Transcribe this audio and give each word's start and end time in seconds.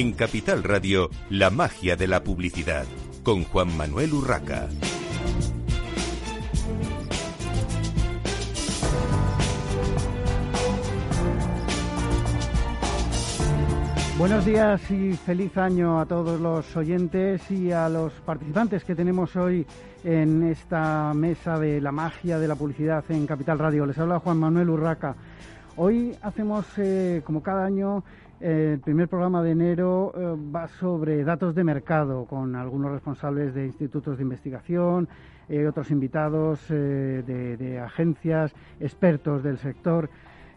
En 0.00 0.12
Capital 0.12 0.62
Radio, 0.62 1.10
la 1.28 1.50
magia 1.50 1.94
de 1.94 2.06
la 2.06 2.24
publicidad, 2.24 2.86
con 3.22 3.44
Juan 3.44 3.76
Manuel 3.76 4.14
Urraca. 4.14 4.66
Buenos 14.16 14.46
días 14.46 14.90
y 14.90 15.12
feliz 15.12 15.54
año 15.58 16.00
a 16.00 16.06
todos 16.06 16.40
los 16.40 16.74
oyentes 16.78 17.50
y 17.50 17.70
a 17.70 17.90
los 17.90 18.10
participantes 18.24 18.84
que 18.84 18.94
tenemos 18.94 19.36
hoy 19.36 19.66
en 20.02 20.44
esta 20.44 21.12
mesa 21.12 21.58
de 21.58 21.78
la 21.82 21.92
magia 21.92 22.38
de 22.38 22.48
la 22.48 22.54
publicidad 22.54 23.04
en 23.10 23.26
Capital 23.26 23.58
Radio. 23.58 23.84
Les 23.84 23.98
habla 23.98 24.18
Juan 24.18 24.38
Manuel 24.38 24.70
Urraca. 24.70 25.14
Hoy 25.76 26.16
hacemos, 26.22 26.64
eh, 26.78 27.20
como 27.22 27.42
cada 27.42 27.66
año, 27.66 28.02
el 28.40 28.80
primer 28.80 29.08
programa 29.08 29.42
de 29.42 29.50
enero 29.50 30.12
eh, 30.16 30.36
va 30.54 30.68
sobre 30.68 31.22
datos 31.24 31.54
de 31.54 31.64
mercado 31.64 32.24
con 32.24 32.56
algunos 32.56 32.92
responsables 32.92 33.54
de 33.54 33.66
institutos 33.66 34.16
de 34.16 34.22
investigación, 34.22 35.08
otros 35.68 35.90
invitados 35.90 36.68
de 36.68 37.82
agencias, 37.84 38.54
expertos 38.78 39.42
del 39.42 39.58
sector. 39.58 40.08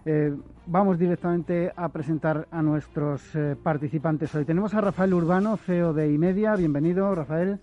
Eh, 0.06 0.36
vamos 0.66 1.00
directamente 1.00 1.72
a 1.76 1.88
presentar 1.90 2.48
a 2.52 2.62
nuestros 2.62 3.24
eh, 3.36 3.56
participantes 3.62 4.36
hoy. 4.36 4.44
Tenemos 4.44 4.74
a 4.74 4.82
Rafael 4.82 5.14
Urbano, 5.14 5.56
CEO 5.56 5.94
de 5.94 6.12
IMEDIA. 6.12 6.56
Bienvenido, 6.56 7.14
Rafael. 7.16 7.60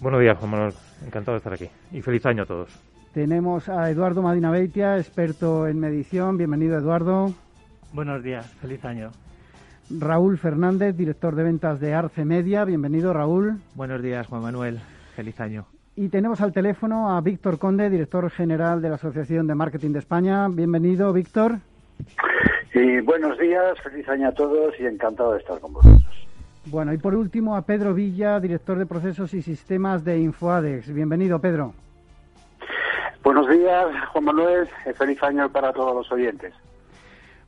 Buenos 0.00 0.20
días, 0.20 0.38
Juan 0.38 0.50
Manuel. 0.50 0.72
Encantado 1.04 1.34
de 1.34 1.38
estar 1.38 1.52
aquí. 1.52 1.68
Y 1.92 2.00
feliz 2.00 2.24
año 2.24 2.44
a 2.44 2.46
todos. 2.46 2.70
Tenemos 3.12 3.68
a 3.68 3.90
Eduardo 3.90 4.22
Madina 4.22 4.50
Beitia, 4.50 4.96
experto 4.96 5.66
en 5.68 5.78
medición. 5.78 6.38
Bienvenido, 6.38 6.78
Eduardo. 6.78 7.34
Buenos 7.92 8.22
días. 8.22 8.46
Feliz 8.54 8.82
año. 8.84 9.10
Raúl 9.98 10.38
Fernández, 10.38 10.96
director 10.96 11.34
de 11.34 11.42
ventas 11.42 11.80
de 11.80 11.94
Arce 11.94 12.24
Media. 12.24 12.64
Bienvenido, 12.64 13.12
Raúl. 13.12 13.58
Buenos 13.74 14.00
días, 14.02 14.26
Juan 14.28 14.42
Manuel. 14.42 14.80
Feliz 15.16 15.40
año. 15.40 15.66
Y 15.96 16.08
tenemos 16.08 16.40
al 16.40 16.52
teléfono 16.52 17.10
a 17.10 17.20
Víctor 17.20 17.58
Conde, 17.58 17.90
director 17.90 18.30
general 18.30 18.80
de 18.80 18.88
la 18.88 18.94
Asociación 18.94 19.46
de 19.46 19.54
Marketing 19.54 19.90
de 19.90 19.98
España. 19.98 20.48
Bienvenido, 20.48 21.12
Víctor. 21.12 21.58
Y 22.72 23.00
buenos 23.00 23.36
días, 23.38 23.80
feliz 23.80 24.08
año 24.08 24.28
a 24.28 24.32
todos 24.32 24.74
y 24.78 24.86
encantado 24.86 25.32
de 25.32 25.40
estar 25.40 25.58
con 25.58 25.72
vosotros. 25.72 26.28
Bueno, 26.66 26.92
y 26.92 26.98
por 26.98 27.16
último 27.16 27.56
a 27.56 27.62
Pedro 27.62 27.92
Villa, 27.92 28.38
director 28.38 28.78
de 28.78 28.86
procesos 28.86 29.34
y 29.34 29.42
sistemas 29.42 30.04
de 30.04 30.20
InfoAdex. 30.20 30.92
Bienvenido, 30.94 31.40
Pedro. 31.40 31.74
Buenos 33.24 33.48
días, 33.48 33.86
Juan 34.12 34.24
Manuel. 34.24 34.68
Feliz 34.96 35.22
año 35.22 35.50
para 35.50 35.72
todos 35.72 35.94
los 35.94 36.12
oyentes. 36.12 36.54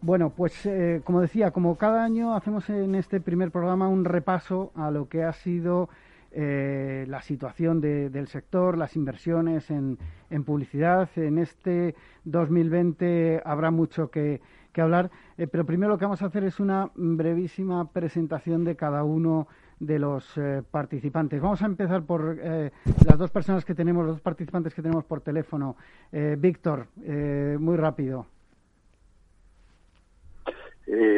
Bueno, 0.02 0.30
pues 0.30 0.66
eh, 0.66 1.00
como 1.04 1.20
decía, 1.20 1.52
como 1.52 1.78
cada 1.78 2.04
año 2.04 2.34
hacemos 2.34 2.68
en 2.68 2.96
este 2.96 3.20
primer 3.20 3.52
programa 3.52 3.86
un 3.86 4.04
repaso 4.04 4.72
a 4.74 4.90
lo 4.90 5.08
que 5.08 5.22
ha 5.22 5.32
sido 5.32 5.88
eh, 6.32 7.04
la 7.08 7.22
situación 7.22 7.80
del 7.80 8.26
sector, 8.26 8.76
las 8.76 8.96
inversiones 8.96 9.70
en, 9.70 9.96
publicidad. 10.44 11.08
En 11.14 11.38
este 11.38 11.94
2020 12.24 13.42
habrá 13.44 13.70
mucho 13.70 14.10
que, 14.10 14.40
hablar, 14.76 15.12
eh, 15.38 15.46
pero 15.46 15.64
primero 15.64 15.92
lo 15.92 15.98
que 15.98 16.06
vamos 16.06 16.22
a 16.22 16.26
hacer 16.26 16.42
es 16.42 16.58
una 16.58 16.90
brevísima 16.96 17.88
presentación 17.92 18.64
de 18.64 18.74
cada 18.74 19.04
uno 19.04 19.46
de 19.78 20.00
los 20.00 20.36
eh, 20.36 20.64
participantes. 20.68 21.40
Vamos 21.40 21.62
a 21.62 21.66
empezar 21.66 22.02
por 22.02 22.38
las 22.38 23.18
dos 23.18 23.30
personas 23.30 23.64
que 23.64 23.76
tenemos, 23.76 24.04
los 24.04 24.16
dos 24.16 24.22
participantes 24.22 24.74
que 24.74 24.82
tenemos 24.82 25.04
por 25.04 25.20
teléfono. 25.20 25.76
Víctor, 26.10 26.88
muy 26.96 27.76
rápido. 27.76 28.26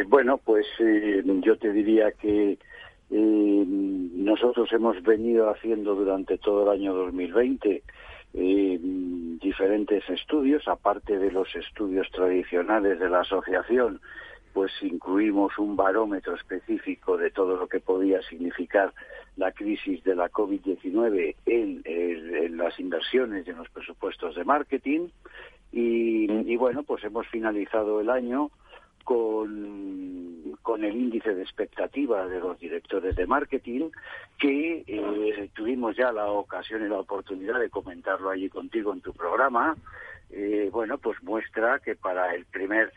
Bueno, 0.09 0.39
pues 0.39 0.67
yo 0.79 1.57
te 1.57 1.73
diría 1.73 2.13
que 2.13 2.59
eh, 3.11 3.65
nosotros 3.67 4.73
hemos 4.73 5.03
venido 5.03 5.51
haciendo 5.51 5.95
durante 5.95 6.39
todo 6.39 6.65
el 6.65 6.81
año 6.81 6.95
2020 6.95 7.83
eh, 8.35 8.79
diferentes 8.83 10.09
estudios, 10.09 10.67
aparte 10.67 11.19
de 11.19 11.31
los 11.31 11.55
estudios 11.55 12.11
tradicionales 12.11 12.99
de 12.99 13.09
la 13.09 13.21
asociación, 13.21 14.01
pues 14.53 14.73
incluimos 14.83 15.57
un 15.59 15.77
barómetro 15.77 16.35
específico 16.35 17.17
de 17.17 17.31
todo 17.31 17.57
lo 17.57 17.69
que 17.69 17.81
podía 17.81 18.23
significar 18.23 18.93
la 19.37 19.53
crisis 19.53 20.03
de 20.05 20.17
la 20.17 20.31
COVID-19 20.31 21.37
en, 21.47 21.83
en, 21.85 22.57
las 22.57 22.79
inversiones 22.81 23.47
y 23.47 23.51
en 23.51 23.59
los 23.59 23.69
presupuestos 23.69 24.35
de 24.37 24.45
marketing. 24.45 25.09
Y 25.73 26.57
bueno, 26.57 26.85
pues 26.85 27.03
hemos 27.03 27.27
finalizado 27.29 28.01
el 28.01 28.09
año 28.09 28.51
con, 29.05 30.57
con 30.63 30.85
el 30.85 30.97
índice 30.97 31.35
de 31.35 31.43
expectativa 31.43 32.27
de 32.27 32.41
los 32.41 32.59
directores 32.59 33.15
de 33.17 33.27
marketing, 33.27 33.91
que 34.39 34.85
eh, 34.87 35.51
tuvimos 35.55 35.97
ya 35.97 36.11
la 36.11 36.27
ocasión 36.27 36.85
y 36.85 36.89
la 36.89 36.99
oportunidad 36.99 37.61
de 37.61 37.71
comentarlo 37.71 38.31
allí 38.31 38.49
contigo 38.49 38.93
en 38.93 39.01
tu 39.01 39.13
programa. 39.13 39.77
Eh, 40.31 40.71
bueno, 40.73 40.99
pues 40.99 41.23
muestra 41.23 41.79
que 41.79 41.95
para 41.95 42.35
el 42.35 42.45
primer 42.47 42.93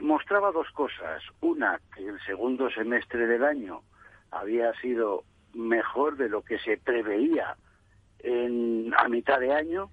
mostraba 0.00 0.52
dos 0.52 0.70
cosas. 0.70 1.22
Una, 1.40 1.80
que 1.94 2.06
el 2.06 2.20
segundo 2.26 2.70
semestre 2.70 3.26
del 3.26 3.44
año 3.44 3.82
había 4.30 4.72
sido 4.74 5.24
mejor 5.54 6.16
de 6.16 6.28
lo 6.28 6.42
que 6.42 6.58
se 6.58 6.76
preveía 6.76 7.56
en, 8.20 8.92
a 8.96 9.08
mitad 9.08 9.40
de 9.40 9.52
año, 9.52 9.90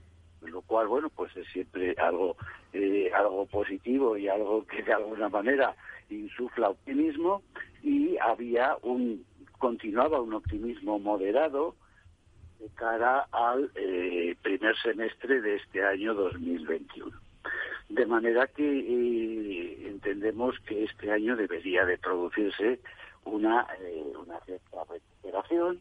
lo 0.51 0.61
cual, 0.61 0.87
bueno, 0.87 1.09
pues 1.09 1.35
es 1.37 1.47
siempre 1.47 1.95
algo, 1.97 2.35
eh, 2.73 3.11
algo 3.15 3.45
positivo 3.45 4.17
y 4.17 4.27
algo 4.27 4.65
que 4.65 4.83
de 4.83 4.93
alguna 4.93 5.29
manera 5.29 5.75
insufla 6.09 6.69
optimismo 6.69 7.43
y 7.83 8.17
había 8.17 8.77
un, 8.81 9.25
continuaba 9.57 10.21
un 10.21 10.33
optimismo 10.33 10.99
moderado 10.99 11.75
de 12.59 12.69
cara 12.75 13.27
al 13.31 13.71
eh, 13.75 14.35
primer 14.41 14.75
semestre 14.77 15.41
de 15.41 15.55
este 15.55 15.83
año 15.83 16.13
2021. 16.13 17.11
De 17.89 18.05
manera 18.05 18.47
que 18.47 18.63
eh, 18.63 19.87
entendemos 19.87 20.59
que 20.61 20.83
este 20.83 21.11
año 21.11 21.35
debería 21.35 21.85
de 21.85 21.97
producirse 21.97 22.79
una, 23.23 23.67
una 24.19 24.39
cierta 24.41 24.83
recuperación 24.89 25.79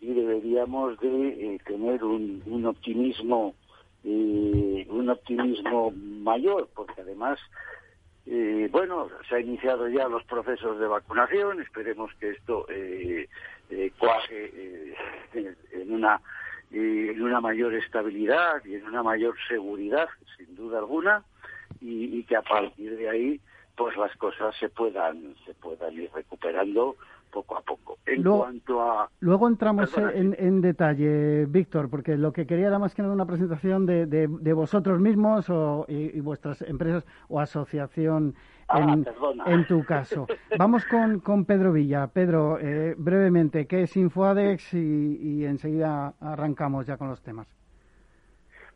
y 0.00 0.12
deberíamos 0.12 0.98
de 1.00 1.60
tener 1.64 2.04
un, 2.04 2.42
un 2.46 2.66
optimismo 2.66 3.54
y 4.04 4.86
un 4.88 5.10
optimismo 5.10 5.90
mayor, 5.90 6.68
porque 6.74 7.00
además, 7.00 7.38
eh, 8.26 8.68
bueno, 8.70 9.08
se 9.28 9.36
han 9.36 9.42
iniciado 9.42 9.88
ya 9.88 10.08
los 10.08 10.24
procesos 10.24 10.78
de 10.78 10.86
vacunación, 10.86 11.60
esperemos 11.60 12.12
que 12.20 12.30
esto 12.30 12.66
eh, 12.68 13.28
eh 13.70 13.92
cuaje 13.98 14.50
eh, 14.54 15.54
en 15.72 15.92
una 15.92 16.20
en 16.70 17.22
una 17.22 17.40
mayor 17.40 17.74
estabilidad 17.74 18.62
y 18.66 18.74
en 18.74 18.84
una 18.84 19.02
mayor 19.02 19.34
seguridad, 19.48 20.06
sin 20.36 20.54
duda 20.54 20.80
alguna, 20.80 21.24
y, 21.80 22.18
y 22.18 22.24
que 22.24 22.36
a 22.36 22.42
partir 22.42 22.94
de 22.94 23.08
ahí, 23.08 23.40
pues 23.74 23.96
las 23.96 24.14
cosas 24.16 24.54
se 24.60 24.68
puedan 24.68 25.34
se 25.46 25.54
puedan 25.54 25.94
ir 25.94 26.10
recuperando 26.14 26.96
poco 27.28 27.56
a 27.56 27.62
poco. 27.62 27.98
En 28.06 28.22
luego, 28.22 28.40
cuanto 28.40 28.82
a... 28.82 29.10
Luego 29.20 29.48
entramos 29.48 29.96
en, 29.96 30.60
detalle, 30.60 31.46
Víctor, 31.46 31.88
porque 31.88 32.16
lo 32.16 32.32
que 32.32 32.46
quería 32.46 32.68
era 32.68 32.78
más 32.78 32.94
que 32.94 33.02
nada 33.02 33.14
una 33.14 33.26
presentación 33.26 33.86
de, 33.86 34.06
de, 34.06 34.52
vosotros 34.52 35.00
mismos 35.00 35.48
o, 35.50 35.84
y, 35.88 36.20
vuestras 36.20 36.62
empresas 36.62 37.06
o 37.28 37.40
asociación 37.40 38.34
ah, 38.68 38.96
en, 39.46 39.66
tu 39.66 39.84
caso. 39.84 40.26
Vamos 40.58 40.84
con, 40.86 41.20
con 41.20 41.44
Pedro 41.44 41.72
Villa. 41.72 42.06
Pedro, 42.08 42.58
eh, 42.58 42.94
brevemente, 42.96 43.66
¿qué 43.66 43.82
es 43.82 43.96
InfoAdex? 43.96 44.74
Y, 44.74 45.18
y, 45.20 45.44
enseguida 45.44 46.14
arrancamos 46.20 46.86
ya 46.86 46.96
con 46.96 47.08
los 47.08 47.22
temas. 47.22 47.46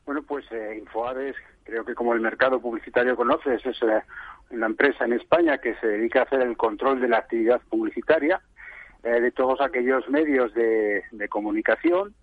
Bueno, 0.04 0.22
pues 0.22 0.44
eh, 0.50 0.78
InfoAdex, 0.78 1.38
creo 1.64 1.84
que 1.84 1.94
como 1.94 2.12
el 2.12 2.20
mercado 2.20 2.60
publicitario 2.60 3.16
conoces, 3.16 3.64
es 3.64 3.82
eh, 3.82 4.02
una 4.52 4.66
empresa 4.66 5.04
en 5.04 5.14
España 5.14 5.58
que 5.58 5.75
se 5.76 5.87
dedica 5.87 6.20
a 6.20 6.25
hacer 6.25 6.43
el 6.43 6.56
control 6.56 7.00
de 7.00 7.08
la 7.08 7.19
actividad 7.19 7.60
publicitaria 7.69 8.40
eh, 9.02 9.20
de 9.20 9.32
todos 9.32 9.60
aquellos 9.60 10.08
medios 10.08 10.52
de, 10.54 11.02
comunicación 11.28 12.14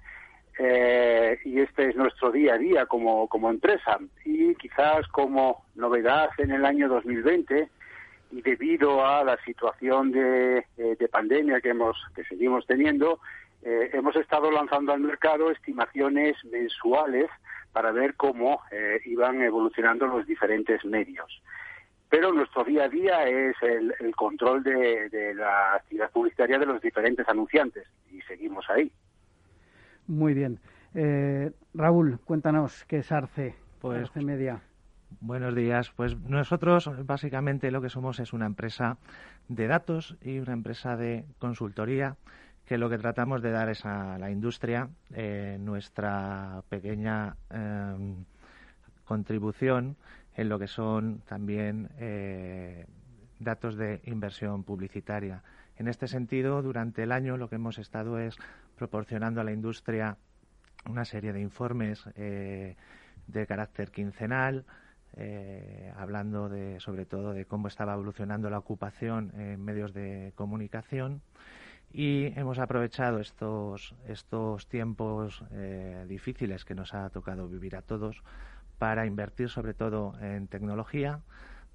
eh, 0.59 1.39
y 1.43 1.59
este 1.59 1.89
es 1.89 1.95
nuestro 1.95 2.31
día 2.31 2.53
a 2.53 2.57
día 2.57 2.85
como, 2.85 3.27
como 3.27 3.49
empresa. 3.49 3.97
Y 4.25 4.55
quizás 4.55 5.07
como 5.07 5.65
novedad 5.75 6.29
en 6.37 6.51
el 6.51 6.65
año 6.65 6.87
2020 6.87 7.69
y 8.31 8.41
debido 8.41 9.05
a 9.05 9.23
la 9.23 9.37
situación 9.43 10.11
de, 10.11 10.65
eh, 10.77 10.95
de 10.99 11.07
pandemia 11.07 11.61
que 11.61 11.69
hemos 11.69 11.97
que 12.15 12.23
seguimos 12.25 12.65
teniendo 12.65 13.19
hemos 13.61 14.15
estado 14.15 14.49
lanzando 14.51 14.93
al 14.93 15.01
mercado 15.01 15.51
estimaciones 15.51 16.37
mensuales 16.45 17.29
para 17.73 17.91
ver 17.91 18.15
cómo 18.15 18.61
iban 19.03 19.41
evolucionando 19.41 20.07
los 20.07 20.25
diferentes 20.25 20.85
medios 20.85 21.41
pero 22.09 22.33
nuestro 22.33 22.63
día 22.63 22.85
a 22.85 22.89
día 22.89 23.27
es 23.27 23.55
el, 23.61 23.93
control 24.15 24.63
de, 24.63 25.33
la 25.35 25.75
actividad 25.75 26.11
publicitaria 26.11 26.57
de 26.57 26.65
los 26.65 26.81
diferentes 26.81 27.27
anunciantes 27.29 27.87
y 28.11 28.21
seguimos 28.21 28.69
ahí. 28.69 28.91
Muy 30.07 30.33
bien. 30.33 30.59
Eh, 30.95 31.51
Raúl, 31.73 32.19
cuéntanos 32.25 32.83
qué 32.85 32.97
es 32.97 33.11
Arce, 33.11 33.55
pues, 33.79 33.99
Arce 33.99 34.21
Media. 34.21 34.61
Buenos 35.21 35.53
días. 35.55 35.91
Pues 35.95 36.19
nosotros 36.19 36.89
básicamente 37.05 37.71
lo 37.71 37.81
que 37.81 37.89
somos 37.89 38.19
es 38.19 38.33
una 38.33 38.45
empresa 38.47 38.97
de 39.47 39.67
datos 39.67 40.17
y 40.21 40.39
una 40.39 40.53
empresa 40.53 40.95
de 40.95 41.25
consultoría 41.39 42.15
que 42.65 42.77
lo 42.77 42.89
que 42.89 42.99
tratamos 42.99 43.41
de 43.41 43.51
dar 43.51 43.69
es 43.69 43.85
a 43.85 44.17
la 44.19 44.29
industria 44.29 44.89
eh, 45.13 45.57
nuestra 45.59 46.61
pequeña 46.69 47.35
em, 47.49 48.23
contribución 49.05 49.97
en 50.39 50.47
lo 50.47 50.57
que 50.57 50.67
son 50.67 51.21
también 51.27 51.89
eh, 51.99 52.85
datos 53.39 53.75
de 53.75 53.99
inversión 54.05 54.63
publicitaria. 54.63 55.43
En 55.75 55.89
este 55.89 56.07
sentido, 56.07 56.61
durante 56.61 57.03
el 57.03 57.11
año 57.11 57.35
lo 57.35 57.49
que 57.49 57.55
hemos 57.55 57.77
estado 57.77 58.19
es 58.19 58.37
proporcionando 58.77 59.41
a 59.41 59.43
la 59.43 59.51
industria 59.51 60.15
una 60.85 61.03
serie 61.03 61.33
de 61.33 61.41
informes 61.41 62.05
eh, 62.15 62.77
de 63.27 63.47
carácter 63.47 63.91
quincenal, 63.91 64.63
eh, 65.17 65.91
hablando 65.97 66.47
de, 66.47 66.79
sobre 66.79 67.05
todo 67.05 67.33
de 67.33 67.43
cómo 67.43 67.67
estaba 67.67 67.93
evolucionando 67.95 68.49
la 68.49 68.59
ocupación 68.59 69.33
en 69.35 69.61
medios 69.61 69.93
de 69.93 70.31
comunicación 70.35 71.21
y 71.91 72.27
hemos 72.39 72.59
aprovechado 72.59 73.19
estos, 73.19 73.93
estos 74.07 74.69
tiempos 74.69 75.43
difíciles 76.07 76.63
que 76.63 76.75
nos 76.75 76.93
ha 76.93 77.09
tocado 77.09 77.49
vivir 77.49 77.75
a 77.75 77.81
todos 77.81 78.23
para 78.79 79.05
invertir 79.05 79.49
sobre 79.49 79.73
todo 79.73 80.13
en 80.21 80.47
tecnología, 80.47 81.19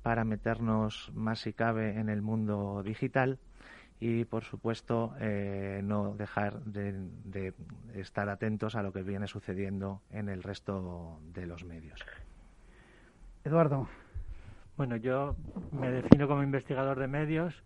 para 0.03 0.25
meternos 0.25 1.13
más 1.15 1.39
si 1.39 1.53
cabe 1.53 2.01
en 2.01 2.09
el 2.09 2.23
mundo 2.23 2.83
digital 2.83 3.39
y 4.01 4.25
por 4.25 4.43
supuesto 4.45 5.15
eh, 5.21 5.81
no 5.85 6.15
dejar 6.15 6.61
de 6.65 7.55
estar 7.95 8.29
atentos 8.29 8.75
a 8.75 8.83
lo 8.83 8.93
que 8.93 9.03
viene 9.03 9.29
sucediendo 9.29 10.03
en 10.11 10.29
el 10.29 10.43
resto 10.43 11.21
de 11.33 11.47
los 11.47 11.65
medios. 11.65 12.05
Eduardo. 13.45 13.89
Bueno, 14.77 14.97
yo 14.97 15.37
me 15.71 15.91
defino 15.91 16.27
como 16.27 16.43
investigador 16.43 16.99
de 16.99 17.07
medios. 17.07 17.63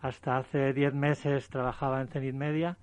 Hasta 0.00 0.36
hace 0.36 0.72
diez 0.72 0.92
meses 0.92 1.48
trabajaba 1.48 2.00
en 2.00 2.08
Zenit 2.08 2.34
Media 2.34 2.76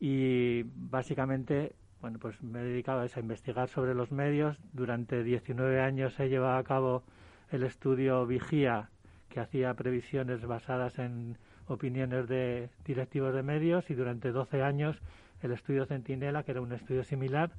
y 0.00 0.64
básicamente, 0.64 1.74
bueno, 2.00 2.18
pues 2.18 2.42
me 2.42 2.60
he 2.60 2.64
dedicado 2.64 3.00
a, 3.00 3.20
investigar 3.20 3.68
sobre 3.68 3.94
los 3.94 4.12
medios. 4.12 4.56
Durante 4.72 5.22
19 5.24 5.80
años 5.80 6.18
he 6.20 6.28
llevado 6.28 6.58
a 6.58 6.64
cabo 6.64 7.02
el 7.50 7.62
estudio 7.64 8.26
Vigía, 8.26 8.90
que 9.28 9.40
hacía 9.40 9.74
previsiones 9.74 10.44
basadas 10.46 10.98
en 10.98 11.36
opiniones 11.66 12.28
de 12.28 12.70
directivos 12.84 13.34
de 13.34 13.42
medios, 13.42 13.90
y 13.90 13.94
durante 13.94 14.30
12 14.30 14.62
años 14.62 15.00
el 15.42 15.52
estudio 15.52 15.86
Centinela, 15.86 16.42
que 16.42 16.52
era 16.52 16.60
un 16.60 16.72
estudio 16.72 17.04
similar, 17.04 17.50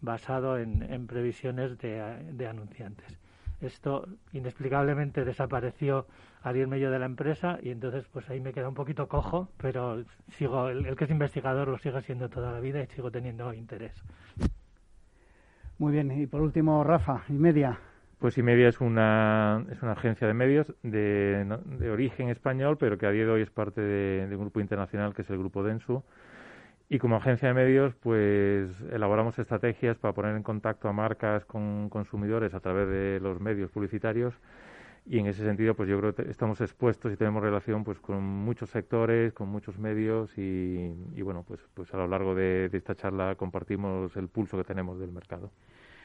basado 0.00 0.58
en, 0.58 1.06
previsiones 1.06 1.78
de 1.78 2.46
anunciantes. 2.48 3.21
Esto 3.62 4.08
inexplicablemente 4.32 5.24
desapareció 5.24 6.06
al 6.42 6.56
ir 6.56 6.66
medio 6.66 6.90
de 6.90 6.98
la 6.98 7.06
empresa 7.06 7.58
y 7.62 7.70
entonces 7.70 8.04
pues 8.12 8.28
ahí 8.28 8.40
me 8.40 8.52
queda 8.52 8.68
un 8.68 8.74
poquito 8.74 9.06
cojo, 9.06 9.48
pero 9.56 10.02
sigo 10.36 10.68
el, 10.68 10.96
que 10.96 11.04
es 11.04 11.10
investigador 11.10 11.68
lo 11.68 11.78
sigue 11.78 12.02
siendo 12.02 12.28
toda 12.28 12.52
la 12.52 12.58
vida 12.58 12.82
y 12.82 12.86
sigo 12.88 13.10
teniendo 13.10 13.54
interés. 13.54 13.92
Muy 15.78 15.92
bien, 15.92 16.10
y 16.10 16.26
por 16.26 16.40
último 16.40 16.82
Rafa, 16.82 17.22
y 17.28 17.34
media. 17.34 17.78
Pues 18.18 18.38
Media 18.38 18.68
es 18.68 18.80
una, 18.80 19.64
es 19.68 19.82
una 19.82 19.92
agencia 19.92 20.28
de 20.28 20.34
medios 20.34 20.72
de, 20.84 21.44
de 21.64 21.90
origen 21.90 22.28
español, 22.28 22.76
pero 22.78 22.96
que 22.96 23.06
a 23.06 23.10
día 23.10 23.24
de 23.24 23.30
hoy 23.32 23.42
es 23.42 23.50
parte 23.50 23.80
de, 23.80 24.28
de 24.28 24.36
un 24.36 24.42
grupo 24.42 24.60
internacional 24.60 25.12
que 25.12 25.22
es 25.22 25.30
el 25.30 25.38
Grupo 25.38 25.64
Densu 25.64 26.04
y 26.92 26.98
como 26.98 27.16
agencia 27.16 27.48
de 27.48 27.54
medios, 27.54 27.94
pues 27.94 28.68
elaboramos 28.92 29.38
estrategias 29.38 29.96
para 29.96 30.12
poner 30.12 30.36
en 30.36 30.42
contacto 30.42 30.90
a 30.90 30.92
marcas 30.92 31.42
con 31.46 31.88
consumidores 31.88 32.52
a 32.52 32.60
través 32.60 32.86
de 32.86 33.18
los 33.18 33.40
medios 33.40 33.70
publicitarios. 33.70 34.34
Y 35.06 35.18
en 35.18 35.26
ese 35.26 35.42
sentido 35.42 35.74
pues 35.74 35.88
yo 35.88 35.98
creo 35.98 36.14
que 36.14 36.30
estamos 36.30 36.60
expuestos 36.60 37.10
y 37.10 37.16
tenemos 37.16 37.42
relación 37.42 37.82
pues 37.82 37.98
con 37.98 38.22
muchos 38.22 38.68
sectores 38.68 39.32
con 39.32 39.48
muchos 39.48 39.78
medios. 39.78 40.36
Y, 40.36 40.92
bueno 41.22 41.44
pues 41.48 41.60
pues 41.72 41.94
a 41.94 41.96
lo 41.96 42.06
largo 42.08 42.34
de, 42.34 42.68
esta 42.70 42.94
charla 42.94 43.36
compartimos 43.36 44.14
el 44.18 44.28
pulso 44.28 44.58
que 44.58 44.64
tenemos 44.64 45.00
del 45.00 45.12
mercado. 45.12 45.50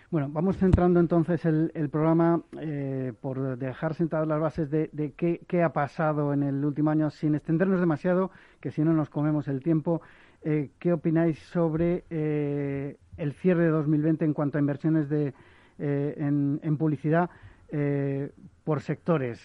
Bueno 0.10 0.30
vamos 0.31 0.56
centrando 0.56 1.01
entonces 1.01 1.44
el, 1.44 1.90
programa 1.92 2.44
eh, 2.62 3.12
por 3.19 3.57
dejar 3.57 3.94
sentadas 3.94 4.25
las 4.25 4.40
bases 4.40 4.72
de, 4.72 4.90
de 4.94 5.12
qué, 5.12 5.42
qué 5.50 5.63
ha 5.63 5.74
pasado 5.74 6.31
en 6.31 6.44
el 6.44 6.63
último 6.63 6.92
año 6.92 7.10
sin 7.10 7.36
extendernos 7.36 7.81
demasiado 7.81 8.31
que 8.62 8.72
si 8.72 8.83
no 8.86 8.94
nos 8.94 9.10
comemos 9.10 9.50
el 9.50 9.62
tiempo 9.62 10.01
eh, 10.44 10.69
¿qué 10.80 10.94
opináis 10.94 11.39
sobre 11.39 12.04
eh, 12.10 12.98
el 13.18 13.34
cierre 13.34 13.63
de 13.63 13.69
2020 13.69 14.25
en 14.25 14.34
cuanto 14.34 14.57
a 14.57 14.62
inversiones 14.62 15.10
de, 15.10 15.34
eh, 15.80 16.16
en, 16.18 16.78
publicidad 16.78 17.30
por 18.63 18.81
sectores? 18.81 19.39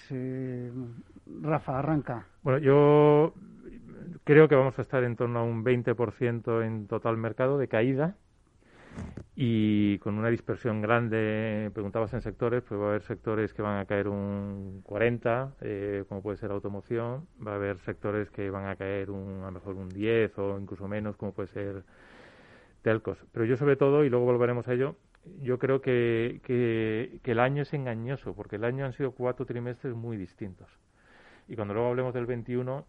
Rafa, 1.40 1.78
arranca. 1.78 2.26
Bueno, 2.42 2.58
yo 2.58 3.34
creo 4.24 4.48
que 4.48 4.54
vamos 4.54 4.78
a 4.78 4.82
estar 4.82 5.02
en 5.04 5.16
torno 5.16 5.40
a 5.40 5.42
un 5.42 5.64
20% 5.64 6.64
en 6.64 6.86
total 6.86 7.16
mercado 7.16 7.58
de 7.58 7.68
caída 7.68 8.16
y 9.34 9.98
con 9.98 10.18
una 10.18 10.28
dispersión 10.28 10.82
grande, 10.82 11.70
preguntabas 11.72 12.12
en 12.12 12.20
sectores, 12.20 12.62
pues 12.62 12.78
va 12.78 12.84
a 12.84 12.88
haber 12.90 13.02
sectores 13.02 13.54
que 13.54 13.62
van 13.62 13.78
a 13.78 13.86
caer 13.86 14.08
un 14.08 14.82
40, 14.84 15.54
eh, 15.62 16.04
como 16.08 16.22
puede 16.22 16.36
ser 16.36 16.50
automoción, 16.50 17.26
va 17.44 17.52
a 17.52 17.54
haber 17.54 17.78
sectores 17.80 18.30
que 18.30 18.50
van 18.50 18.66
a 18.66 18.76
caer 18.76 19.10
un, 19.10 19.42
a 19.42 19.46
lo 19.46 19.52
mejor 19.52 19.76
un 19.76 19.88
10 19.88 20.38
o 20.38 20.58
incluso 20.60 20.86
menos, 20.86 21.16
como 21.16 21.32
puede 21.32 21.48
ser 21.48 21.82
telcos. 22.82 23.24
Pero 23.32 23.46
yo 23.46 23.56
sobre 23.56 23.76
todo, 23.76 24.04
y 24.04 24.10
luego 24.10 24.26
volveremos 24.26 24.68
a 24.68 24.74
ello, 24.74 24.96
yo 25.40 25.58
creo 25.58 25.80
que, 25.80 26.40
que, 26.44 27.20
que 27.22 27.32
el 27.32 27.40
año 27.40 27.62
es 27.62 27.72
engañoso, 27.72 28.34
porque 28.34 28.56
el 28.56 28.64
año 28.64 28.84
han 28.84 28.92
sido 28.92 29.12
cuatro 29.12 29.46
trimestres 29.46 29.94
muy 29.94 30.16
distintos. 30.18 30.68
Y 31.48 31.56
cuando 31.56 31.74
luego 31.74 31.88
hablemos 31.88 32.12
del 32.12 32.26
21, 32.26 32.84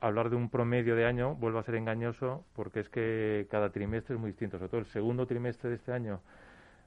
hablar 0.00 0.30
de 0.30 0.36
un 0.36 0.50
promedio 0.50 0.96
de 0.96 1.06
año 1.06 1.34
vuelve 1.34 1.58
a 1.58 1.62
ser 1.62 1.74
engañoso 1.74 2.44
porque 2.54 2.80
es 2.80 2.88
que 2.88 3.46
cada 3.50 3.70
trimestre 3.70 4.14
es 4.14 4.20
muy 4.20 4.30
distinto. 4.30 4.58
Sobre 4.58 4.70
todo 4.70 4.80
el 4.80 4.86
segundo 4.86 5.26
trimestre 5.26 5.70
de 5.70 5.76
este 5.76 5.92
año 5.92 6.20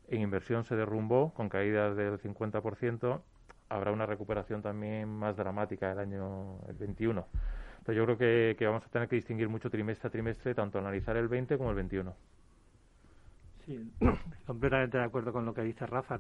en 0.08 0.22
inversión 0.22 0.64
se 0.64 0.76
derrumbó 0.76 1.34
con 1.34 1.50
caídas 1.50 1.96
del 1.96 2.20
50%. 2.20 3.22
Habrá 3.70 3.92
una 3.92 4.06
recuperación 4.06 4.62
también 4.62 5.10
más 5.10 5.38
dramática 5.38 5.92
el 5.92 6.00
año 6.00 6.60
el 6.68 6.76
21. 6.76 7.26
Entonces 7.80 7.96
yo 7.96 8.06
creo 8.06 8.18
que, 8.18 8.56
que 8.58 8.66
vamos 8.66 8.86
a 8.86 8.90
tener 8.90 9.08
que 9.08 9.16
distinguir 9.16 9.50
mucho 9.50 9.70
trimestre 9.70 10.08
a 10.08 10.12
trimestre, 10.12 10.56
tanto 10.56 10.80
analizar 10.80 11.18
el 11.18 11.28
20 11.28 11.58
como 11.58 11.70
el 11.70 11.76
21. 11.76 12.16
Sí, 13.66 13.92
completamente 14.46 14.98
de 14.98 15.04
acuerdo 15.04 15.32
con 15.32 15.46
lo 15.46 15.54
que 15.54 15.62
dice 15.62 15.86
Rafa. 15.86 16.20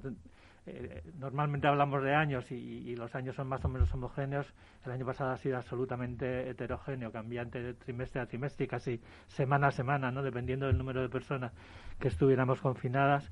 Eh, 0.65 1.03
normalmente 1.19 1.67
hablamos 1.67 2.01
de 2.03 2.15
años 2.15 2.49
y, 2.51 2.95
los 2.95 3.13
años 3.15 3.35
son 3.35 3.47
más 3.47 3.63
o 3.65 3.69
menos 3.69 3.93
homogéneos. 3.93 4.53
El 4.85 4.91
año 4.93 5.05
pasado 5.05 5.31
ha 5.31 5.37
sido 5.37 5.57
absolutamente 5.57 6.49
heterogéneo, 6.49 7.11
cambiante 7.11 7.61
de 7.61 7.73
trimestre 7.73 8.21
a 8.21 8.27
trimestre 8.27 8.67
casi 8.67 9.01
semana 9.27 9.67
a 9.67 9.71
semana, 9.71 10.11
¿no? 10.11 10.23
dependiendo 10.23 10.67
del 10.67 10.77
número 10.77 11.01
de 11.01 11.09
personas 11.09 11.51
que 11.99 12.07
estuviéramos 12.07 12.61
confinadas. 12.61 13.29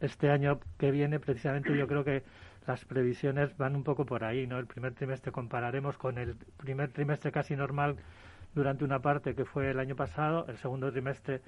Este 0.00 0.30
año 0.30 0.60
que 0.78 0.90
viene, 0.90 1.20
precisamente, 1.20 1.76
yo 1.76 1.86
creo 1.86 2.04
que 2.04 2.22
las 2.66 2.84
previsiones 2.86 3.54
van 3.58 3.76
un 3.76 3.84
poco 3.84 4.06
por 4.06 4.24
ahí. 4.24 4.46
¿no? 4.46 4.58
El 4.58 4.66
primer 4.66 4.94
trimestre 4.94 5.32
compararemos 5.32 5.98
con 5.98 6.16
el 6.16 6.36
primer 6.56 6.90
trimestre 6.92 7.30
casi 7.30 7.56
normal 7.56 7.96
durante 8.54 8.84
una 8.84 9.00
parte 9.00 9.34
que 9.34 9.44
fue 9.44 9.70
el 9.70 9.78
año 9.78 9.96
pasado. 9.96 10.46
El 10.48 10.56
segundo 10.56 10.90
trimestre 10.90 11.42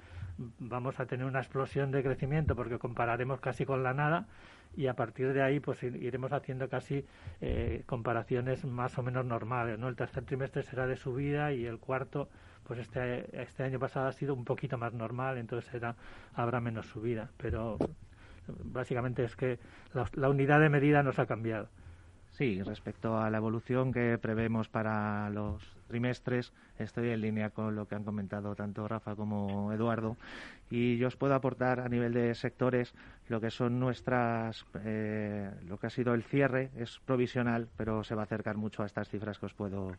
vamos 0.59 0.99
a 0.99 1.07
tener 1.07 1.25
una 1.25 1.39
explosión 1.39 1.89
de 1.91 2.03
crecimiento 2.03 2.55
porque 2.55 2.77
compararemos 2.77 3.39
casi 3.39 3.65
con 3.65 3.81
la 3.81 3.93
nada 3.95 4.27
y 4.75 4.87
a 4.87 4.95
partir 4.95 5.33
de 5.33 5.41
ahí 5.41 5.59
pues 5.59 5.83
iremos 5.83 6.31
haciendo 6.31 6.69
casi 6.69 7.05
eh, 7.41 7.83
comparaciones 7.85 8.65
más 8.65 8.97
o 8.97 9.03
menos 9.03 9.25
normales 9.25 9.77
no 9.77 9.87
el 9.87 9.95
tercer 9.95 10.23
trimestre 10.25 10.63
será 10.63 10.87
de 10.87 10.95
subida 10.95 11.53
y 11.53 11.65
el 11.65 11.79
cuarto 11.79 12.29
pues 12.63 12.79
este 12.79 13.41
este 13.41 13.63
año 13.63 13.79
pasado 13.79 14.07
ha 14.07 14.13
sido 14.13 14.33
un 14.33 14.45
poquito 14.45 14.77
más 14.77 14.93
normal 14.93 15.37
entonces 15.37 15.69
será 15.69 15.95
habrá 16.33 16.59
menos 16.59 16.87
subida. 16.87 17.29
Pero 17.37 17.77
básicamente 18.63 19.23
es 19.23 19.35
que 19.35 19.59
la, 19.93 20.29
unidad 20.29 20.59
de 20.59 20.69
medida 20.69 21.03
nos 21.03 21.19
ha 21.19 21.25
cambiado. 21.25 21.69
Sí, 22.31 22.61
respecto 22.63 23.17
a 23.17 23.29
la 23.29 23.37
evolución 23.37 23.91
que 23.91 24.17
prevemos 24.17 24.67
para 24.67 25.29
los 25.29 25.72
trimestres, 25.87 26.53
estoy 26.77 27.09
en 27.09 27.21
línea 27.21 27.49
con 27.49 27.75
lo 27.75 27.87
que 27.87 27.95
han 27.95 28.03
comentado 28.03 28.55
tanto 28.55 28.87
Rafa 28.87 29.15
como 29.15 29.71
Eduardo 29.73 30.17
y 30.69 30.97
yo 30.97 31.07
os 31.07 31.15
puedo 31.15 31.35
aportar 31.35 31.79
a 31.79 31.89
nivel 31.89 32.13
de 32.13 32.33
sectores 32.35 32.93
lo 33.29 33.39
que 33.39 33.51
son 33.51 33.79
nuestras, 33.79 34.65
eh, 34.83 35.51
lo 35.67 35.77
que 35.77 35.87
ha 35.87 35.89
sido 35.89 36.13
el 36.13 36.23
cierre, 36.23 36.71
es 36.75 36.99
provisional, 37.05 37.67
pero 37.77 38.03
se 38.03 38.15
va 38.15 38.21
a 38.21 38.25
acercar 38.25 38.57
mucho 38.57 38.83
a 38.83 38.85
estas 38.85 39.09
cifras 39.09 39.39
que 39.39 39.45
os 39.45 39.53
puedo 39.53 39.93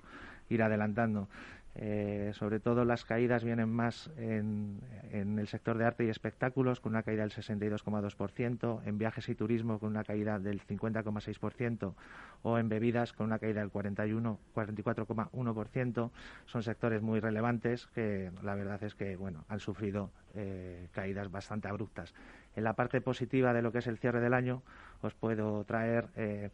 ir 0.48 0.62
adelantando. 0.62 1.28
Eh, 1.76 2.30
sobre 2.34 2.60
todo 2.60 2.84
las 2.84 3.04
caídas 3.04 3.42
vienen 3.42 3.68
más 3.68 4.10
en, 4.16 4.80
el 5.12 5.48
sector 5.48 5.76
de 5.76 5.84
arte 5.84 6.04
y 6.04 6.08
espectáculos, 6.08 6.80
con 6.80 6.92
una 6.92 7.02
caída 7.02 7.22
del 7.22 7.32
62,2%, 7.32 8.82
en 8.84 8.98
viajes 8.98 9.28
y 9.28 9.34
turismo 9.34 9.78
con 9.78 9.90
una 9.90 10.04
caída 10.04 10.38
del 10.38 10.60
50,6% 10.60 11.94
o 12.42 12.58
en 12.58 12.68
bebidas 12.68 13.12
con 13.12 13.26
una 13.26 13.38
caída 13.38 13.60
del 13.60 13.70
41, 13.70 14.38
44,1% 14.54 15.64
20%. 15.64 16.10
Son 16.46 16.62
sectores 16.62 17.02
muy 17.02 17.20
relevantes 17.20 17.86
que 17.88 18.30
la 18.42 18.54
verdad 18.54 18.82
es 18.82 18.94
que 18.94 19.16
bueno, 19.16 19.44
han 19.48 19.60
sufrido 19.60 20.10
eh, 20.34 20.88
caídas 20.92 21.30
bastante 21.30 21.68
abruptas. 21.68 22.14
En 22.56 22.64
la 22.64 22.74
parte 22.74 23.00
positiva 23.00 23.52
de 23.52 23.62
lo 23.62 23.72
que 23.72 23.78
es 23.78 23.86
el 23.86 23.98
cierre 23.98 24.20
del 24.20 24.34
año, 24.34 24.62
os 25.02 25.14
puedo 25.14 25.64
traer 25.64 26.08
eh, 26.16 26.50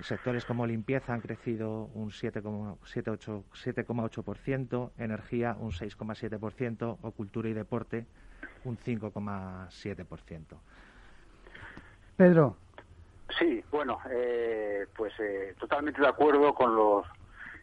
sectores 0.00 0.44
como 0.44 0.66
limpieza 0.66 1.14
han 1.14 1.20
crecido 1.20 1.88
un 1.94 2.10
7,8%, 2.10 4.90
energía 4.98 5.56
un 5.58 5.70
6,7% 5.72 6.98
o 7.00 7.10
cultura 7.12 7.48
y 7.48 7.54
deporte 7.54 8.04
un 8.64 8.76
5,7%. 8.76 10.58
Pedro. 12.16 12.56
Sí, 13.38 13.64
bueno, 13.70 14.00
eh, 14.10 14.86
pues 14.96 15.12
eh, 15.18 15.54
totalmente 15.58 16.00
de 16.00 16.08
acuerdo 16.08 16.54
con 16.54 16.76
los 16.76 17.04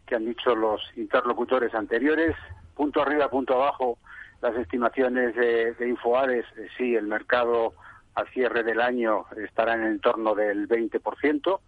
que 0.06 0.16
han 0.16 0.26
dicho 0.26 0.54
los 0.56 0.82
interlocutores 0.96 1.74
anteriores. 1.74 2.36
Punto 2.76 3.02
arriba, 3.02 3.30
punto 3.30 3.56
abajo, 3.56 3.98
las 4.42 4.56
estimaciones 4.58 5.34
de, 5.36 5.74
de 5.74 5.88
Infoades, 5.88 6.46
eh, 6.58 6.68
sí, 6.78 6.96
el 6.96 7.08
mercado 7.08 7.74
al 8.16 8.28
cierre 8.30 8.64
del 8.64 8.82
año 8.82 9.26
estará 9.38 9.76
en 9.76 9.84
el 9.84 9.94
entorno 9.94 10.36
del 10.36 10.68
20%. 10.68 11.60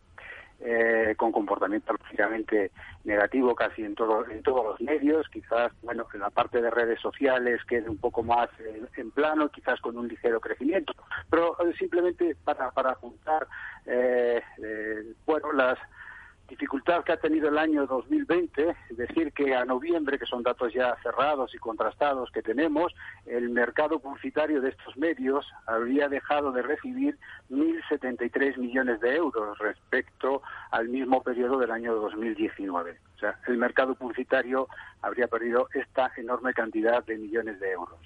Eh, 0.61 1.15
con 1.17 1.33
comportamiento 1.33 1.91
lógicamente 1.91 2.71
negativo 3.03 3.53
casi 3.53 3.83
en, 3.83 3.93
todo, 3.93 4.25
en 4.29 4.41
todos 4.41 4.65
los 4.65 4.81
medios, 4.81 5.27
quizás 5.27 5.71
bueno 5.83 6.07
en 6.13 6.21
la 6.21 6.29
parte 6.29 6.61
de 6.61 6.71
redes 6.71 6.99
sociales 7.01 7.61
quede 7.65 7.89
un 7.89 7.97
poco 7.97 8.23
más 8.23 8.49
en, 8.95 9.11
plano, 9.11 9.49
quizás 9.49 9.81
con 9.81 9.97
un 9.97 10.07
ligero 10.07 10.39
crecimiento, 10.39 10.93
pero 11.29 11.57
eh, 11.59 11.73
simplemente 11.77 12.37
para, 12.45 12.71
para 12.71 12.91
apuntar 12.91 13.45
eh, 13.85 14.41
bueno 15.25 15.51
las 15.51 15.77
dificultad 16.47 17.03
que 17.03 17.13
ha 17.13 17.17
tenido 17.17 17.49
el 17.49 17.57
año 17.57 17.85
2020, 17.87 18.75
es 18.89 18.97
decir, 18.97 19.31
que 19.33 19.55
a 19.55 19.65
noviembre, 19.65 20.19
que 20.19 20.25
son 20.25 20.43
datos 20.43 20.73
ya 20.73 20.95
cerrados 21.01 21.53
y 21.55 21.57
contrastados 21.57 22.31
que 22.31 22.41
tenemos, 22.41 22.93
el 23.25 23.49
mercado 23.49 23.99
publicitario 23.99 24.61
de 24.61 24.69
estos 24.69 24.95
medios 24.97 25.45
habría 25.65 26.07
dejado 26.07 26.51
de 26.51 26.61
recibir 26.61 27.17
1.073 27.49 28.57
millones 28.57 28.99
de 28.99 29.15
euros 29.15 29.57
respecto 29.57 30.41
al 30.71 30.87
mismo 30.89 31.23
periodo 31.23 31.57
del 31.57 31.71
año 31.71 31.95
2019. 31.95 32.99
O 33.15 33.19
sea, 33.19 33.39
el 33.47 33.57
mercado 33.57 33.95
publicitario 33.95 34.67
habría 35.01 35.27
perdido 35.27 35.67
esta 35.73 36.11
enorme 36.17 36.53
cantidad 36.53 37.03
de 37.05 37.17
millones 37.17 37.59
de 37.59 37.71
euros. 37.71 37.99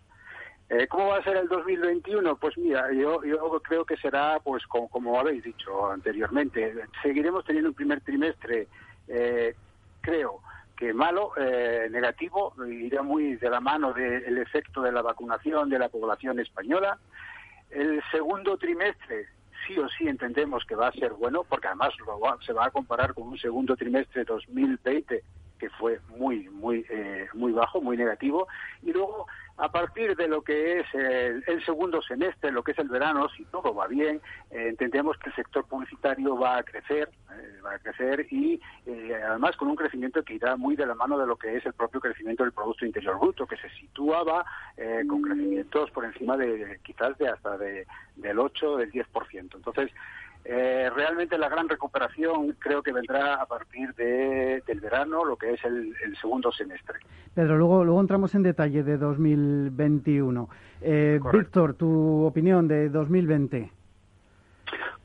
Eh, 0.70 0.88
¿Cómo 0.88 1.08
va 1.08 1.18
a 1.18 1.24
ser 1.24 1.36
el 1.36 1.48
2021? 1.48 2.36
Pues 2.36 2.56
mira, 2.60 2.92
yo, 2.94 3.20
creo 3.64 3.86
que 3.86 3.98
será, 3.98 4.40
pues 4.44 4.64
como, 4.68 5.20
habéis 5.20 5.44
dicho 5.44 5.92
anteriormente, 5.92 6.76
seguiremos 7.02 7.44
teniendo 7.44 7.70
un 7.70 7.76
primer 7.76 8.02
trimestre, 8.02 8.68
eh, 9.08 9.56
creo 10.02 10.42
que 10.78 10.94
malo, 10.94 11.32
eh, 11.38 11.88
negativo, 11.90 12.54
irá 12.68 13.02
muy 13.02 13.36
de 13.36 13.50
la 13.50 13.60
mano 13.60 13.94
del 13.94 14.38
efecto 14.38 14.82
de 14.82 14.92
la 14.92 15.02
vacunación 15.02 15.70
de 15.70 15.80
la 15.80 15.90
población 15.90 16.40
española. 16.40 17.00
El 17.72 18.02
segundo 18.12 18.56
trimestre, 18.58 19.26
sí 19.66 19.78
o 19.80 19.90
sí 19.90 20.08
entendemos 20.08 20.64
que 20.66 20.76
va 20.76 20.90
a 20.90 20.94
ser 20.94 21.14
bueno, 21.14 21.44
porque 21.44 21.68
además 21.68 21.94
se 22.46 22.54
va 22.54 22.66
a 22.66 22.72
comparar 22.72 23.16
con 23.16 23.28
un 23.28 23.40
segundo 23.40 23.76
trimestre 23.76 24.24
2020 24.24 25.24
que 25.60 25.70
fue 25.70 26.00
muy, 26.18 26.50
muy, 26.50 26.86
muy 27.34 27.52
bajo, 27.52 27.82
muy 27.82 27.98
negativo. 27.98 28.48
Y 28.82 28.94
luego 28.94 29.28
a 29.60 29.70
partir 29.70 30.16
de 30.16 30.30
lo 30.30 30.42
que 30.42 30.80
es 30.80 30.86
el, 30.94 31.66
segundo 31.66 32.02
semestre, 32.02 32.50
lo 32.50 32.64
que 32.64 32.72
es 32.72 32.80
el 32.80 32.88
verano, 32.88 33.28
si 33.36 33.44
todo 33.46 33.74
va 33.76 33.88
bien, 33.88 34.22
eh, 34.52 34.68
entendemos 34.70 35.18
que 35.18 35.30
el 35.30 35.36
sector 35.36 35.66
publicitario 35.66 36.38
va 36.38 36.60
a 36.60 36.64
crecer, 36.64 37.10
eh, 37.32 37.60
va 37.64 37.74
a 37.74 37.80
crecer 37.80 38.26
y 38.32 38.62
eh, 38.86 39.22
además 39.22 39.58
con 39.58 39.68
un 39.68 39.76
crecimiento 39.76 40.24
que 40.24 40.36
irá 40.36 40.56
muy 40.56 40.78
de 40.78 40.86
la 40.86 40.96
mano 40.96 41.18
de 41.18 41.28
lo 41.28 41.36
que 41.36 41.58
es 41.58 41.66
el 41.66 41.74
propio 41.74 42.00
crecimiento 42.00 42.44
del 42.44 42.54
Producto 42.54 42.86
Interior 42.86 43.20
Bruto, 43.20 43.46
que 43.46 43.58
se 43.58 43.70
situaba 43.72 44.46
con 45.10 45.22
crecimientos 45.22 45.92
por 45.92 46.06
encima 46.06 46.38
de, 46.38 46.80
quizás 46.84 47.18
de 47.18 47.28
hasta 47.28 47.58
de, 47.58 47.86
del 48.16 48.40
8 48.40 48.78
del 48.78 48.92
10%. 48.94 49.08
Entonces, 49.34 49.92
eh, 50.46 50.90
realmente 50.96 51.38
la 51.38 51.50
gran 51.50 51.68
recuperación 51.70 52.56
creo 52.60 52.82
que 52.82 52.92
vendrá 52.92 53.36
a 53.36 53.46
partir 53.46 53.94
de, 53.96 54.64
del 54.66 54.80
verano, 54.80 55.24
lo 55.26 55.36
que 55.36 55.54
es 55.54 55.64
el, 55.64 55.94
segundo 56.20 56.52
semestre. 56.52 57.00
Pedro, 57.36 57.58
luego, 57.58 57.84
luego 57.84 58.02
entramos 58.02 58.34
en 58.36 58.44
detalle 58.44 58.84
de 58.84 58.98
2021. 58.98 60.50
Eh, 60.82 61.20
Víctor, 61.32 61.76
tu 61.76 62.24
opinión 62.24 62.68
de 62.68 62.90
2020. 62.90 63.72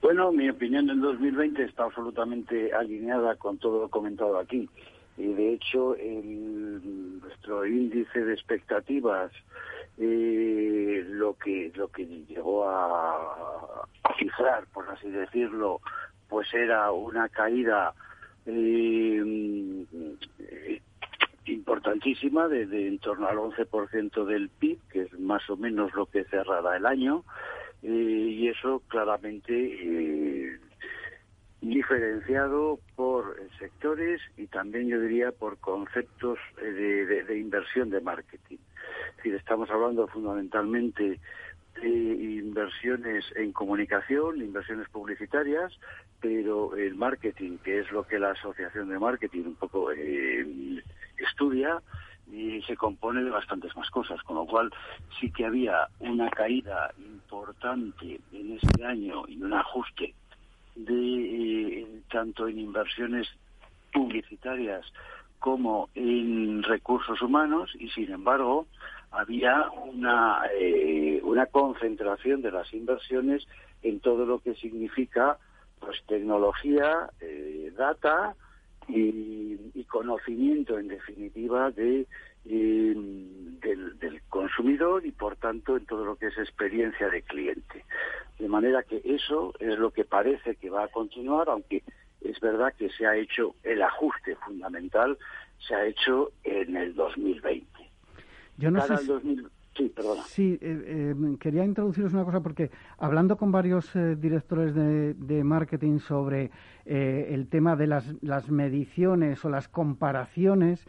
Bueno, 0.01 0.33
mi 0.33 0.49
opinión 0.49 0.87
del 0.87 1.01
2020 1.01 1.65
está 1.65 1.85
absolutamente 1.85 2.73
alineada 2.73 3.37
con 3.37 3.59
todo 3.59 3.83
lo 3.83 3.89
comentado 3.89 4.39
aquí. 4.39 4.69
Y 5.17 5.33
de 5.33 5.55
hecho, 5.55 5.95
el, 5.97 7.21
nuestro 7.21 7.67
índice 7.67 8.25
de 8.25 8.35
expectativas 8.35 9.31
eh, 9.99 11.05
lo 11.07 11.35
que 11.35 11.71
lo 11.75 11.89
que 11.89 12.05
llegó 12.05 12.69
a, 12.69 13.87
fijar, 14.19 14.67
por 14.73 14.89
así 14.91 15.11
decirlo, 15.11 15.81
pues 16.29 16.53
era 16.53 16.91
una 16.93 17.29
caída 17.29 17.95
eh, 18.47 19.85
importantísima 21.47 22.49
de, 22.49 22.89
en 22.89 22.99
torno 22.99 23.29
al 23.29 23.37
11% 23.37 24.25
del 24.25 24.49
PIB, 24.49 24.79
que 24.91 25.03
es 25.03 25.19
más 25.19 25.49
o 25.51 25.57
menos 25.57 25.95
lo 25.95 26.07
que 26.07 26.25
cerrará 26.25 26.77
el 26.77 26.87
año, 26.87 27.25
eh, 27.83 27.89
y 27.89 28.49
eso 28.49 28.83
claramente 28.89 29.53
eh, 29.53 30.59
diferenciado 31.61 32.79
por 32.95 33.37
sectores 33.59 34.21
y 34.37 34.47
también 34.47 34.89
yo 34.89 35.01
diría 35.01 35.33
por 35.33 35.59
conceptos 35.59 36.39
de 36.61 37.39
inversión 37.39 37.91
de 37.91 38.01
marketing. 38.01 38.59
Es 39.11 39.17
decir, 39.17 39.35
estamos 39.35 39.71
hablando 39.71 40.07
fundamentalmente 40.09 41.19
de 41.81 41.89
inversiones 41.89 43.25
en 43.37 43.53
comunicación, 43.53 44.41
inversiones 44.41 44.89
publicitarias, 44.89 45.73
pero 46.21 46.77
el 46.77 46.95
marketing, 46.95 47.59
que 47.59 47.81
es 47.81 47.91
lo 47.91 48.05
que 48.05 48.19
la 48.19 48.31
Asociación 48.31 48.89
de 48.89 48.99
Marketing 48.99 49.43
un 49.45 49.57
poco 49.57 49.91
eh, 49.93 50.47
estudia, 51.19 51.83
y 52.33 52.63
se 52.63 52.77
compone 52.77 53.23
de 53.23 53.31
bastantes 53.31 53.77
más 53.77 53.91
cosas, 53.91 54.23
con 54.23 54.37
lo 54.37 54.47
cual 54.47 54.73
sí 55.21 55.31
que 55.31 55.45
había 55.45 55.89
una 56.01 56.31
caída 56.31 56.93
importante 56.99 58.21
en 58.33 58.59
este 58.59 58.85
año 58.85 59.25
y 59.29 59.43
un 59.43 59.53
ajuste 59.53 60.15
de 60.75 61.81
eh, 61.81 61.87
tanto 62.11 62.49
en 62.49 62.59
inversiones 62.59 63.29
publicitarias 63.93 64.85
como 65.45 65.91
en 65.95 66.63
recursos 66.63 67.21
humanos 67.21 67.71
y 67.79 67.91
sin 67.91 68.11
embargo 68.11 68.67
había 69.11 69.69
una, 69.93 70.41
eh, 70.59 71.21
una 71.23 71.45
concentración 71.45 72.41
de 72.41 72.51
las 72.51 72.73
inversiones 72.73 73.47
en 73.83 74.01
todo 74.01 74.25
lo 74.25 74.39
que 74.39 74.55
significa 74.55 75.37
pues 75.81 76.03
tecnología, 76.07 77.11
eh, 77.21 77.71
data 77.77 78.35
y, 78.89 79.85
conocimiento 79.87 80.79
en 80.79 80.89
definitiva 80.89 81.71
de 81.71 82.07
eh, 82.47 82.95
del, 82.97 83.99
del, 84.01 84.23
consumidor 84.29 85.07
y 85.07 85.13
por 85.13 85.37
tanto 85.37 85.77
en 85.77 85.87
todo 85.87 86.05
lo 86.05 86.17
que 86.17 86.29
es 86.29 86.39
experiencia 86.39 87.09
de 87.11 87.23
cliente. 87.23 87.85
De 88.41 88.49
manera 88.49 88.83
que 88.83 89.01
eso 89.05 89.53
es 89.61 89.79
lo 89.79 89.93
que 89.93 90.05
parece 90.05 90.57
que 90.57 90.71
va 90.71 90.85
a 90.85 90.89
continuar, 90.89 91.49
aunque 91.49 91.85
es 92.25 92.41
verdad 92.41 92.73
que 92.77 92.89
se 92.91 93.07
ha 93.07 93.17
hecho 93.17 93.55
el 93.63 93.83
ajuste 93.83 94.37
fundamental, 94.37 95.17
se 95.67 95.75
ha 95.75 95.87
hecho 95.87 96.33
en 96.43 96.77
el 96.77 96.95
2020. 96.95 97.67
Yo 98.57 98.71
no 98.71 98.81
sé 98.81 98.97
Sí, 99.77 99.89
perdona. 99.89 100.23
Sí, 100.23 100.57
eh, 100.63 100.85
eh, 100.87 101.37
quería 101.41 101.65
introduciros 101.65 102.13
una 102.13 102.25
cosa 102.25 102.41
porque 102.41 102.71
hablando 102.97 103.37
con 103.37 103.51
varios 103.51 103.95
eh, 103.97 104.15
directores 104.15 104.73
de, 104.73 105.45
marketing 105.45 105.99
sobre 105.99 106.53
el 106.85 107.49
tema 107.49 107.75
de 107.75 107.89
las, 107.89 108.15
las, 108.23 108.51
mediciones 108.51 109.45
o 109.45 109.49
las 109.49 109.69
comparaciones, 109.69 110.87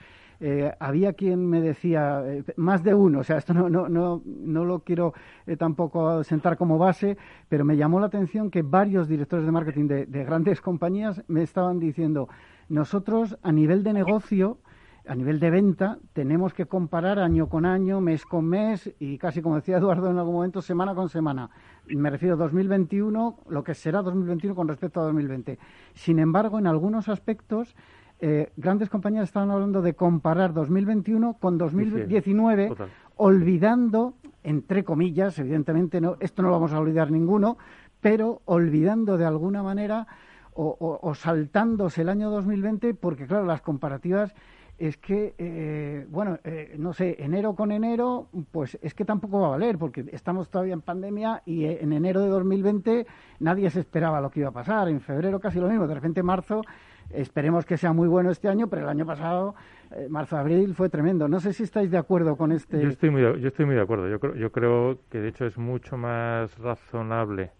había 0.80 1.14
quien 1.14 1.46
me 1.48 1.62
decía, 1.62 2.24
más 2.58 2.84
de 2.84 2.94
uno, 2.94 3.20
o 3.20 3.24
sea, 3.24 3.38
esto 3.38 3.54
no, 3.54 3.70
no, 3.70 3.90
no, 3.90 4.22
no 4.26 4.66
lo 4.66 4.80
quiero 4.80 5.14
tampoco 5.58 6.24
sentar 6.24 6.58
como 6.58 6.78
base, 6.78 7.18
pero 7.50 7.66
me 7.66 7.78
llamó 7.78 8.00
la 8.00 8.08
atención 8.08 8.52
que 8.52 8.62
varios 8.62 9.08
directores 9.08 9.46
de 9.46 9.52
marketing 9.52 9.88
de, 9.88 10.06
de 10.06 10.24
grandes 10.24 10.62
compañías 10.62 11.24
me 11.28 11.44
estaban 11.44 11.80
diciendo, 11.80 12.28
nosotros 12.68 13.38
a 13.44 13.52
nivel 13.52 13.84
de 13.84 13.94
negocio, 13.94 14.58
a 15.08 15.16
nivel 15.16 15.40
de 15.40 15.52
venta 15.52 16.00
tenemos 16.14 16.54
que 16.54 16.66
comparar 16.66 17.20
año 17.20 17.48
con 17.48 17.66
año, 17.66 18.02
mes 18.02 18.26
con 18.26 18.46
mes 18.46 18.92
y 19.00 19.18
casi 19.18 19.42
como 19.42 19.56
decía 19.56 19.78
Eduardo 19.78 20.10
en 20.10 20.18
algún 20.18 20.34
momento, 20.34 20.62
semana 20.62 20.96
con 20.96 21.10
semana. 21.10 21.50
Me 21.86 22.10
refiero 22.10 22.34
a 22.34 22.38
2021, 22.38 23.38
lo 23.48 23.64
que 23.64 23.76
será 23.76 24.02
2021 24.02 24.56
con 24.56 24.68
respecto 24.68 25.00
a 25.00 25.04
2020. 25.04 25.60
Sin 25.94 26.18
embargo, 26.20 26.58
en 26.58 26.66
algunos 26.66 27.08
aspectos, 27.08 27.76
eh, 28.20 28.52
grandes 28.56 28.90
compañías 28.90 29.26
estaban 29.26 29.52
hablando 29.52 29.82
de 29.82 29.94
comparar 29.94 30.54
2021 30.54 31.38
con 31.40 31.58
2019, 31.58 32.72
olvidando, 33.18 34.16
entre 34.44 34.84
comillas, 34.84 35.38
evidentemente 35.40 36.00
no, 36.00 36.18
esto 36.20 36.42
no 36.42 36.50
lo 36.50 36.56
vamos 36.56 36.74
a 36.74 36.80
olvidar 36.80 37.12
ninguno, 37.12 37.58
pero 38.00 38.42
olvidando 38.46 39.18
de 39.18 39.26
alguna 39.26 39.64
manera 39.64 40.08
o, 40.54 41.00
o 41.02 41.16
saltándose 41.16 42.02
el 42.02 42.10
año 42.10 42.30
2020 42.30 42.94
porque, 42.94 43.28
claro, 43.28 43.46
las 43.46 43.62
comparativas 43.62 44.34
es 44.78 44.98
que, 44.98 45.34
eh, 45.38 46.06
bueno, 46.10 46.38
eh, 46.44 46.76
no 46.78 46.92
sé, 46.92 47.16
enero 47.20 47.56
con 47.56 47.72
enero, 47.72 48.28
pues 48.52 48.78
es 48.82 48.94
que 48.94 49.06
tampoco 49.06 49.40
va 49.40 49.48
a 49.48 49.50
valer, 49.52 49.78
porque 49.78 50.06
estamos 50.12 50.50
todavía 50.50 50.74
en 50.74 50.82
pandemia 50.82 51.42
y 51.46 51.66
eh, 51.66 51.80
en 51.82 51.94
enero 51.94 52.22
de 52.22 52.28
2020 52.28 53.08
nadie 53.40 53.70
se 53.70 53.80
esperaba 53.80 54.20
lo 54.20 54.30
que 54.30 54.42
iba 54.42 54.50
a 54.50 54.54
pasar. 54.54 54.90
En 54.90 55.00
febrero 55.00 55.40
casi 55.40 55.60
lo 55.60 55.70
mismo, 55.70 55.88
de 55.88 55.94
repente 55.94 56.24
marzo, 56.24 56.62
esperemos 57.10 57.66
que 57.66 57.78
sea 57.78 57.94
muy 57.94 58.10
bueno 58.10 58.32
este 58.32 58.50
año, 58.50 58.68
pero 58.68 58.82
el 58.82 58.90
año 58.90 59.06
pasado, 59.06 59.56
marzo-abril, 60.10 60.74
fue 60.74 60.90
tremendo. 60.90 61.30
No 61.30 61.40
sé 61.40 61.54
si 61.54 61.64
estáis 61.64 61.90
de 61.90 61.98
acuerdo 61.98 62.36
con 62.36 62.52
este. 62.52 62.82
Yo 62.82 62.90
estoy 62.90 63.12
muy, 63.12 63.22
yo 63.22 63.48
estoy 63.48 63.66
muy 63.66 63.76
de 63.76 63.82
acuerdo. 63.82 64.10
Yo 64.10 64.20
creo, 64.20 64.36
yo 64.36 64.52
creo 64.52 65.00
que 65.10 65.20
de 65.20 65.30
hecho 65.30 65.46
es 65.46 65.58
mucho 65.58 65.96
más 65.96 66.58
razonable 66.58 67.52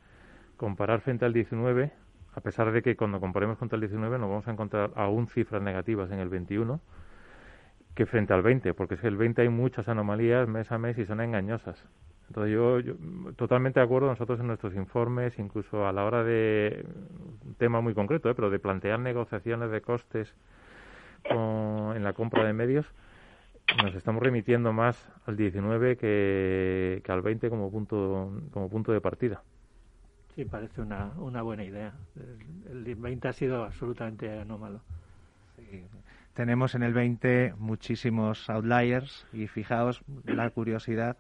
comparar 0.58 1.00
frente 1.00 1.24
al 1.24 1.34
19 1.34 1.92
a 2.36 2.42
pesar 2.42 2.72
de 2.72 2.82
que 2.82 2.98
cuando 2.98 3.20
comparemos 3.22 3.58
contra 3.58 3.78
el 3.78 3.82
19 3.82 4.20
nos 4.20 4.30
vamos 4.30 4.48
a 4.48 4.52
encontrar 4.52 4.92
aún 4.96 5.28
cifras 5.28 5.62
negativas 5.62 6.12
en 6.12 6.20
el 6.20 6.28
21, 6.28 6.82
que 7.96 8.06
frente 8.06 8.34
al 8.34 8.42
20, 8.44 8.74
porque 8.74 8.96
es 8.96 9.02
que 9.02 9.08
el 9.08 9.18
20 9.18 9.42
hay 9.42 9.50
muchas 9.50 9.88
anomalías 9.88 10.48
mes 10.48 10.72
a 10.72 10.78
mes 10.78 10.98
y 10.98 11.06
son 11.06 11.22
engañosas. 11.22 11.84
Entonces 12.28 12.54
yo, 12.54 12.80
totalmente 13.36 13.80
de 13.80 13.86
acuerdo 13.86 14.08
nosotros 14.08 14.40
en 14.40 14.48
nuestros 14.48 14.76
informes, 14.76 15.38
incluso 15.40 15.88
a 15.88 15.94
la 15.94 16.04
hora 16.04 16.24
de 16.24 16.86
un 17.46 17.56
tema 17.56 17.82
muy 17.82 17.94
concreto, 17.94 18.30
¿eh? 18.30 18.36
pero 18.36 18.50
de 18.50 18.60
plantear 18.60 19.00
negociaciones 19.00 19.72
de 19.72 19.82
costes 19.82 20.34
en 21.30 22.04
la 22.04 22.14
compra 22.14 22.44
de 22.44 22.54
medios, 22.54 22.86
nos 23.84 23.96
estamos 23.96 24.22
remitiendo 24.22 24.74
más 24.74 25.10
al 25.26 25.38
19 25.38 25.98
que, 25.98 27.02
que 27.04 27.12
al 27.12 27.22
20 27.22 27.50
como 27.50 27.72
punto 27.72 28.32
como 28.52 28.70
punto 28.70 28.92
de 28.92 29.02
partida. 29.02 29.42
Sí, 30.36 30.46
parece 30.46 30.82
una, 30.82 31.14
una 31.18 31.42
buena 31.42 31.64
idea. 31.64 31.94
El, 32.70 32.86
el 32.86 32.96
20 32.96 33.28
ha 33.28 33.34
sido 33.34 33.64
absolutamente 33.64 34.40
anómalo. 34.40 34.82
Tenemos 36.36 36.76
en 36.76 36.84
el 36.84 36.94
20 36.94 37.54
muchísimos 37.58 38.50
outliers 38.50 39.26
y 39.32 39.48
fijaos 39.48 40.02
la 40.26 40.50
curiosidad 40.50 41.16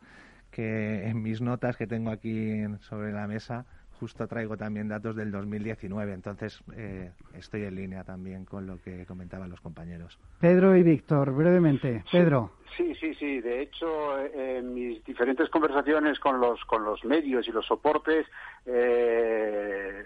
que 0.51 1.07
en 1.07 1.22
mis 1.22 1.41
notas 1.41 1.77
que 1.77 1.88
tengo 1.88 2.12
aquí 2.12 2.63
sobre 2.81 3.13
la 3.13 3.25
mesa 3.25 3.65
justo 4.00 4.27
traigo 4.27 4.57
también 4.57 4.89
datos 4.89 5.15
del 5.15 5.31
2019, 5.31 6.13
entonces 6.13 6.62
eh, 6.75 7.12
estoy 7.34 7.63
en 7.63 7.75
línea 7.75 8.03
también 8.03 8.43
con 8.43 8.67
lo 8.67 8.81
que 8.81 9.05
comentaban 9.05 9.50
los 9.50 9.62
compañeros. 9.62 10.19
Pedro 10.39 10.75
y 10.75 10.84
Víctor, 10.84 11.31
brevemente. 11.31 12.03
Pedro. 12.12 12.51
Sí, 12.75 12.94
sí, 12.96 13.13
sí. 13.15 13.39
De 13.39 13.62
hecho, 13.62 14.20
en 14.20 14.74
mis 14.74 15.03
diferentes 15.05 15.50
conversaciones 15.50 16.20
con 16.20 16.41
los 16.41 16.63
con 16.65 16.84
los 16.84 17.03
medios 17.05 17.48
y 17.48 17.51
los 17.51 17.65
soportes, 17.65 18.27
eh, 18.65 20.03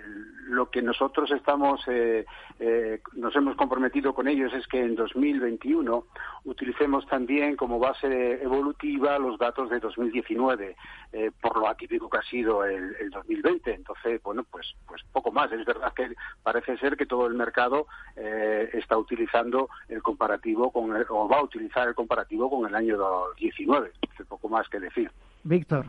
lo 0.50 0.70
que 0.70 0.82
nosotros 0.82 1.32
estamos 1.32 1.82
eh, 1.88 2.26
eh, 2.60 3.02
nos 3.14 3.36
hemos 3.36 3.56
comprometido 3.56 4.14
con 4.14 4.28
ellos 4.28 4.54
es 4.54 4.68
que 4.68 4.82
en 4.82 4.96
2021 4.96 6.06
utilicemos 6.44 7.08
también 7.08 7.56
como 7.56 7.80
base 7.80 8.42
evolutiva 8.44 9.18
los 9.18 9.38
datos 9.40 9.70
de 9.70 9.80
2019, 9.80 10.76
eh, 11.14 11.32
por 11.42 11.58
lo 11.58 11.68
atípico 11.68 12.10
que 12.10 12.18
ha 12.18 12.24
sido 12.24 12.66
el, 12.66 12.96
el 13.00 13.10
2020. 13.10 13.74
Entonces, 13.74 14.22
bueno, 14.22 14.44
pues 14.50 14.76
pues 14.88 15.02
poco 15.12 15.32
más. 15.32 15.52
Es 15.52 15.66
verdad 15.66 15.94
que 15.94 16.14
parece 16.44 16.78
ser 16.78 16.98
que 16.98 17.06
todo 17.06 17.28
el 17.28 17.34
mercado 17.34 17.88
eh, 18.16 18.70
está 18.74 18.98
utilizando 18.98 19.70
el 19.88 20.02
comparativo 20.02 20.72
con 20.72 20.96
el, 20.96 21.06
o 21.10 21.28
va 21.28 21.38
a 21.38 21.44
utilizar 21.44 21.88
el 21.88 21.96
comparativo 21.96 22.50
con 22.50 22.59
el 22.68 22.76
año 22.76 22.98
19. 23.38 23.92
Es 24.20 24.26
poco 24.28 24.50
más 24.50 24.68
que 24.70 24.80
decir. 24.80 25.12
Víctor. 25.44 25.86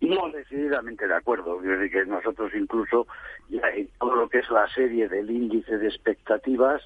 No, 0.00 0.30
decididamente 0.30 1.08
de 1.08 1.14
acuerdo. 1.14 1.58
Que 1.60 2.04
nosotros 2.06 2.52
incluso 2.54 3.06
ya 3.48 3.68
en 3.74 3.88
todo 3.98 4.14
lo 4.16 4.28
que 4.28 4.38
es 4.38 4.50
la 4.50 4.68
serie 4.68 5.08
del 5.08 5.30
índice 5.30 5.78
de 5.78 5.88
expectativas 5.88 6.82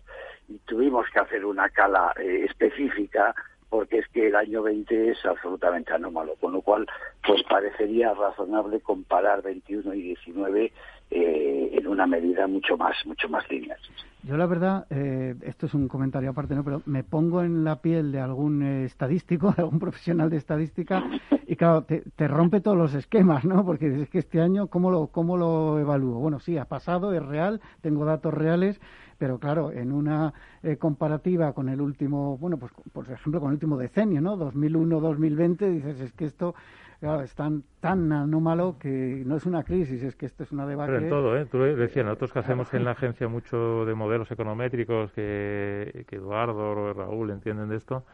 tuvimos 0.65 1.07
que 1.11 1.19
hacer 1.19 1.45
una 1.45 1.69
cala 1.69 2.13
eh, 2.21 2.45
específica 2.49 3.35
porque 3.69 3.99
es 3.99 4.09
que 4.09 4.29
el 4.29 4.37
año 4.37 4.63
20 4.63 5.11
es 5.11 5.27
absolutamente 5.27 5.93
anómalo, 5.93 6.37
con 6.37 6.53
lo 6.53 6.63
cual 6.63 6.87
pues 7.27 7.43
parecería 7.43 8.15
razonable 8.15 8.81
comparar 8.81 9.43
21 9.43 9.93
y 9.95 10.03
19 10.03 10.73
eh, 11.11 11.71
en 11.73 11.87
una 11.87 12.07
medida 12.07 12.47
mucho 12.47 12.77
más 12.77 12.95
mucho 13.07 13.29
más 13.29 13.49
lineal. 13.51 13.79
Yo 14.27 14.37
la 14.37 14.47
verdad, 14.47 14.87
eh, 14.91 15.37
esto 15.43 15.67
es 15.67 15.75
un 15.75 15.87
comentario 15.87 16.31
aparte, 16.31 16.57
¿no? 16.57 16.65
Pero 16.65 16.83
me 16.87 17.05
pongo 17.05 17.45
en 17.45 17.63
la 17.63 17.81
piel 17.81 18.11
de 18.11 18.19
algún 18.19 18.61
estadístico, 18.63 19.53
de 19.57 19.63
algún 19.63 19.79
profesional 19.79 20.31
de 20.31 20.39
estadística, 20.39 21.05
y 21.47 21.55
claro, 21.55 21.85
te, 21.85 22.29
rompe 22.29 22.61
todos 22.61 22.77
los 22.77 22.93
esquemas, 22.95 23.45
¿no? 23.45 23.65
Porque 23.65 23.87
es 24.03 24.11
que 24.11 24.19
este 24.19 24.41
año, 24.41 24.67
¿cómo 24.67 24.91
lo, 24.91 25.07
¿cómo 25.09 25.37
lo 25.37 25.79
evalúo? 25.79 26.19
Bueno, 26.19 26.41
sí, 26.41 26.59
ha 26.59 26.65
pasado, 26.65 27.13
es 27.13 27.25
real, 27.25 27.61
tengo 27.83 28.05
datos 28.05 28.35
reales, 28.35 28.81
pero 29.17 29.39
claro, 29.39 29.71
en 29.71 29.93
una 29.93 30.35
eh, 30.65 30.77
comparativa 30.77 31.53
con 31.53 31.69
el 31.69 31.81
último, 31.81 32.37
bueno, 32.39 32.59
pues 32.59 32.73
por 32.93 33.09
ejemplo 33.09 33.41
con 33.41 33.51
el 33.51 33.55
último 33.55 33.77
decenio, 33.77 34.21
¿no? 34.21 34.37
2001-2020, 34.37 35.71
dices, 35.71 36.01
es 36.01 36.13
que 36.15 36.25
esto 36.25 36.57
claro, 37.01 37.23
es 37.23 37.35
tan, 37.35 37.65
tan 37.81 38.13
anómalo 38.13 38.79
que 38.79 39.23
no 39.27 39.37
es 39.37 39.47
una 39.47 39.65
crisis, 39.65 40.03
es 40.03 40.17
que 40.17 40.27
esto 40.27 40.43
es 40.43 40.53
una 40.53 40.67
debate. 40.67 40.93
Pero 40.93 41.05
en 41.05 41.11
todo, 41.11 41.37
¿eh? 41.37 41.47
Tú 41.47 41.59
decías, 41.59 42.05
nosotros 42.05 42.33
que 42.33 42.39
hacemos 42.39 42.73
en 42.75 42.85
la 42.85 42.93
agencia 42.93 43.29
mucho 43.29 43.85
de 43.85 43.95
modelos 43.95 44.31
econométricos, 44.31 45.13
que, 45.13 46.05
que 46.09 46.17
Eduardo 46.17 46.71
o 46.71 46.93
Raúl 46.93 47.31
entienden 47.31 47.69
de 47.69 47.77
esto, 47.77 48.05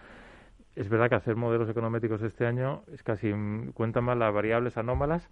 es 0.76 0.88
verdad 0.88 1.08
que 1.08 1.16
hacer 1.16 1.36
modelos 1.36 1.68
econométricos 1.68 2.22
este 2.22 2.46
año 2.46 2.82
es 2.92 3.02
casi 3.02 3.32
cuentan 3.74 4.04
más 4.04 4.16
las 4.16 4.32
variables 4.32 4.76
anómalas 4.78 5.28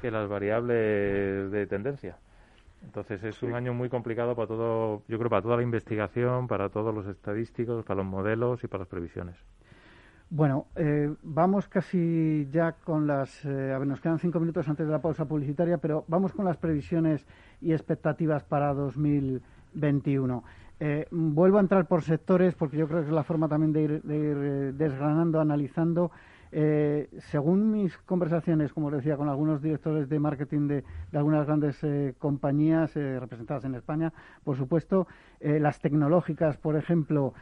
que 0.00 0.10
las 0.10 0.28
variables 0.28 1.50
de 1.50 1.66
tendencia. 1.66 2.18
Entonces 2.84 3.22
es 3.24 3.42
un 3.42 3.54
año 3.54 3.74
muy 3.74 3.88
complicado 3.88 4.36
para 4.36 4.46
todo, 4.46 5.02
yo 5.08 5.18
creo, 5.18 5.30
para 5.30 5.42
toda 5.42 5.56
la 5.56 5.62
investigación, 5.62 6.46
para 6.46 6.68
todos 6.68 6.94
los 6.94 7.06
estadísticos, 7.06 7.84
para 7.84 7.98
los 7.98 8.06
modelos 8.06 8.62
y 8.62 8.68
para 8.68 8.82
las 8.82 8.88
previsiones. 8.88 9.36
Bueno, 10.30 10.66
eh, 10.76 11.10
vamos 11.22 11.68
casi 11.68 12.46
ya 12.52 12.72
con 12.72 13.06
las. 13.06 13.46
Eh, 13.46 13.72
a 13.72 13.78
ver, 13.78 13.88
nos 13.88 13.98
quedan 13.98 14.18
cinco 14.18 14.38
minutos 14.38 14.68
antes 14.68 14.84
de 14.84 14.92
la 14.92 15.00
pausa 15.00 15.24
publicitaria, 15.24 15.78
pero 15.78 16.04
vamos 16.06 16.34
con 16.34 16.44
las 16.44 16.58
previsiones 16.58 17.26
y 17.62 17.72
expectativas 17.72 18.44
para 18.44 18.74
2021. 18.74 20.44
Eh, 20.80 21.06
vuelvo 21.10 21.56
a 21.56 21.62
entrar 21.62 21.86
por 21.86 22.02
sectores 22.02 22.54
porque 22.54 22.76
yo 22.76 22.86
creo 22.86 23.00
que 23.00 23.06
es 23.06 23.12
la 23.12 23.24
forma 23.24 23.48
también 23.48 23.72
de 23.72 23.82
ir, 23.82 24.02
de 24.02 24.16
ir 24.16 24.74
desgranando, 24.74 25.40
analizando. 25.40 26.10
según 26.50 27.72
mis 27.72 27.96
conversaciones, 27.96 28.72
como 28.72 28.90
decía, 28.90 29.16
con 29.16 29.28
algunos 29.30 29.62
directores 29.62 30.10
de 30.10 30.18
marketing 30.18 30.68
de, 30.68 30.84
de 31.10 31.18
algunas 31.18 31.46
grandes 31.46 31.80
compañías 32.18 32.94
representadas 32.94 33.64
en 33.64 33.74
España, 33.74 34.12
por 34.44 34.56
supuesto, 34.56 35.06
las 35.40 35.78
tecnológicas, 35.78 36.56
por 36.56 36.76
ejemplo, 36.76 37.34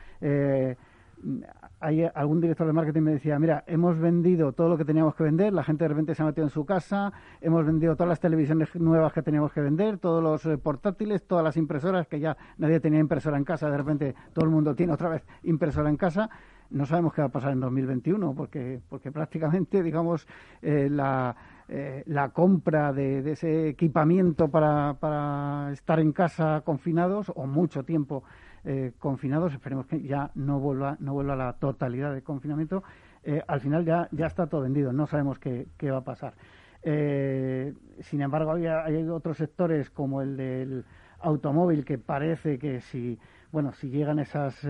hay 1.81 2.05
algún 2.15 2.41
director 2.41 2.67
de 2.67 2.73
marketing 2.73 3.03
me 3.03 3.13
decía, 3.13 3.39
mira, 3.39 3.65
hemos 3.67 3.99
vendido 3.99 4.53
todo 4.53 4.69
lo 4.69 4.79
que 4.79 4.85
teníamos 4.85 5.15
que 5.15 5.25
vender, 5.25 5.53
la 5.53 5.65
gente 5.65 5.85
de 5.85 5.89
repente 5.89 6.15
se 6.15 6.23
ha 6.23 6.27
metido 6.27 6.47
en 6.47 6.51
su 6.51 6.65
casa, 6.65 7.13
hemos 7.41 7.67
vendido 7.67 7.95
todas 7.97 8.09
las 8.09 8.21
televisiones 8.21 8.75
nuevas 8.77 9.13
que 9.13 9.23
teníamos 9.23 9.53
que 9.53 9.61
vender, 9.61 9.99
todos 9.99 10.23
los 10.23 10.47
eh, 10.47 10.59
portátiles, 10.59 11.27
todas 11.27 11.45
las 11.45 11.57
impresoras, 11.57 12.07
que 12.07 12.21
ya 12.21 12.37
nadie 12.59 12.81
tenía 12.81 13.01
impresora 13.01 13.37
en 13.37 13.45
casa, 13.45 13.71
de 13.71 13.77
repente 13.77 14.15
todo 14.33 14.45
el 14.45 14.51
mundo 14.51 14.75
tiene 14.75 14.93
otra 14.93 15.09
vez 15.09 15.27
impresora 15.43 15.89
en 15.89 15.97
casa. 15.97 16.31
No 16.69 16.85
sabemos 16.85 17.15
qué 17.15 17.21
va 17.21 17.29
a 17.29 17.31
pasar 17.31 17.53
en 17.53 17.61
2021, 17.61 18.35
porque, 18.35 18.81
porque 18.89 19.13
prácticamente, 19.13 19.85
digamos, 19.85 20.27
eh, 20.63 20.89
la, 20.91 21.37
eh, 21.69 22.03
la 22.07 22.31
compra 22.31 22.93
de, 22.93 23.23
de, 23.23 23.33
ese 23.33 23.69
equipamiento 23.69 24.49
para, 24.49 24.97
para 24.99 25.71
estar 25.73 26.01
en 26.01 26.13
casa 26.13 26.63
confinados 26.65 27.31
o 27.37 27.47
mucho 27.47 27.85
tiempo 27.85 28.25
eh, 28.69 28.95
confinados, 28.99 29.53
esperemos 29.53 29.87
que 29.87 30.03
ya 30.03 30.33
no 30.35 30.59
vuelva, 30.59 30.97
no 30.99 31.13
vuelva 31.13 31.35
a 31.35 31.37
la 31.37 31.53
totalidad 31.53 32.13
de 32.13 32.23
confinamiento, 32.23 32.83
eh, 33.23 33.41
al 33.47 33.61
final 33.61 33.85
ya, 33.85 34.09
ya 34.11 34.27
está 34.27 34.49
todo 34.49 34.63
vendido, 34.63 34.93
no 34.93 35.07
sabemos 35.07 35.39
qué, 35.39 35.69
qué 35.79 35.93
va 35.93 35.99
a 35.99 36.05
pasar. 36.05 36.35
Eh, 36.83 37.73
sin 38.01 38.23
embargo, 38.23 38.55
hay 38.55 39.09
otros 39.09 39.37
sectores 39.37 39.89
como 39.91 40.21
el 40.21 40.37
del 40.37 40.85
automóvil 41.21 41.85
que 41.85 41.97
parece 41.97 42.59
que 42.59 42.81
si 42.81 43.21
bueno 43.53 43.73
si 43.73 43.89
llegan 43.89 44.19
esas 44.19 44.67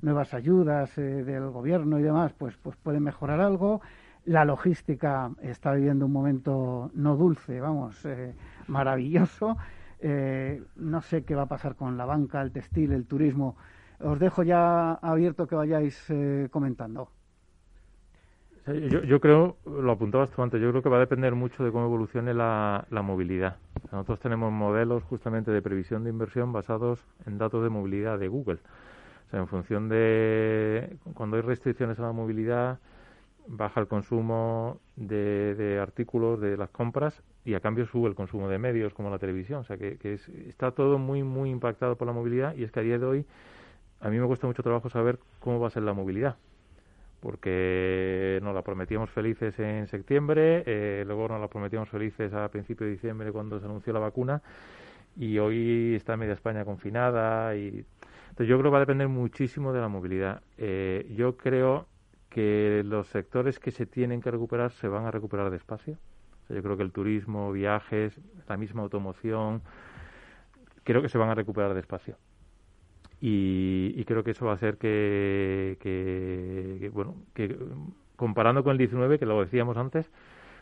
nuevas 0.00 0.32
ayudas 0.32 0.96
del 0.96 1.50
gobierno 1.50 2.00
y 2.00 2.02
demás 2.02 2.32
pues 2.32 2.56
pues 2.56 2.76
puede 2.76 2.98
mejorar 2.98 3.40
algo 3.40 3.80
la 4.24 4.44
logística 4.44 5.30
está 5.42 5.72
viviendo 5.74 6.06
un 6.06 6.12
momento 6.12 6.90
no 6.94 7.16
dulce 7.16 7.60
vamos 7.60 8.04
maravilloso 8.66 9.56
eh, 10.00 10.62
no 10.76 11.00
sé 11.02 11.24
qué 11.24 11.34
va 11.34 11.42
a 11.42 11.48
pasar 11.48 11.76
con 11.76 11.96
la 11.96 12.04
banca, 12.04 12.42
el 12.42 12.52
textil, 12.52 12.92
el 12.92 13.06
turismo. 13.06 13.56
Os 14.00 14.18
dejo 14.18 14.42
ya 14.42 14.92
abierto 14.94 15.46
que 15.46 15.54
vayáis 15.54 16.04
eh, 16.10 16.48
comentando. 16.50 17.10
Yo, 18.66 19.20
creo, 19.20 19.58
lo 19.64 19.92
apuntabas 19.92 20.30
tú 20.30 20.42
antes, 20.42 20.60
yo 20.60 20.70
creo 20.70 20.82
que 20.82 20.88
va 20.88 20.96
a 20.96 21.00
depender 21.00 21.36
mucho 21.36 21.62
de 21.62 21.70
cómo 21.70 21.84
evolucione 21.84 22.34
la, 22.34 22.84
la 22.90 23.00
movilidad. 23.00 23.58
Nosotros 23.92 24.18
tenemos 24.18 24.50
modelos 24.50 25.04
justamente 25.04 25.52
de 25.52 25.62
previsión 25.62 26.02
de 26.02 26.10
inversión 26.10 26.52
basados 26.52 27.06
en 27.26 27.38
datos 27.38 27.62
de 27.62 27.68
movilidad 27.68 28.18
de 28.18 28.26
Google. 28.26 28.58
O 29.26 29.30
sea, 29.30 29.38
en 29.38 29.46
función 29.46 29.88
de 29.88 30.98
cuando 31.14 31.36
hay 31.36 31.42
restricciones 31.42 32.00
a 32.00 32.02
la 32.02 32.12
movilidad, 32.12 32.80
baja 33.46 33.80
el 33.80 33.86
consumo 33.86 34.80
de, 34.96 35.78
artículos 35.80 36.40
de 36.40 36.56
las 36.56 36.70
compras 36.70 37.22
y 37.44 37.54
a 37.54 37.60
cambio 37.60 37.86
sube 37.86 38.08
el 38.08 38.14
consumo 38.14 38.48
de 38.48 38.58
medios 38.58 38.94
como 38.94 39.10
la 39.10 39.18
televisión. 39.18 39.60
O 39.60 39.64
sea 39.64 39.76
que, 39.76 39.98
está 40.48 40.72
todo 40.72 40.98
muy, 40.98 41.22
muy 41.22 41.50
impactado 41.50 41.96
por 41.96 42.06
la 42.06 42.12
movilidad 42.12 42.54
y 42.56 42.64
es 42.64 42.72
que 42.72 42.80
a 42.80 42.82
día 42.82 42.98
de 42.98 43.06
hoy 43.06 43.26
a 44.00 44.10
mí 44.10 44.18
me 44.18 44.26
cuesta 44.26 44.46
mucho 44.46 44.62
trabajo 44.62 44.90
saber 44.90 45.18
cómo 45.40 45.60
va 45.60 45.68
a 45.68 45.70
ser 45.70 45.82
la 45.82 45.92
movilidad 45.92 46.36
porque 47.20 48.38
nos 48.42 48.54
la 48.54 48.62
prometíamos 48.62 49.10
felices 49.10 49.58
en 49.58 49.88
septiembre, 49.88 50.62
eh, 50.66 51.02
luego 51.06 51.26
nos 51.28 51.40
la 51.40 51.48
prometíamos 51.48 51.88
felices 51.88 52.32
a 52.34 52.48
principio 52.50 52.86
de 52.86 52.92
diciembre 52.92 53.32
cuando 53.32 53.58
se 53.58 53.64
anunció 53.64 53.92
la 53.92 54.00
vacuna 54.00 54.42
y 55.16 55.38
hoy 55.38 55.94
está 55.94 56.16
media 56.16 56.34
España 56.34 56.64
confinada 56.64 57.56
y 57.56 57.84
entonces 58.28 58.50
yo 58.50 58.58
creo 58.58 58.64
que 58.64 58.72
va 58.74 58.76
a 58.76 58.80
depender 58.80 59.08
muchísimo 59.08 59.72
de 59.72 59.80
la 59.80 59.88
movilidad. 59.88 60.42
Eh, 60.58 61.10
yo 61.16 61.38
creo 61.38 61.86
que 62.36 62.82
los 62.84 63.06
sectores 63.06 63.58
que 63.58 63.70
se 63.70 63.86
tienen 63.86 64.20
que 64.20 64.30
recuperar 64.30 64.70
se 64.70 64.88
van 64.88 65.06
a 65.06 65.10
recuperar 65.10 65.50
despacio. 65.50 65.96
yo 66.50 66.62
creo 66.62 66.76
que 66.76 66.82
el 66.82 66.92
turismo, 66.92 67.50
viajes, 67.50 68.20
la 68.46 68.58
misma 68.58 68.82
automoción, 68.82 69.62
creo 70.84 71.00
que 71.00 71.08
se 71.08 71.16
van 71.16 71.30
a 71.30 71.34
recuperar 71.34 71.72
despacio. 71.72 72.18
Y, 73.22 74.04
creo 74.04 74.22
que 74.22 74.32
eso 74.32 74.44
va 74.44 74.52
a 74.52 74.56
hacer 74.56 74.76
que, 74.76 75.78
que, 75.80 76.90
bueno, 76.92 77.16
que 77.32 77.56
comparando 78.16 78.62
con 78.62 78.72
el 78.72 78.78
19, 78.78 79.18
que 79.18 79.24
lo 79.24 79.40
decíamos 79.40 79.78
antes, 79.78 80.10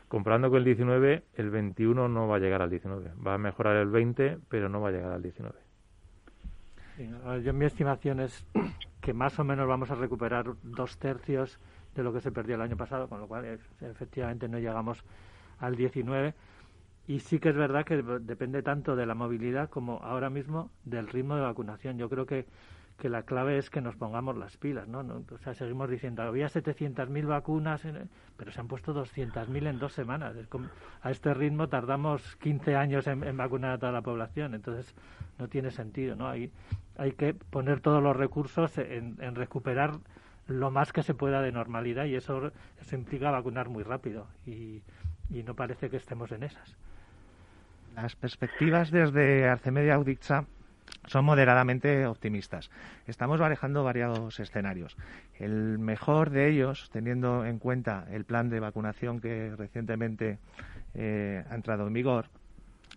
comparando 0.06 0.50
con 0.50 0.58
el 0.58 0.64
19, 0.64 1.24
el 1.34 1.50
21 1.50 2.08
no 2.08 2.28
va 2.28 2.36
a 2.36 2.38
llegar 2.38 2.62
al 2.62 2.70
19. 2.70 3.10
Va 3.26 3.34
a 3.34 3.38
mejorar 3.38 3.78
el 3.78 3.88
20, 3.88 4.38
pero 4.48 4.68
no 4.68 4.80
va 4.80 4.90
a 4.90 4.92
llegar 4.92 5.10
al 5.10 5.22
19. 5.24 5.58
yo 7.42 7.52
mi 7.52 7.64
estimación 7.64 8.20
es 8.20 8.46
que 9.04 9.12
más 9.12 9.38
o 9.38 9.44
menos 9.44 9.68
vamos 9.68 9.90
a 9.90 9.96
recuperar 9.96 10.46
dos 10.62 10.96
tercios 10.96 11.58
de 11.94 12.02
lo 12.02 12.10
que 12.10 12.22
se 12.22 12.32
perdió 12.32 12.54
el 12.54 12.62
año 12.62 12.78
pasado, 12.78 13.06
con 13.06 13.20
lo 13.20 13.28
cual 13.28 13.44
efectivamente 13.82 14.48
no 14.48 14.58
llegamos 14.58 15.04
al 15.58 15.76
19 15.76 16.32
y 17.06 17.20
sí 17.20 17.38
que 17.38 17.50
es 17.50 17.54
verdad 17.54 17.84
que 17.84 18.02
depende 18.02 18.62
tanto 18.62 18.96
de 18.96 19.04
la 19.04 19.14
movilidad 19.14 19.68
como 19.68 19.98
ahora 19.98 20.30
mismo 20.30 20.70
del 20.86 21.06
ritmo 21.06 21.36
de 21.36 21.42
vacunación. 21.42 21.98
Yo 21.98 22.08
creo 22.08 22.24
que, 22.24 22.46
que 22.96 23.10
la 23.10 23.24
clave 23.24 23.58
es 23.58 23.68
que 23.68 23.82
nos 23.82 23.94
pongamos 23.94 24.38
las 24.38 24.56
pilas, 24.56 24.88
¿no? 24.88 25.00
O 25.00 25.36
sea, 25.36 25.52
seguimos 25.52 25.90
diciendo, 25.90 26.22
había 26.22 26.46
700.000 26.46 27.26
vacunas, 27.26 27.82
pero 28.38 28.52
se 28.52 28.58
han 28.58 28.68
puesto 28.68 28.94
200.000 28.94 29.68
en 29.68 29.78
dos 29.78 29.92
semanas. 29.92 30.34
a 31.02 31.10
este 31.10 31.34
ritmo 31.34 31.68
tardamos 31.68 32.36
15 32.36 32.74
años 32.74 33.06
en, 33.06 33.36
vacunar 33.36 33.72
a 33.72 33.78
toda 33.78 33.92
la 33.92 34.00
población, 34.00 34.54
entonces 34.54 34.94
no 35.38 35.46
tiene 35.48 35.70
sentido, 35.70 36.16
¿no? 36.16 36.26
Hay, 36.26 36.50
hay 36.96 37.12
que 37.12 37.34
poner 37.34 37.80
todos 37.80 38.02
los 38.02 38.16
recursos 38.16 38.76
en, 38.78 39.16
en 39.20 39.34
recuperar 39.34 39.98
lo 40.46 40.70
más 40.70 40.92
que 40.92 41.02
se 41.02 41.14
pueda 41.14 41.40
de 41.40 41.52
normalidad 41.52 42.04
y 42.04 42.16
eso, 42.16 42.52
eso 42.80 42.94
implica 42.96 43.30
vacunar 43.30 43.68
muy 43.68 43.82
rápido 43.82 44.26
y, 44.46 44.82
y 45.30 45.42
no 45.42 45.54
parece 45.54 45.90
que 45.90 45.96
estemos 45.96 46.30
en 46.32 46.42
esas. 46.42 46.76
Las 47.94 48.16
perspectivas 48.16 48.90
desde 48.90 49.48
Arcemedia 49.48 49.94
Auditza 49.94 50.44
son 51.06 51.24
moderadamente 51.24 52.06
optimistas. 52.06 52.70
Estamos 53.06 53.40
barajando 53.40 53.84
varios 53.84 54.38
escenarios. 54.40 54.96
El 55.38 55.78
mejor 55.78 56.30
de 56.30 56.48
ellos, 56.48 56.90
teniendo 56.92 57.44
en 57.44 57.58
cuenta 57.58 58.06
el 58.10 58.24
plan 58.24 58.48
de 58.48 58.60
vacunación 58.60 59.20
que 59.20 59.54
recientemente 59.56 60.38
eh, 60.94 61.44
ha 61.48 61.54
entrado 61.54 61.86
en 61.86 61.92
vigor, 61.92 62.26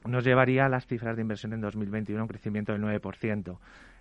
nos 0.05 0.23
llevaría 0.23 0.65
a 0.65 0.69
las 0.69 0.85
cifras 0.85 1.15
de 1.15 1.21
inversión 1.21 1.53
en 1.53 1.61
2021 1.61 2.19
a 2.19 2.23
un 2.23 2.29
crecimiento 2.29 2.71
del 2.71 2.81
9%. 2.81 3.57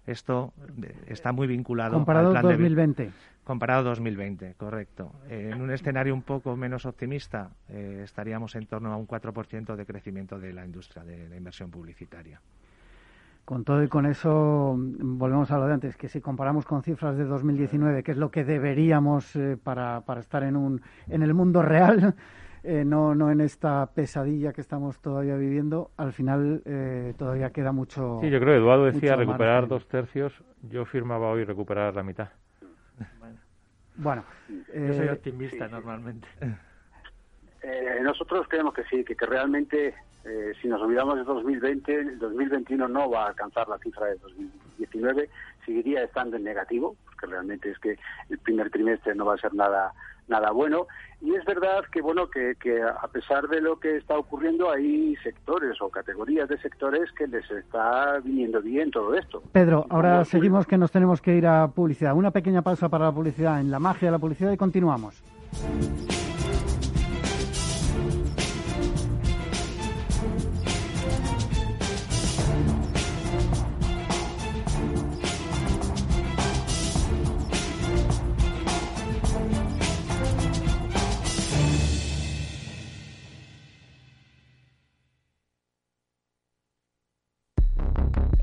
Esto 0.06 0.52
eh, 0.82 0.94
está 1.08 1.32
muy 1.32 1.46
vinculado 1.46 1.94
comparado 1.94 2.28
al 2.28 2.32
plan 2.40 2.42
2020. 2.44 3.02
De, 3.06 3.12
comparado 3.44 3.82
2020, 3.84 4.54
correcto. 4.54 5.12
Eh, 5.28 5.50
en 5.52 5.60
un 5.60 5.70
escenario 5.70 6.14
un 6.14 6.22
poco 6.22 6.56
menos 6.56 6.86
optimista, 6.86 7.50
eh, 7.68 8.02
estaríamos 8.04 8.54
en 8.54 8.66
torno 8.66 8.92
a 8.92 8.96
un 8.96 9.06
4% 9.06 9.74
de 9.74 9.86
crecimiento 9.86 10.38
de 10.38 10.52
la 10.52 10.64
industria 10.64 11.04
de 11.04 11.28
la 11.28 11.36
inversión 11.36 11.70
publicitaria. 11.70 12.40
Con 13.44 13.62
todo 13.62 13.82
y 13.84 13.88
con 13.88 14.06
eso, 14.06 14.74
volvemos 14.76 15.52
a 15.52 15.58
lo 15.58 15.66
de 15.66 15.74
antes, 15.74 15.96
que 15.96 16.08
si 16.08 16.20
comparamos 16.20 16.64
con 16.64 16.82
cifras 16.82 17.16
de 17.16 17.24
2019, 17.24 18.02
que 18.02 18.10
es 18.10 18.16
lo 18.16 18.32
que 18.32 18.44
deberíamos 18.44 19.38
para, 19.62 20.00
para 20.00 20.20
estar 20.20 20.42
en, 20.42 20.56
un, 20.56 20.82
en 21.06 21.22
el 21.22 21.32
mundo 21.32 21.62
real, 21.62 22.16
eh, 22.66 22.84
no, 22.84 23.14
no 23.14 23.30
en 23.30 23.40
esta 23.40 23.86
pesadilla 23.94 24.52
que 24.52 24.60
estamos 24.60 25.00
todavía 25.00 25.36
viviendo, 25.36 25.92
al 25.96 26.12
final 26.12 26.62
eh, 26.64 27.14
todavía 27.16 27.50
queda 27.50 27.70
mucho. 27.70 28.18
Sí, 28.20 28.28
yo 28.28 28.40
creo 28.40 28.54
que 28.54 28.58
Eduardo 28.58 28.86
decía 28.86 29.14
recuperar 29.14 29.68
dos 29.68 29.86
tercios, 29.86 30.32
yo 30.62 30.84
firmaba 30.84 31.30
hoy 31.30 31.44
recuperar 31.44 31.94
la 31.94 32.02
mitad. 32.02 32.28
Bueno, 33.94 34.24
yo 34.48 34.92
soy 34.92 35.06
eh, 35.06 35.12
optimista 35.12 35.68
normalmente. 35.68 36.26
nosotros 38.02 38.46
creemos 38.48 38.74
que 38.74 38.82
sí, 38.84 39.04
que, 39.04 39.14
que 39.14 39.26
realmente 39.26 39.94
si 40.60 40.66
nos 40.66 40.82
olvidamos 40.82 41.16
de 41.18 41.22
2020, 41.22 41.94
el 41.94 42.18
2021 42.18 42.88
no 42.88 43.08
va 43.08 43.26
a 43.26 43.28
alcanzar 43.28 43.68
la 43.68 43.78
cifra 43.78 44.06
de 44.06 44.16
2019, 44.16 45.30
seguiría 45.66 46.04
estando 46.04 46.36
en 46.36 46.44
negativo, 46.44 46.96
porque 47.04 47.26
realmente 47.26 47.70
es 47.70 47.78
que 47.78 47.98
el 48.30 48.38
primer 48.38 48.70
trimestre 48.70 49.14
no 49.14 49.26
va 49.26 49.34
a 49.34 49.38
ser 49.38 49.52
nada 49.54 49.92
nada 50.28 50.50
bueno. 50.50 50.86
Y 51.20 51.34
es 51.34 51.44
verdad 51.44 51.84
que, 51.90 52.02
bueno, 52.02 52.28
que, 52.28 52.54
que 52.60 52.82
a 52.82 53.08
pesar 53.08 53.48
de 53.48 53.60
lo 53.60 53.78
que 53.78 53.96
está 53.96 54.18
ocurriendo, 54.18 54.70
hay 54.70 55.16
sectores 55.22 55.80
o 55.80 55.88
categorías 55.88 56.48
de 56.48 56.58
sectores 56.58 57.10
que 57.12 57.26
les 57.26 57.48
está 57.50 58.18
viniendo 58.22 58.60
bien 58.60 58.90
todo 58.90 59.14
esto. 59.14 59.42
Pedro, 59.52 59.86
ahora 59.88 60.24
seguimos 60.24 60.66
que 60.66 60.76
nos 60.76 60.90
tenemos 60.90 61.20
que 61.20 61.34
ir 61.34 61.46
a 61.46 61.68
publicidad. 61.68 62.14
Una 62.14 62.30
pequeña 62.30 62.62
pausa 62.62 62.88
para 62.88 63.06
la 63.06 63.12
publicidad 63.12 63.60
en 63.60 63.70
la 63.70 63.78
magia 63.78 64.08
de 64.08 64.12
la 64.12 64.18
publicidad 64.18 64.52
y 64.52 64.56
continuamos. 64.56 65.22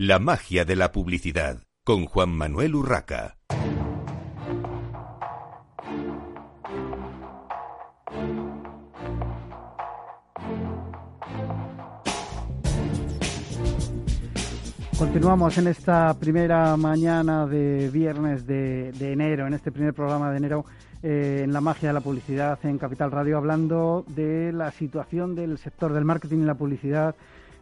La 0.00 0.20
magia 0.20 0.64
de 0.64 0.76
la 0.76 0.92
publicidad 0.92 1.64
con 1.82 2.04
Juan 2.06 2.30
Manuel 2.30 2.76
Urraca. 2.76 3.36
Continuamos 14.96 15.58
en 15.58 15.66
esta 15.66 16.14
primera 16.14 16.76
mañana 16.76 17.48
de 17.48 17.90
viernes 17.90 18.46
de, 18.46 18.90
enero, 19.00 19.48
en 19.48 19.54
este 19.54 19.72
primer 19.72 19.94
programa 19.94 20.30
de 20.30 20.36
enero 20.36 20.64
eh, 21.02 21.40
en 21.42 21.52
la 21.52 21.60
magia 21.60 21.88
de 21.88 21.94
la 21.94 22.00
publicidad 22.00 22.56
en 22.62 22.78
Capital 22.78 23.10
Radio, 23.10 23.36
hablando 23.36 24.04
de 24.06 24.52
la 24.52 24.70
situación 24.70 25.34
del 25.34 25.58
sector 25.58 25.92
del 25.92 26.04
marketing 26.04 26.42
y 26.42 26.44
la 26.44 26.54
publicidad, 26.54 27.16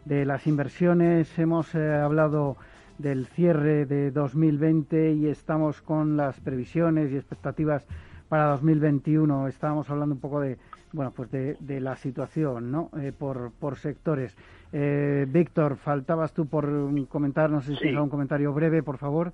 de 0.06 0.24
las 0.24 0.46
inversiones. 0.46 1.38
Hemos 1.38 1.74
eh, 1.74 1.94
hablado 1.94 2.56
del 2.98 3.26
cierre 3.26 3.84
de 3.84 4.10
2020 4.10 5.12
y 5.12 5.26
estamos 5.26 5.82
con 5.82 6.16
las 6.16 6.40
previsiones 6.40 7.12
y 7.12 7.16
expectativas 7.16 7.86
para 8.28 8.46
2021. 8.46 9.48
Estábamos 9.48 9.90
hablando 9.90 10.14
un 10.14 10.20
poco 10.20 10.40
de, 10.40 10.56
bueno, 10.92 11.12
pues 11.14 11.30
de, 11.30 11.80
la 11.80 11.96
situación, 11.96 12.70
¿no? 12.70 12.90
Eh, 13.00 13.12
por, 13.16 13.50
por 13.58 13.76
sectores. 13.76 14.36
Eh, 14.72 15.26
Víctor, 15.28 15.76
faltabas 15.76 16.32
tú 16.32 16.46
por 16.46 16.66
comentar, 17.08 17.50
no 17.50 17.60
sé 17.60 17.74
si 17.74 17.88
un 17.88 18.08
comentario 18.08 18.52
breve, 18.52 18.82
por 18.82 18.98
favor. 18.98 19.32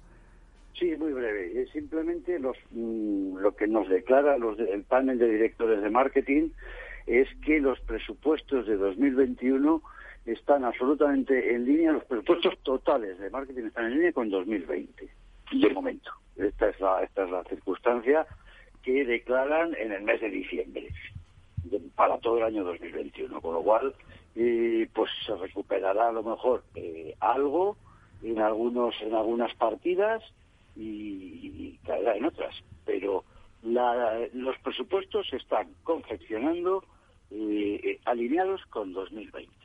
Sí, 0.73 0.95
muy 0.99 1.13
breve. 1.13 1.67
Simplemente 1.73 2.39
los, 2.39 2.57
mm, 2.71 3.37
lo 3.37 3.55
que 3.55 3.67
nos 3.67 3.89
declara 3.91 4.39
los 4.39 4.59
el 4.59 4.85
panel 4.85 5.19
de 5.19 5.29
directores 5.29 5.83
de 5.83 5.91
marketing 5.91 6.49
es 7.07 7.29
que 7.45 7.61
los 7.61 7.79
presupuestos 7.81 8.67
de 8.67 8.77
2021 8.77 9.83
están 10.27 10.65
absolutamente 10.65 11.55
en 11.55 11.65
línea, 11.65 11.93
los 11.93 12.05
presupuestos 12.05 12.59
totales 12.63 13.19
de 13.19 13.31
marketing 13.31 13.65
están 13.65 13.87
en 13.87 13.95
línea 13.95 14.13
con 14.13 14.31
2020, 14.31 15.09
de 15.53 15.71
momento. 15.71 16.11
Esta 16.37 16.69
es 16.69 16.81
la, 16.81 17.03
esta 17.03 17.25
es 17.25 17.31
la 17.31 17.45
circunstancia 17.45 18.27
que 18.83 19.05
declaran 19.05 19.75
en 19.79 19.93
el 19.93 20.03
mes 20.03 20.21
de 20.21 20.31
diciembre 20.31 20.89
para 21.95 22.19
todo 22.19 22.39
el 22.39 22.45
año 22.45 22.65
2021, 22.65 23.41
con 23.41 23.55
lo 23.55 23.63
cual 23.63 23.95
y 24.35 24.87
pues 24.87 25.11
se 25.27 25.37
recuperará 25.37 26.09
a 26.09 26.13
lo 26.13 26.23
mejor 26.23 26.65
eh, 26.75 27.15
algo 27.21 27.77
en 28.23 28.39
algunos 28.39 28.95
en 29.03 29.15
algunas 29.15 29.55
partidas 29.57 30.23
y, 30.75 31.79
caerá 31.85 32.17
en 32.17 32.25
otras 32.25 32.55
pero 32.87 33.25
los 33.63 34.59
presupuestos 34.59 35.29
se 35.29 35.37
están 35.37 35.69
confeccionando 35.85 36.85
eh, 37.31 38.01
alineados 38.05 38.65
con 38.67 38.93
2020 38.93 39.62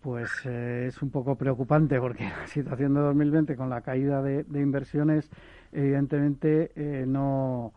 pues 0.00 0.30
eh, 0.44 0.86
es 0.88 1.02
un 1.02 1.10
poco 1.10 1.36
preocupante 1.36 2.00
porque 2.00 2.24
la 2.40 2.46
situación 2.46 2.94
de 2.94 3.00
2020 3.00 3.56
con 3.56 3.70
la 3.70 3.80
caída 3.82 4.22
de, 4.22 4.44
inversiones 4.60 5.30
evidentemente 5.72 6.72
no, 7.06 7.72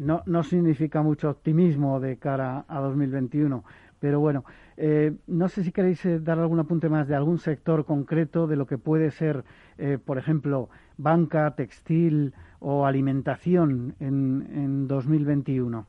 no, 0.00 0.22
no 0.26 0.42
significa 0.42 1.02
mucho 1.02 1.30
optimismo 1.30 2.00
de 2.00 2.18
cara 2.18 2.64
a 2.68 2.80
2021 2.80 3.64
pero 4.00 4.20
bueno, 4.20 4.44
eh, 4.76 5.14
no 5.26 5.48
sé 5.48 5.64
si 5.64 5.72
queréis 5.72 6.04
eh, 6.04 6.20
dar 6.20 6.38
algún 6.38 6.60
apunte 6.60 6.88
más 6.88 7.08
de 7.08 7.14
algún 7.14 7.38
sector 7.38 7.84
concreto 7.84 8.46
de 8.46 8.56
lo 8.56 8.66
que 8.66 8.78
puede 8.78 9.10
ser, 9.10 9.44
eh, 9.78 9.98
por 10.02 10.18
ejemplo, 10.18 10.68
banca, 10.98 11.54
textil 11.56 12.34
o 12.60 12.86
alimentación 12.86 13.94
en, 14.00 14.48
en 14.52 14.86
2021. 14.86 15.86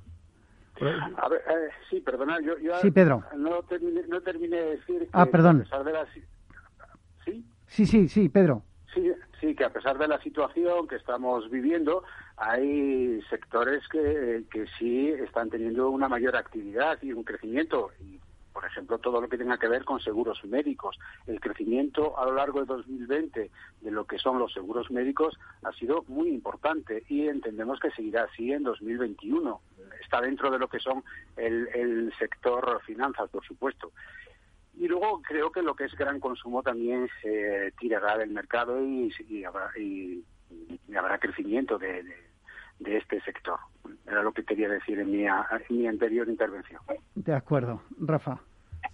A 0.81 1.29
ver, 1.29 1.41
sí, 1.89 2.01
perdona, 2.01 2.39
yo, 2.41 2.53
sí, 2.81 2.91
Pedro. 2.91 3.23
No, 3.35 3.63
terminé, 3.63 4.01
no 4.07 4.21
terminé 4.21 4.57
de 4.57 4.69
decir 4.77 4.99
que 4.99 5.09
ah, 5.13 5.25
perdón. 5.25 5.61
a 5.61 5.63
pesar 5.63 5.83
de 5.83 5.93
la... 5.93 6.05
¿Sí? 7.25 7.45
Sí, 7.67 7.85
sí, 7.85 8.07
sí, 8.07 8.29
Pedro. 8.29 8.63
Sí, 8.93 9.11
sí, 9.39 9.55
que 9.55 9.65
a 9.65 9.69
pesar 9.71 9.97
de 9.97 10.07
la 10.07 10.19
situación 10.21 10.87
que 10.87 10.95
estamos 10.95 11.49
viviendo, 11.49 12.03
hay 12.37 13.21
sectores 13.29 13.87
que, 13.89 14.43
que 14.51 14.65
sí 14.77 15.09
están 15.09 15.49
teniendo 15.49 15.89
una 15.89 16.07
mayor 16.07 16.35
actividad 16.35 16.97
y 17.01 17.13
un 17.13 17.23
crecimiento. 17.23 17.91
Y, 17.99 18.19
por 18.57 18.65
ejemplo, 18.65 18.97
todo 18.97 19.21
lo 19.21 19.29
que 19.29 19.37
tenga 19.37 19.59
que 19.59 19.67
ver 19.67 19.85
con 19.85 19.99
seguros 19.99 20.43
médicos. 20.43 20.97
El 21.27 21.39
crecimiento 21.39 22.17
a 22.17 22.25
lo 22.25 22.33
largo 22.33 22.61
de 22.61 22.65
2020 22.65 23.51
de 23.81 23.91
lo 23.91 24.05
que 24.05 24.17
son 24.17 24.39
los 24.39 24.51
seguros 24.51 24.89
médicos 24.89 25.37
ha 25.61 25.71
sido 25.73 26.03
muy 26.07 26.29
importante 26.29 27.03
y 27.07 27.27
entendemos 27.27 27.79
que 27.79 27.91
seguirá 27.91 28.23
así 28.23 28.51
en 28.51 28.63
2021. 28.63 29.61
Está 30.01 30.21
dentro 30.21 30.49
de 30.49 30.57
lo 30.57 30.67
que 30.69 30.79
son 30.79 31.03
el, 31.35 31.67
el 31.67 32.11
sector 32.17 32.81
finanzas, 32.83 33.29
por 33.29 33.45
supuesto. 33.45 33.91
Y 34.73 34.87
luego 34.87 35.21
creo 35.21 35.51
que 35.51 35.61
lo 35.61 35.75
que 35.75 35.83
es 35.83 35.93
gran 35.93 36.19
consumo 36.19 36.63
también 36.63 37.07
se 37.21 37.71
tirará 37.79 38.17
del 38.17 38.31
mercado 38.31 38.83
y, 38.83 39.43
habrá, 39.43 39.69
y, 39.77 40.23
habrá 40.97 41.19
crecimiento 41.19 41.77
de, 41.77 42.03
de, 42.79 42.97
este 42.97 43.21
sector. 43.21 43.59
Era 44.07 44.23
lo 44.23 44.31
que 44.31 44.43
quería 44.43 44.67
decir 44.67 44.97
en 44.97 45.11
mi 45.11 45.87
anterior 45.87 46.27
intervención. 46.27 46.81
De 47.13 47.35
acuerdo. 47.35 47.83
Rafa. 47.99 48.39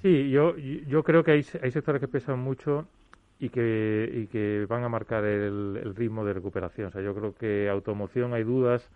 Sí, 0.03 0.29
yo, 0.29 0.55
yo 0.57 1.03
creo 1.03 1.23
que 1.23 1.31
hay, 1.31 1.45
hay 1.61 1.71
sectores 1.71 1.99
que 2.01 2.07
pesan 2.07 2.39
mucho 2.39 2.87
y 3.39 3.49
que, 3.49 4.11
y 4.13 4.27
que 4.27 4.65
van 4.69 4.83
a 4.83 4.89
marcar 4.89 5.23
el, 5.23 5.79
el 5.83 5.95
ritmo 5.95 6.25
de 6.25 6.33
recuperación. 6.33 6.89
O 6.89 6.91
sea, 6.91 7.01
yo 7.01 7.15
creo 7.15 7.33
que 7.35 7.69
automoción 7.69 8.33
hay 8.33 8.43
dudas 8.43 8.91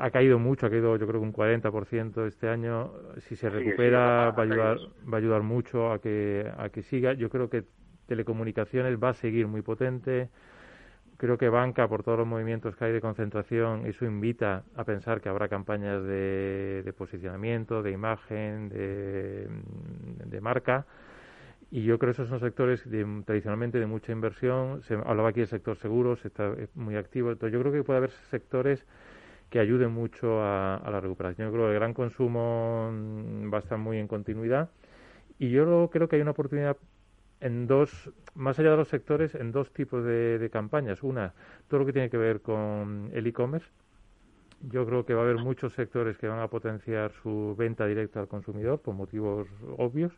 ha 0.00 0.10
caído 0.10 0.38
mucho, 0.38 0.66
ha 0.66 0.70
caído 0.70 0.96
yo 0.96 1.06
creo 1.06 1.20
que 1.20 1.26
un 1.26 1.32
40% 1.32 2.26
este 2.26 2.48
año. 2.48 2.92
Si 3.18 3.36
se 3.36 3.50
recupera 3.50 4.30
va 4.30 4.42
a 4.42 4.46
ayudar 4.46 4.78
va 5.12 5.16
a 5.16 5.20
ayudar 5.20 5.42
mucho 5.42 5.92
a 5.92 6.00
que 6.00 6.50
a 6.56 6.68
que 6.68 6.82
siga. 6.82 7.12
Yo 7.14 7.30
creo 7.30 7.50
que 7.50 7.64
telecomunicaciones 8.06 8.98
va 9.02 9.10
a 9.10 9.14
seguir 9.14 9.46
muy 9.46 9.62
potente. 9.62 10.30
Creo 11.20 11.36
que 11.36 11.50
banca, 11.50 11.86
por 11.86 12.02
todos 12.02 12.16
los 12.16 12.26
movimientos 12.26 12.74
que 12.76 12.86
hay 12.86 12.92
de 12.92 13.02
concentración, 13.02 13.84
eso 13.84 14.06
invita 14.06 14.64
a 14.74 14.84
pensar 14.84 15.20
que 15.20 15.28
habrá 15.28 15.50
campañas 15.50 16.02
de, 16.02 16.80
de 16.82 16.92
posicionamiento, 16.94 17.82
de 17.82 17.90
imagen, 17.90 18.70
de, 18.70 19.46
de, 20.24 20.40
marca. 20.40 20.86
Y 21.70 21.84
yo 21.84 21.98
creo 21.98 22.14
que 22.14 22.22
esos 22.22 22.30
son 22.30 22.40
sectores 22.40 22.88
tradicionalmente 23.26 23.78
de 23.78 23.84
mucha 23.84 24.12
inversión. 24.12 24.80
Se 24.84 24.94
hablaba 24.94 25.28
aquí 25.28 25.40
del 25.40 25.48
sector 25.48 25.76
seguros, 25.76 26.24
está 26.24 26.54
muy 26.74 26.96
activo. 26.96 27.30
Entonces 27.32 27.52
yo 27.52 27.60
creo 27.60 27.72
que 27.74 27.84
puede 27.84 27.98
haber 27.98 28.12
sectores 28.30 28.86
que 29.50 29.58
ayude 29.58 29.88
mucho 29.88 30.42
a, 30.42 30.82
la 30.90 31.00
recuperación. 31.02 31.48
Yo 31.48 31.52
creo 31.52 31.66
que 31.66 31.72
el 31.72 31.78
gran 31.80 31.92
consumo 31.92 32.90
va 33.52 33.58
a 33.58 33.60
estar 33.60 33.76
muy 33.76 33.98
en 33.98 34.08
continuidad 34.08 34.70
y 35.38 35.50
yo 35.50 35.90
creo 35.92 36.08
que 36.08 36.16
hay 36.16 36.22
una 36.22 36.30
oportunidad 36.30 36.78
en 37.40 37.66
dos, 37.66 38.10
más 38.34 38.58
allá 38.58 38.72
de 38.72 38.76
los 38.76 38.88
sectores, 38.88 39.34
en 39.34 39.52
dos 39.52 39.72
tipos 39.72 40.04
de, 40.04 40.48
campañas. 40.52 41.02
Una, 41.02 41.32
todo 41.68 41.80
lo 41.80 41.86
que 41.86 41.92
tiene 41.92 42.10
que 42.10 42.18
ver 42.18 42.40
con 42.40 43.10
el 43.12 43.26
e-commerce. 43.26 43.68
Yo 44.70 44.84
creo 44.86 45.06
que 45.06 45.14
va 45.14 45.22
a 45.22 45.24
haber 45.24 45.38
muchos 45.38 45.72
sectores 45.72 46.18
que 46.18 46.28
van 46.28 46.40
a 46.40 46.48
potenciar 46.48 47.12
su 47.22 47.54
venta 47.58 47.86
directa 47.86 48.20
al 48.20 48.28
consumidor 48.28 48.80
por 48.80 48.94
motivos 48.94 49.48
obvios 49.78 50.12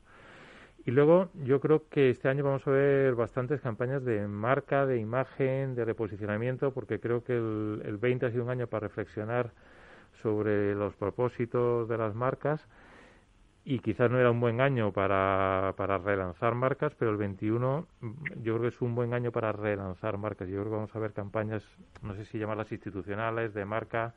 y 0.85 0.91
luego 0.91 1.29
yo 1.45 1.61
creo 1.61 1.89
que 1.89 2.11
este 2.11 2.29
año 2.29 2.43
vamos 2.43 2.67
a 2.67 2.73
ver 2.73 3.15
bastantes 3.15 3.61
campañas 3.61 4.05
de 4.05 4.27
marca, 4.27 4.85
de 4.85 4.99
imagen, 4.99 5.77
de 5.77 5.85
reposicionamiento, 5.85 6.73
porque 6.73 6.99
creo 6.99 7.23
que 7.23 7.37
el, 7.37 7.83
el 7.85 7.99
20 7.99 8.27
ha 8.27 8.31
sido 8.33 8.43
un 8.43 8.51
año 8.51 8.67
para 8.67 8.89
reflexionar 8.89 9.53
sobre 10.23 10.75
los 10.75 10.95
propósitos 10.97 11.89
de 11.89 11.99
las 11.99 12.17
marcas 12.17 12.67
y 13.65 13.79
quizás 13.79 14.11
no 14.11 14.19
era 14.19 14.31
un 14.31 14.41
buen 14.41 14.61
año 14.61 14.93
para, 14.93 15.75
para 15.77 15.99
relanzar 15.99 16.55
marcas, 16.55 16.95
pero 16.99 17.13
el 17.13 17.17
21 17.17 17.87
yo 18.43 18.55
creo 18.55 18.61
que 18.63 18.69
es 18.69 18.81
un 18.83 18.95
buen 18.95 19.15
año 19.15 19.31
para 19.31 19.53
relanzar 19.53 20.19
marcas. 20.19 20.49
Yo 20.49 20.55
creo 20.61 20.65
que 20.65 20.77
vamos 20.77 20.97
a 20.97 20.99
ver 20.99 21.13
campañas, 21.13 21.63
no 22.03 22.15
sé 22.15 22.25
si 22.25 22.39
llamarlas 22.39 22.73
institucionales, 22.73 23.55
de 23.55 23.65
marca, 23.65 24.15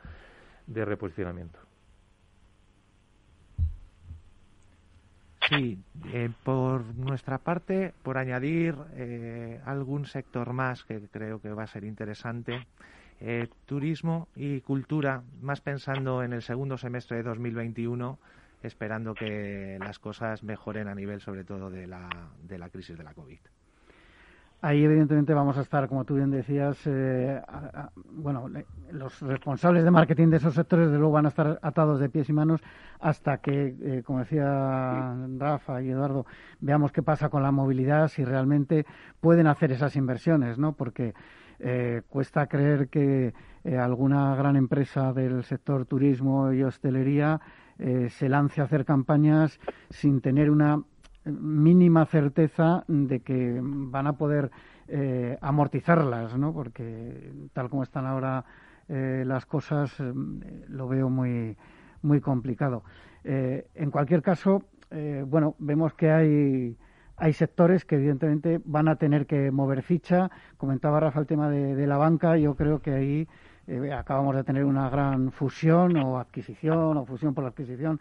de 0.65 0.83
reposicionamiento. 0.83 1.59
Sí, 5.47 5.77
eh, 6.11 6.31
por 6.43 6.83
nuestra 6.95 7.37
parte, 7.37 7.93
por 8.01 8.17
añadir 8.17 8.75
eh, 8.95 9.61
algún 9.65 10.07
sector 10.07 10.53
más 10.53 10.83
que 10.85 11.07
creo 11.11 11.39
que 11.39 11.49
va 11.49 11.63
a 11.63 11.67
ser 11.67 11.83
interesante, 11.83 12.65
eh, 13.19 13.47
turismo 13.67 14.27
y 14.35 14.61
cultura, 14.61 15.21
más 15.41 15.61
pensando 15.61 16.23
en 16.23 16.33
el 16.33 16.41
segundo 16.41 16.79
semestre 16.79 17.17
de 17.17 17.23
2021, 17.23 18.17
esperando 18.65 19.13
que 19.13 19.77
las 19.79 19.99
cosas 19.99 20.43
mejoren 20.43 20.87
a 20.87 20.95
nivel 20.95 21.21
sobre 21.21 21.43
todo 21.43 21.69
de 21.69 21.87
la, 21.87 22.09
de 22.43 22.57
la 22.57 22.69
crisis 22.69 22.97
de 22.97 23.03
la 23.03 23.13
COVID. 23.13 23.39
Ahí, 24.61 24.83
evidentemente, 24.83 25.31
vamos 25.35 25.59
a 25.59 25.61
estar, 25.61 25.87
como 25.87 26.05
tú 26.05 26.15
bien 26.15 26.31
decías, 26.31 26.75
eh, 26.87 27.39
bueno, 28.13 28.49
los 28.91 29.21
responsables 29.21 29.83
de 29.83 29.91
marketing 29.91 30.29
de 30.29 30.37
esos 30.37 30.55
sectores, 30.55 30.89
de 30.89 30.97
luego, 30.97 31.11
van 31.11 31.25
a 31.25 31.29
estar 31.29 31.59
atados 31.61 31.99
de 31.99 32.09
pies 32.09 32.29
y 32.29 32.33
manos 32.33 32.61
hasta 32.99 33.37
que, 33.37 33.75
eh, 33.79 34.01
como 34.03 34.19
decía 34.19 35.13
Rafa 35.37 35.83
y 35.83 35.91
Eduardo, 35.91 36.25
veamos 36.61 36.91
qué 36.91 37.03
pasa 37.03 37.29
con 37.29 37.43
la 37.43 37.51
movilidad, 37.51 38.07
si 38.07 38.25
realmente 38.25 38.87
pueden 39.19 39.45
hacer 39.45 39.71
esas 39.71 39.95
inversiones, 39.97 40.57
¿no? 40.57 40.71
Porque 40.71 41.13
eh, 41.59 42.01
cuesta 42.09 42.47
creer 42.47 42.87
que 42.87 43.35
alguna 43.79 44.35
gran 44.35 44.55
empresa 44.55 45.13
del 45.13 45.43
sector 45.43 45.85
turismo 45.85 46.51
y 46.53 46.63
hostelería 46.63 47.39
se 47.77 48.29
lance 48.29 48.61
a 48.61 48.65
hacer 48.65 48.85
campañas 48.85 49.59
sin 49.89 50.21
tener 50.21 50.49
una 50.49 50.81
mínima 51.25 52.05
certeza 52.05 52.83
de 52.87 53.19
que 53.21 53.59
van 53.61 54.07
a 54.07 54.13
poder 54.13 54.51
eh, 54.87 55.37
amortizarlas, 55.41 56.37
¿no? 56.37 56.53
Porque 56.53 57.31
tal 57.53 57.69
como 57.69 57.83
están 57.83 58.05
ahora 58.05 58.45
eh, 58.87 59.23
las 59.25 59.45
cosas, 59.45 59.99
eh, 59.99 60.13
lo 60.67 60.87
veo 60.87 61.09
muy, 61.09 61.57
muy 62.01 62.21
complicado. 62.21 62.83
en 63.23 63.89
cualquier 63.89 64.21
caso, 64.21 64.61
bueno, 65.25 65.55
vemos 65.57 65.95
que 65.95 66.11
hay 66.11 66.77
hay 67.17 67.33
sectores 67.33 67.85
que 67.85 67.95
evidentemente 67.95 68.61
van 68.65 68.87
a 68.87 68.97
tener 68.97 69.25
que 69.25 69.49
mover 69.49 69.81
ficha. 69.81 70.29
Comentaba 70.57 70.99
Rafa 70.99 71.21
el 71.21 71.25
tema 71.25 71.49
de, 71.49 71.87
la 71.87 71.97
banca, 71.97 72.37
yo 72.37 72.55
creo 72.55 72.81
que 72.81 72.91
ahí 72.91 73.27
eh, 73.67 73.93
acabamos 73.93 74.35
de 74.35 74.43
tener 74.43 74.65
una 74.65 74.89
gran 74.89 75.31
fusión 75.31 75.97
o 75.97 76.19
adquisición 76.19 76.97
o 76.97 77.05
fusión 77.05 77.33
por 77.33 77.43
la 77.43 77.49
adquisición, 77.49 77.99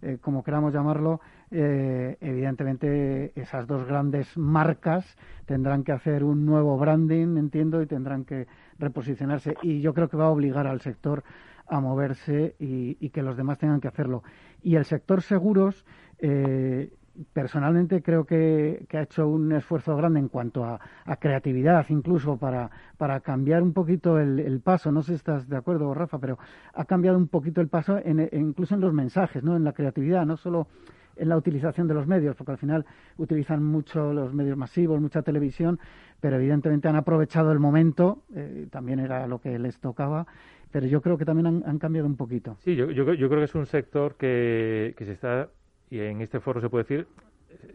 eh, 0.00 0.18
como 0.20 0.42
queramos 0.42 0.72
llamarlo. 0.72 1.20
Eh, 1.50 2.16
evidentemente 2.20 3.32
esas 3.38 3.66
dos 3.66 3.86
grandes 3.86 4.36
marcas 4.36 5.16
tendrán 5.44 5.84
que 5.84 5.92
hacer 5.92 6.24
un 6.24 6.46
nuevo 6.46 6.78
branding, 6.78 7.36
entiendo, 7.36 7.82
y 7.82 7.86
tendrán 7.86 8.24
que 8.24 8.46
reposicionarse. 8.78 9.54
Y 9.62 9.80
yo 9.80 9.92
creo 9.92 10.08
que 10.08 10.16
va 10.16 10.24
a 10.24 10.30
obligar 10.30 10.66
al 10.66 10.80
sector 10.80 11.22
a 11.68 11.80
moverse 11.80 12.56
y, 12.58 13.08
que 13.10 13.22
los 13.22 13.36
demás 13.36 13.58
tengan 13.58 13.80
que 13.80 13.88
hacerlo. 13.88 14.22
Y 14.62 14.76
el 14.76 14.84
sector 14.84 15.22
seguros, 15.22 15.84
eh, 16.18 16.90
personalmente 17.32 18.02
creo 18.02 18.24
que, 18.24 18.86
ha 18.92 19.02
hecho 19.02 19.28
un 19.28 19.52
esfuerzo 19.52 19.96
grande 19.96 20.20
en 20.20 20.28
cuanto 20.28 20.64
a, 20.64 20.80
creatividad, 21.20 21.86
incluso 21.90 22.36
para, 22.36 22.70
para 22.96 23.20
cambiar 23.20 23.62
un 23.62 23.72
poquito 23.72 24.18
el, 24.18 24.60
paso. 24.60 24.90
No 24.92 25.02
sé 25.02 25.12
si 25.12 25.16
estás 25.16 25.48
de 25.48 25.56
acuerdo, 25.56 25.92
Rafa, 25.94 26.18
pero 26.18 26.38
ha 26.72 26.84
cambiado 26.84 27.18
un 27.18 27.28
poquito 27.28 27.60
el 27.60 27.68
paso, 27.68 27.98
en, 27.98 28.28
incluso 28.32 28.74
en 28.74 28.80
los 28.80 28.92
mensajes, 28.92 29.42
¿no? 29.42 29.56
en 29.56 29.64
la 29.64 29.72
creatividad, 29.72 30.24
no 30.26 30.36
solo 30.36 30.68
en 31.16 31.28
la 31.28 31.36
utilización 31.36 31.86
de 31.88 31.94
los 31.94 32.06
medios, 32.06 32.34
porque 32.36 32.52
al 32.52 32.58
final 32.58 32.86
utilizan 33.18 33.62
mucho 33.62 34.12
los 34.12 34.32
medios 34.32 34.56
masivos, 34.56 35.00
mucha 35.00 35.22
televisión, 35.22 35.78
pero 36.20 36.36
evidentemente 36.36 36.88
han 36.88 36.96
aprovechado 36.96 37.52
el 37.52 37.58
momento, 37.58 38.22
eh, 38.34 38.66
también 38.70 38.98
era 38.98 39.26
lo 39.26 39.38
que 39.40 39.58
les 39.58 39.78
tocaba, 39.78 40.26
pero 40.70 40.86
yo 40.86 41.02
creo 41.02 41.18
que 41.18 41.26
también 41.26 41.62
han, 41.66 41.78
cambiado 41.78 42.08
un 42.08 42.16
poquito. 42.16 42.56
Sí, 42.60 42.74
yo, 42.74 42.90
yo, 42.90 43.04
creo 43.04 43.28
que 43.28 43.44
es 43.44 43.54
un 43.54 43.66
sector 43.66 44.16
que, 44.16 44.94
que 44.96 45.04
se 45.04 45.12
está, 45.12 45.50
y 45.92 46.00
en 46.00 46.22
este 46.22 46.40
foro 46.40 46.58
se 46.58 46.70
puede 46.70 46.84
decir, 46.84 47.06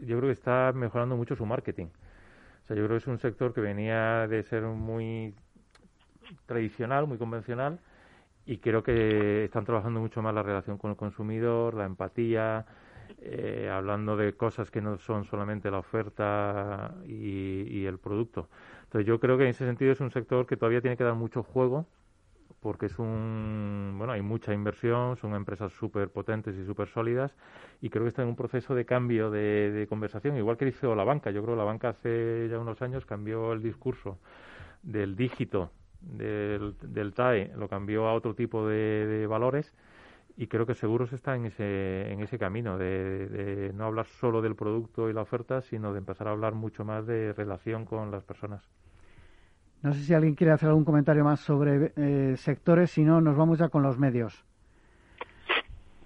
yo 0.00 0.18
creo 0.18 0.22
que 0.22 0.32
está 0.32 0.72
mejorando 0.74 1.16
mucho 1.16 1.36
su 1.36 1.46
marketing. 1.46 1.86
O 2.64 2.66
sea, 2.66 2.76
yo 2.76 2.82
creo 2.82 2.88
que 2.88 2.96
es 2.96 3.06
un 3.06 3.20
sector 3.20 3.54
que 3.54 3.60
venía 3.60 4.26
de 4.26 4.42
ser 4.42 4.64
muy 4.64 5.36
tradicional, 6.46 7.06
muy 7.06 7.16
convencional, 7.16 7.78
y 8.44 8.58
creo 8.58 8.82
que 8.82 9.44
están 9.44 9.64
trabajando 9.64 10.00
mucho 10.00 10.20
más 10.20 10.34
la 10.34 10.42
relación 10.42 10.78
con 10.78 10.90
el 10.90 10.96
consumidor, 10.96 11.74
la 11.74 11.84
empatía, 11.84 12.66
eh, 13.20 13.70
hablando 13.72 14.16
de 14.16 14.32
cosas 14.32 14.72
que 14.72 14.80
no 14.80 14.98
son 14.98 15.24
solamente 15.24 15.70
la 15.70 15.78
oferta 15.78 16.96
y, 17.06 17.68
y, 17.70 17.86
el 17.86 17.98
producto. 17.98 18.48
Entonces 18.82 19.06
yo 19.06 19.20
creo 19.20 19.38
que 19.38 19.44
en 19.44 19.50
ese 19.50 19.64
sentido 19.64 19.92
es 19.92 20.00
un 20.00 20.10
sector 20.10 20.44
que 20.44 20.56
todavía 20.56 20.80
tiene 20.80 20.96
que 20.96 21.04
dar 21.04 21.14
mucho 21.14 21.44
juego 21.44 21.86
porque 22.60 22.86
es 22.86 22.98
un, 22.98 23.94
bueno, 23.98 24.12
hay 24.12 24.22
mucha 24.22 24.52
inversión, 24.52 25.16
son 25.16 25.34
empresas 25.34 25.72
súper 25.72 26.10
potentes 26.10 26.56
y 26.56 26.64
súper 26.64 26.88
sólidas 26.88 27.34
y 27.80 27.90
creo 27.90 28.04
que 28.04 28.08
está 28.08 28.22
en 28.22 28.28
un 28.28 28.36
proceso 28.36 28.74
de 28.74 28.84
cambio 28.84 29.30
de, 29.30 29.86
conversación, 29.88 30.36
igual 30.36 30.56
que 30.56 30.66
hizo 30.66 30.94
la 30.94 31.04
banca. 31.04 31.30
Yo 31.30 31.42
creo 31.42 31.54
que 31.54 31.58
la 31.58 31.64
banca 31.64 31.90
hace 31.90 32.48
ya 32.50 32.58
unos 32.58 32.82
años 32.82 33.06
cambió 33.06 33.52
el 33.52 33.62
discurso 33.62 34.18
del 34.82 35.16
dígito 35.16 35.70
del, 36.00 36.74
del 36.82 37.14
TAE, 37.14 37.52
lo 37.56 37.68
cambió 37.68 38.06
a 38.08 38.14
otro 38.14 38.34
tipo 38.34 38.66
de, 38.66 39.26
valores 39.28 39.72
y 40.36 40.46
creo 40.46 40.66
que 40.66 40.74
Seguros 40.74 41.12
está 41.12 41.34
en 41.36 41.46
ese, 41.46 42.12
en 42.12 42.20
ese 42.20 42.38
camino 42.38 42.78
de, 42.78 43.28
de, 43.28 43.72
no 43.72 43.84
hablar 43.86 44.06
solo 44.06 44.40
del 44.42 44.54
producto 44.54 45.10
y 45.10 45.12
la 45.12 45.22
oferta, 45.22 45.62
sino 45.62 45.92
de 45.92 45.98
empezar 45.98 46.28
a 46.28 46.32
hablar 46.32 46.54
mucho 46.54 46.84
más 46.84 47.06
de 47.06 47.32
relación 47.32 47.84
con 47.84 48.10
las 48.10 48.24
personas. 48.24 48.68
No 49.82 49.94
sé 49.94 50.00
si 50.00 50.14
alguien 50.14 50.34
quiere 50.34 50.52
hacer 50.52 50.68
algún 50.68 50.84
comentario 50.84 51.24
más 51.24 51.40
sobre 51.40 51.92
eh, 51.96 52.34
sectores, 52.36 52.90
si 52.90 53.04
no, 53.04 53.20
nos 53.20 53.36
vamos 53.36 53.58
ya 53.58 53.68
con 53.68 53.82
los 53.82 53.98
medios. 53.98 54.44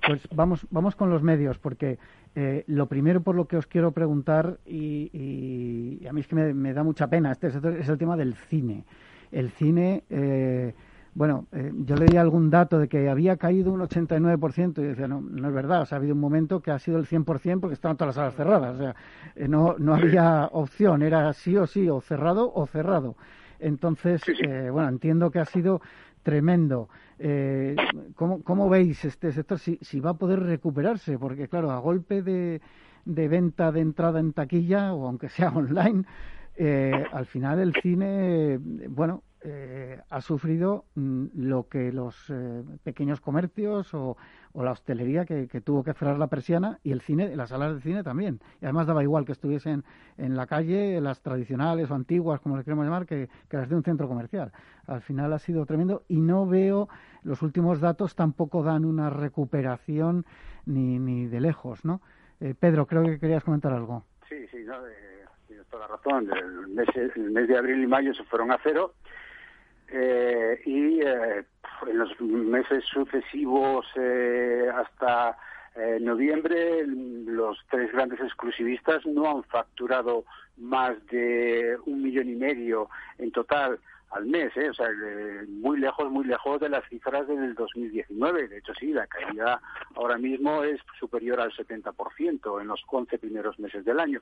Pues 0.06 0.28
vamos, 0.34 0.66
vamos 0.70 0.94
con 0.94 1.08
los 1.08 1.22
medios, 1.22 1.58
porque 1.58 1.98
eh, 2.34 2.64
lo 2.66 2.86
primero 2.86 3.22
por 3.22 3.34
lo 3.34 3.46
que 3.46 3.56
os 3.56 3.66
quiero 3.66 3.92
preguntar, 3.92 4.58
y, 4.66 6.04
a 6.06 6.12
mí 6.12 6.20
es 6.20 6.26
que 6.26 6.34
me, 6.34 6.74
da 6.74 6.82
mucha 6.82 7.06
pena, 7.06 7.32
este 7.32 7.50
sector, 7.50 7.74
es 7.76 7.88
el 7.88 7.96
tema 7.96 8.16
del 8.16 8.34
cine. 8.34 8.84
El 9.30 9.50
cine, 9.52 10.02
eh, 10.10 10.74
bueno, 11.14 11.46
yo 11.86 11.96
leí 11.96 12.16
algún 12.16 12.50
dato 12.50 12.78
de 12.78 12.88
que 12.88 13.08
había 13.08 13.38
caído 13.38 13.72
un 13.72 13.80
89%, 13.80 14.82
y 14.82 14.86
decía, 14.88 15.08
no, 15.08 15.22
no 15.22 15.48
es 15.48 15.54
verdad, 15.54 15.82
o 15.82 15.86
sea, 15.86 15.96
ha 15.96 16.00
habido 16.00 16.14
un 16.14 16.20
momento 16.20 16.60
que 16.60 16.72
ha 16.72 16.78
sido 16.78 16.98
el 16.98 17.06
100% 17.06 17.60
porque 17.60 17.74
estaban 17.74 17.96
todas 17.96 18.08
las 18.08 18.16
salas 18.16 18.34
cerradas, 18.34 18.74
o 18.74 18.78
sea, 18.78 18.96
no, 19.48 19.76
no 19.78 19.94
había 19.94 20.48
opción, 20.52 21.02
era 21.02 21.32
sí 21.32 21.56
o 21.56 21.66
sí, 21.66 21.88
o 21.88 22.02
cerrado 22.02 22.52
o 22.52 22.66
cerrado. 22.66 23.16
Entonces, 23.62 24.22
eh, 24.28 24.68
bueno, 24.70 24.88
entiendo 24.88 25.30
que 25.30 25.38
ha 25.38 25.44
sido 25.44 25.80
tremendo. 26.22 26.88
Eh, 27.18 27.76
¿cómo, 28.14 28.68
veis 28.68 29.04
este 29.04 29.32
sector? 29.32 29.58
Si, 29.58 29.78
si, 29.80 30.00
va 30.00 30.10
a 30.10 30.14
poder 30.14 30.40
recuperarse, 30.40 31.18
porque 31.18 31.48
claro, 31.48 31.70
a 31.70 31.78
golpe 31.78 32.22
de, 32.22 32.60
de 33.04 33.28
venta 33.28 33.72
de 33.72 33.80
entrada 33.80 34.20
en 34.20 34.32
taquilla, 34.32 34.92
o 34.92 35.06
aunque 35.06 35.28
sea 35.28 35.50
online, 35.54 36.04
eh, 36.56 37.04
al 37.12 37.26
final 37.26 37.60
el 37.60 37.74
cine, 37.74 38.58
bueno, 38.88 39.22
eh, 39.44 40.00
ha 40.08 40.20
sufrido 40.20 40.84
mm, 40.94 41.26
lo 41.34 41.68
que 41.68 41.90
los 41.90 42.30
eh, 42.30 42.62
pequeños 42.84 43.20
comercios 43.20 43.92
o, 43.92 44.16
la 44.54 44.70
hostelería 44.70 45.24
que, 45.24 45.46
tuvo 45.64 45.82
que 45.82 45.94
cerrar 45.94 46.18
la 46.18 46.26
persiana 46.26 46.78
y 46.84 46.92
el 46.92 47.00
cine, 47.00 47.34
las 47.34 47.48
salas 47.48 47.74
de 47.74 47.80
cine 47.80 48.04
también. 48.04 48.38
Y 48.60 48.66
además 48.66 48.86
daba 48.86 49.02
igual 49.02 49.24
que 49.24 49.32
estuviesen 49.32 49.82
en 50.18 50.36
la 50.36 50.46
calle, 50.46 51.00
las 51.00 51.22
tradicionales 51.22 51.90
o 51.90 51.94
antiguas, 51.94 52.40
como 52.40 52.58
le 52.58 52.62
queremos 52.62 52.84
llamar, 52.84 53.06
que, 53.06 53.28
las 53.50 53.68
de 53.68 53.74
un 53.74 53.82
centro 53.82 54.08
comercial. 54.08 54.52
Al 54.86 55.00
final 55.00 55.32
ha 55.32 55.38
sido 55.38 55.64
tremendo 55.64 56.04
y 56.06 56.20
no 56.20 56.46
veo, 56.46 56.88
los 57.22 57.40
últimos 57.40 57.80
datos 57.80 58.14
tampoco 58.14 58.62
dan 58.62 58.84
una 58.84 59.08
recuperación 59.08 60.26
ni, 60.66 60.98
ni 60.98 61.26
de 61.26 61.40
lejos, 61.40 61.84
¿no? 61.84 62.02
Eh, 62.40 62.54
Pedro, 62.58 62.86
creo 62.86 63.02
que 63.04 63.18
querías 63.18 63.42
comentar 63.42 63.72
algo. 63.72 64.04
Sí, 64.28 64.46
sí, 64.48 64.58
no, 64.64 64.74
tienes 65.48 65.66
toda 65.68 65.88
la 65.88 65.96
razón. 65.96 66.28
El 66.30 67.30
mes 67.32 67.48
de 67.48 67.56
abril 67.56 67.82
y 67.82 67.86
mayo 67.86 68.12
se 68.12 68.24
fueron 68.24 68.52
a 68.52 68.58
cero 68.62 68.92
eh, 69.92 70.60
y 70.64 71.00
eh, 71.00 71.44
en 71.86 71.98
los 71.98 72.18
meses 72.20 72.84
sucesivos 72.86 73.86
eh, 73.96 74.66
hasta 74.74 75.36
noviembre 76.00 76.84
los 76.86 77.56
tres 77.70 77.90
grandes 77.92 78.20
exclusivistas 78.20 79.06
no 79.06 79.30
han 79.30 79.42
facturado 79.44 80.26
más 80.58 80.94
de 81.06 81.78
un 81.86 82.02
millón 82.02 82.28
y 82.28 82.34
medio 82.34 82.90
en 83.16 83.32
total 83.32 83.80
al 84.12 84.26
mes, 84.26 84.54
¿eh? 84.56 84.68
o 84.68 84.74
sea, 84.74 84.88
muy 85.48 85.78
lejos, 85.78 86.10
muy 86.10 86.24
lejos 86.26 86.60
de 86.60 86.68
las 86.68 86.86
cifras 86.88 87.26
del 87.26 87.54
2019. 87.54 88.48
De 88.48 88.58
hecho, 88.58 88.74
sí, 88.78 88.92
la 88.92 89.06
caída 89.06 89.60
ahora 89.94 90.18
mismo 90.18 90.62
es 90.62 90.80
superior 90.98 91.40
al 91.40 91.52
70% 91.52 92.60
en 92.60 92.68
los 92.68 92.82
11 92.86 93.18
primeros 93.18 93.58
meses 93.58 93.84
del 93.84 93.98
año. 93.98 94.20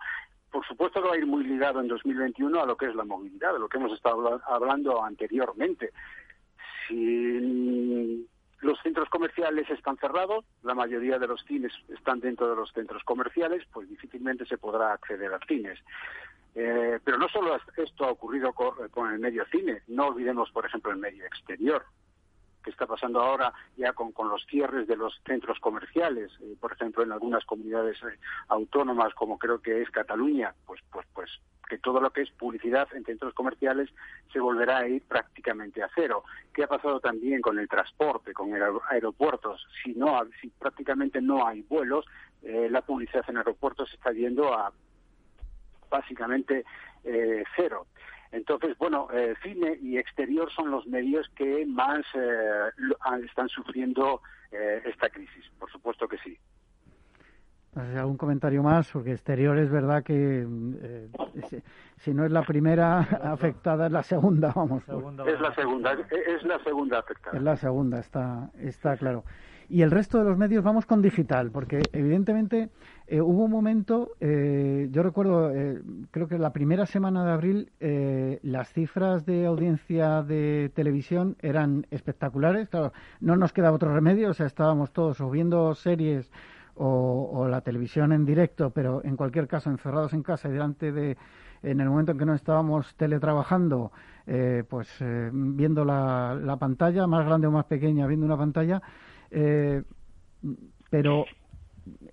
Por 0.51 0.65
supuesto 0.67 1.03
va 1.03 1.15
a 1.15 1.19
ir 1.19 1.27
muy 1.27 1.45
ligado 1.45 1.81
en 1.81 1.89
2021 1.89 2.61
a 2.61 2.67
lo 2.67 2.77
que 2.77 2.87
es 2.87 2.95
la 2.95 3.05
movilidad, 3.05 3.53
de 3.53 3.59
lo 3.59 3.69
que 3.69 3.79
hemos 3.79 3.93
estado 3.93 4.41
hablando 4.47 5.03
anteriormente. 5.03 5.93
Si 6.87 8.29
los 8.61 8.79
centros 8.83 9.09
comerciales 9.09 9.69
están 9.71 9.97
cerrados, 9.97 10.45
la 10.63 10.75
mayoría 10.75 11.19
de 11.19 11.27
los 11.27 11.43
cines 11.45 11.73
están 11.89 12.21
dentro 12.21 12.49
de 12.49 12.57
los 12.57 12.73
centros 12.73 13.03
comerciales, 13.05 13.65
pues 13.73 13.89
difícilmente 13.89 14.47
se 14.47 14.59
podrá 14.59 14.93
acceder 14.93 15.33
a 15.35 15.41
cines. 15.49 15.79
Eh, 16.55 16.99
pero 17.05 17.17
no 17.17 17.29
solo 17.29 17.57
esto 17.77 18.05
ha 18.05 18.11
ocurrido 18.11 18.53
con, 18.53 19.13
el 19.13 19.19
medio 19.19 19.45
cine, 19.47 19.83
no 19.89 20.09
olvidemos, 20.09 20.51
por 20.51 20.67
ejemplo, 20.67 20.91
el 20.91 20.99
medio 20.99 21.25
exterior, 21.25 21.85
que 22.63 22.71
está 22.71 22.87
pasando 22.87 23.21
ahora 23.21 23.53
ya 23.77 23.93
con, 23.93 24.13
los 24.29 24.45
cierres 24.47 24.87
de 24.87 24.97
los 24.97 25.19
centros 25.25 25.59
comerciales, 25.61 26.31
eh, 26.43 26.57
por 26.61 26.73
ejemplo, 26.73 27.03
en 27.03 27.13
algunas 27.13 27.45
comunidades 27.45 27.97
eh, 28.03 28.19
autónomas, 28.49 29.15
como 29.15 29.39
creo 29.39 29.61
que 29.61 29.81
es 29.81 29.91
Cataluña, 29.91 30.55
pues, 30.67 30.81
pues, 30.91 31.07
pues 31.15 31.31
que 31.69 31.79
todo 31.79 32.01
lo 32.01 32.11
que 32.11 32.23
es 32.23 32.31
publicidad 32.33 32.89
en 32.95 33.05
centros 33.05 33.33
comerciales 33.33 33.89
se 34.33 34.41
volverá 34.41 34.79
a 34.79 34.89
ir 34.89 35.03
prácticamente 35.03 35.85
a 35.85 35.91
cero. 35.95 36.25
¿Qué 36.53 36.65
ha 36.65 36.67
pasado 36.67 36.99
también 36.99 37.41
con 37.41 37.61
el 37.61 37.69
transporte, 37.69 38.33
con 38.33 38.53
el 38.53 38.63
aeropuertos? 38.89 39.65
Si 39.85 39.95
no, 39.95 40.21
si 40.41 40.49
prácticamente 40.49 41.23
no 41.23 41.47
hay 41.47 41.63
vuelos, 41.63 42.07
la 42.43 42.83
publicidad 42.83 43.25
en 43.29 43.37
aeropuertos 43.37 43.89
está 43.95 44.11
yendo 44.11 44.53
a 44.53 44.73
básicamente 45.91 46.65
eh, 47.05 47.45
cero. 47.57 47.87
Entonces, 48.33 48.79
bueno, 48.79 49.09
eh, 49.13 49.35
cine 49.43 49.77
y 49.83 49.99
exterior 49.99 50.51
son 50.53 50.71
los 50.71 50.87
medios 50.87 51.29
que 51.35 51.67
más 51.67 52.01
eh, 52.15 52.71
están 53.25 53.49
sufriendo 53.49 54.23
esta 54.85 55.09
crisis. 55.09 55.45
Por 55.61 55.71
supuesto 55.71 56.09
que 56.09 56.19
sí. 56.19 56.37
¿Algún 57.77 58.17
comentario 58.17 58.65
más? 58.65 58.91
Porque 58.91 59.13
exterior 59.13 59.57
es 59.59 59.71
verdad 59.71 60.03
que 60.03 60.45
si, 61.99 62.13
no 62.13 62.25
es 62.25 62.33
la 62.33 62.43
primera 62.43 62.99
afectada, 63.23 63.87
es 63.87 63.93
la 63.93 64.03
segunda, 64.03 64.53
vamos. 64.53 64.83
es 65.25 65.41
la 65.41 65.55
segunda, 65.55 65.93
es 65.93 66.43
la 66.43 66.59
segunda 66.65 66.99
afectada. 66.99 67.37
Es 67.37 67.43
la 67.45 67.57
segunda, 67.57 68.01
está, 68.01 68.51
está 68.59 68.97
claro. 68.97 69.23
Y 69.71 69.83
el 69.83 69.93
resto 69.93 70.19
de 70.19 70.25
los 70.25 70.37
medios 70.37 70.65
vamos 70.65 70.85
con 70.85 71.01
digital, 71.01 71.53
porque 71.53 71.81
evidentemente 71.93 72.71
eh, 73.07 73.21
hubo 73.21 73.45
un 73.45 73.53
momento, 73.53 74.11
eh, 74.19 74.89
yo 74.91 75.05
recuerdo, 75.05 75.55
eh, 75.55 75.81
creo 76.11 76.27
que 76.27 76.39
la 76.39 76.53
primera 76.53 76.87
semana 76.87 77.25
de 77.25 77.31
abril 77.31 77.71
las 78.43 78.73
cifras 78.73 79.25
de 79.27 79.47
audiencia 79.47 80.23
de 80.25 80.73
televisión 80.75 81.37
eran 81.41 81.87
espectaculares. 81.93 82.69
Claro, 82.69 82.93
no 83.21 83.37
nos 83.37 83.53
quedaba 83.53 83.77
otro 83.77 83.95
remedio, 83.95 84.31
o 84.31 84.35
sea, 84.35 84.47
estábamos 84.47 84.93
todos 84.93 85.21
o 85.21 85.31
viendo 85.31 85.73
series 85.77 86.33
o, 86.75 87.47
la 87.49 87.61
televisión 87.61 88.13
en 88.13 88.25
directo, 88.25 88.71
pero 88.71 89.05
en 89.05 89.17
cualquier 89.17 89.47
caso 89.47 89.71
encerrados 89.71 90.15
en 90.15 90.23
casa 90.23 90.49
y 90.49 90.53
delante 90.53 90.91
de, 90.93 91.17
en 91.63 91.81
el 91.81 91.89
momento 91.89 92.13
en 92.13 92.19
que 92.19 92.27
no 92.27 92.35
estábamos 92.35 92.95
teletrabajando, 92.97 93.93
eh, 94.27 94.65
pues 94.69 94.89
eh, 95.01 95.31
viendo 95.33 95.85
la, 95.85 96.57
pantalla, 96.59 97.07
más 97.07 97.27
grande 97.27 97.47
o 97.47 97.51
más 97.51 97.67
pequeña, 97.67 98.07
viendo 98.07 98.27
una 98.27 98.37
pantalla, 98.37 98.81
eh, 99.31 99.83
pero 100.91 101.25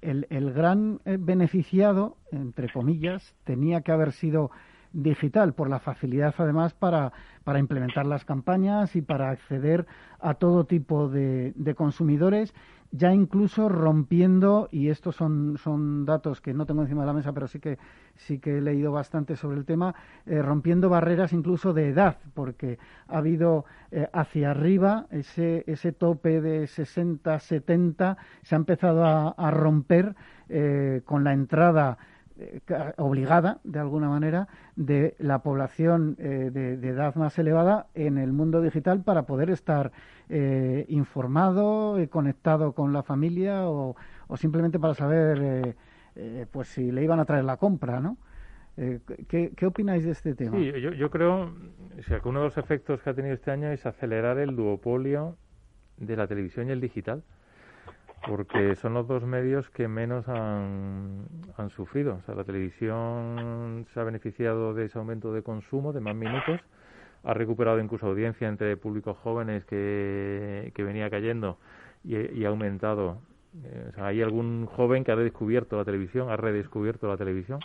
el, 0.02 0.28
el 0.30 0.54
gran 0.54 1.00
beneficiado, 1.06 2.18
entre 2.32 2.72
comillas, 2.72 3.36
tenía 3.44 3.82
que 3.82 3.92
haber 3.92 4.12
sido 4.12 4.52
digital, 4.94 5.54
por 5.54 5.70
la 5.70 5.80
facilidad 5.80 6.34
además 6.38 6.74
para, 6.74 7.12
para 7.44 7.60
implementar 7.60 8.06
las 8.06 8.26
campañas 8.26 8.96
y 8.96 9.02
para 9.02 9.30
acceder 9.30 9.86
a 10.20 10.36
todo 10.36 10.66
tipo 10.66 11.10
de, 11.10 11.54
de 11.56 11.76
consumidores 11.76 12.54
ya 12.92 13.14
incluso 13.14 13.70
rompiendo, 13.70 14.70
y 14.72 14.90
estos 14.90 15.16
son, 15.16 15.58
son 15.58 16.06
datos 16.06 16.42
que 16.42 16.54
no 16.54 16.66
tengo 16.66 16.82
encima 16.82 17.02
de 17.02 17.08
la 17.08 17.14
mesa, 17.14 17.34
pero 17.34 17.48
sí 17.48 17.60
que, 17.60 17.78
sí 18.16 18.40
que 18.40 18.58
he 18.58 18.62
leído 18.62 18.92
bastante 18.92 19.36
sobre 19.36 19.58
el 19.58 19.66
tema, 19.66 19.96
eh, 20.26 20.42
rompiendo 20.42 20.90
barreras 20.90 21.34
incluso 21.34 21.74
de 21.74 21.90
edad, 21.90 22.18
porque 22.34 22.80
ha 23.08 23.18
habido 23.18 23.66
eh, 23.92 24.08
hacia 24.14 24.52
arriba 24.52 25.08
ese, 25.12 25.64
ese 25.68 25.92
tope 25.92 26.42
de 26.42 26.68
60, 26.68 27.40
70, 27.40 28.18
se 28.44 28.56
ha 28.56 28.58
empezado 28.58 29.06
a, 29.06 29.30
a 29.30 29.52
romper 29.52 30.16
eh, 30.50 31.02
con 31.06 31.24
la 31.24 31.34
entrada 31.34 31.98
obligada, 32.98 33.60
de 33.64 33.80
alguna 33.80 34.10
manera, 34.10 34.48
de 34.76 35.16
la 35.20 35.40
población 35.40 36.16
eh, 36.20 36.50
de, 36.52 36.88
edad 36.88 37.16
más 37.16 37.38
elevada 37.40 37.88
en 37.96 38.18
el 38.18 38.32
mundo 38.34 38.62
digital 38.62 39.04
para 39.04 39.24
poder 39.24 39.50
estar 39.50 39.92
eh, 40.30 40.86
informado, 40.90 42.00
y 42.02 42.08
conectado 42.08 42.74
con 42.74 42.94
la 42.94 43.04
familia 43.04 43.70
o, 43.70 43.96
simplemente 44.36 44.80
para 44.80 44.94
saber 44.94 45.76
pues 46.52 46.70
si 46.70 46.92
le 46.92 47.04
iban 47.04 47.20
a 47.20 47.26
traer 47.26 47.44
la 47.44 47.58
compra, 47.58 48.00
¿no? 48.00 48.18
¿qué, 48.76 49.54
¿qué, 49.56 49.66
opináis 49.66 50.04
de 50.04 50.12
este 50.12 50.34
tema? 50.34 50.58
Sí, 50.58 50.72
yo, 50.82 50.92
yo 50.92 51.10
creo 51.12 51.54
que 51.96 52.28
uno 52.28 52.40
de 52.40 52.46
los 52.46 52.58
efectos 52.58 53.02
que 53.02 53.10
ha 53.10 53.14
tenido 53.14 53.36
este 53.36 53.52
año 53.52 53.70
es 53.72 53.86
acelerar 53.86 54.40
el 54.40 54.56
duopolio 54.56 55.38
de 55.98 56.16
la 56.16 56.28
televisión 56.28 56.70
y 56.70 56.72
el 56.72 56.82
digital 56.82 57.24
porque 58.26 58.76
son 58.76 58.94
los 58.94 59.08
dos 59.08 59.24
medios 59.24 59.70
que 59.70 59.88
menos 59.88 60.28
han, 60.28 61.26
han 61.58 61.70
sufrido. 61.70 62.16
O 62.16 62.22
sea, 62.26 62.36
la 62.36 62.44
televisión 62.44 63.86
se 63.94 64.00
ha 64.00 64.04
beneficiado 64.04 64.74
de 64.74 64.86
ese 64.86 64.98
aumento 64.98 65.34
de 65.34 65.44
consumo, 65.44 65.94
de 65.94 66.02
más 66.02 66.16
minutos, 66.16 66.60
ha 67.24 67.34
recuperado 67.34 67.80
incluso 67.80 68.08
audiencia 68.08 68.48
entre 68.48 68.78
públicos 68.78 69.18
jóvenes 69.24 69.66
que, 69.66 70.72
que 70.76 70.84
venía 70.84 71.10
cayendo 71.10 71.58
y, 72.04 72.46
ha 72.46 72.50
aumentado. 72.50 73.20
Eh, 73.64 73.88
o 73.90 73.94
sea, 73.94 74.08
hay 74.08 74.22
algún 74.22 74.66
joven 74.66 75.04
que 75.04 75.12
ha 75.12 75.16
redescubierto 75.16 75.78
la 75.78 75.86
televisión, 75.86 76.30
ha 76.30 76.38
redescubierto 76.38 77.08
la 77.08 77.18
televisión 77.18 77.60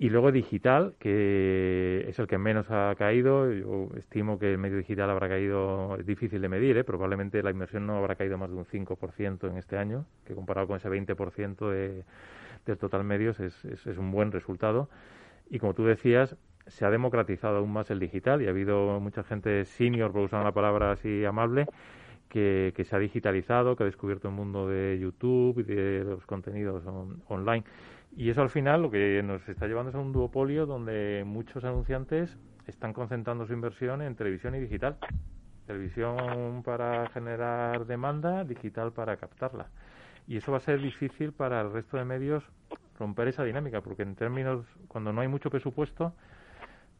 y 0.00 0.08
luego 0.08 0.32
digital, 0.32 0.94
que 0.98 2.06
es 2.08 2.18
el 2.18 2.26
que 2.26 2.38
menos 2.38 2.70
ha 2.70 2.94
caído. 2.96 3.52
Yo 3.52 3.90
estimo 3.98 4.38
que 4.38 4.50
el 4.50 4.56
medio 4.56 4.78
digital 4.78 5.10
habrá 5.10 5.28
caído, 5.28 5.94
es 5.96 6.06
difícil 6.06 6.40
de 6.40 6.48
medir, 6.48 6.78
¿eh? 6.78 6.84
probablemente 6.84 7.42
la 7.42 7.50
inversión 7.50 7.86
no 7.86 7.98
habrá 7.98 8.14
caído 8.14 8.38
más 8.38 8.48
de 8.48 8.56
un 8.56 8.64
5% 8.64 9.50
en 9.50 9.58
este 9.58 9.76
año, 9.76 10.06
que 10.24 10.34
comparado 10.34 10.68
con 10.68 10.78
ese 10.78 10.88
20% 10.88 11.70
de, 11.70 12.04
del 12.64 12.78
total 12.78 13.04
medios 13.04 13.40
es, 13.40 13.62
es, 13.66 13.98
un 13.98 14.10
buen 14.10 14.32
resultado. 14.32 14.88
Y 15.50 15.58
como 15.58 15.74
tú 15.74 15.84
decías, 15.84 16.34
se 16.66 16.86
ha 16.86 16.90
democratizado 16.90 17.58
aún 17.58 17.70
más 17.70 17.90
el 17.90 17.98
digital 17.98 18.40
y 18.40 18.46
ha 18.46 18.50
habido 18.50 18.98
mucha 19.00 19.22
gente 19.22 19.66
senior, 19.66 20.12
por 20.12 20.22
usar 20.22 20.40
una 20.40 20.52
palabra 20.52 20.92
así 20.92 21.26
amable, 21.26 21.66
que, 22.30 22.72
que, 22.74 22.84
se 22.84 22.96
ha 22.96 22.98
digitalizado, 22.98 23.76
que 23.76 23.82
ha 23.82 23.86
descubierto 23.86 24.28
el 24.28 24.34
mundo 24.34 24.66
de 24.66 24.98
YouTube 24.98 25.58
y 25.58 25.64
de 25.64 26.04
los 26.04 26.24
contenidos 26.24 26.84
online. 27.28 27.64
Y 28.16 28.30
eso 28.30 28.42
al 28.42 28.50
final 28.50 28.82
lo 28.82 28.90
que 28.90 29.22
nos 29.22 29.48
está 29.48 29.66
llevando 29.66 29.90
es 29.90 29.96
a 29.96 29.98
un 29.98 30.12
duopolio 30.12 30.66
donde 30.66 31.22
muchos 31.24 31.64
anunciantes 31.64 32.36
están 32.66 32.92
concentrando 32.92 33.46
su 33.46 33.52
inversión 33.52 34.02
en 34.02 34.16
televisión 34.16 34.54
y 34.54 34.60
digital. 34.60 34.96
Televisión 35.66 36.62
para 36.64 37.08
generar 37.10 37.86
demanda, 37.86 38.44
digital 38.44 38.92
para 38.92 39.16
captarla. 39.16 39.68
Y 40.26 40.36
eso 40.36 40.52
va 40.52 40.58
a 40.58 40.60
ser 40.60 40.80
difícil 40.80 41.32
para 41.32 41.60
el 41.60 41.72
resto 41.72 41.96
de 41.96 42.04
medios 42.04 42.44
romper 42.98 43.28
esa 43.28 43.44
dinámica, 43.44 43.80
porque 43.80 44.02
en 44.02 44.14
términos, 44.14 44.66
cuando 44.86 45.12
no 45.12 45.22
hay 45.22 45.28
mucho 45.28 45.48
presupuesto, 45.48 46.12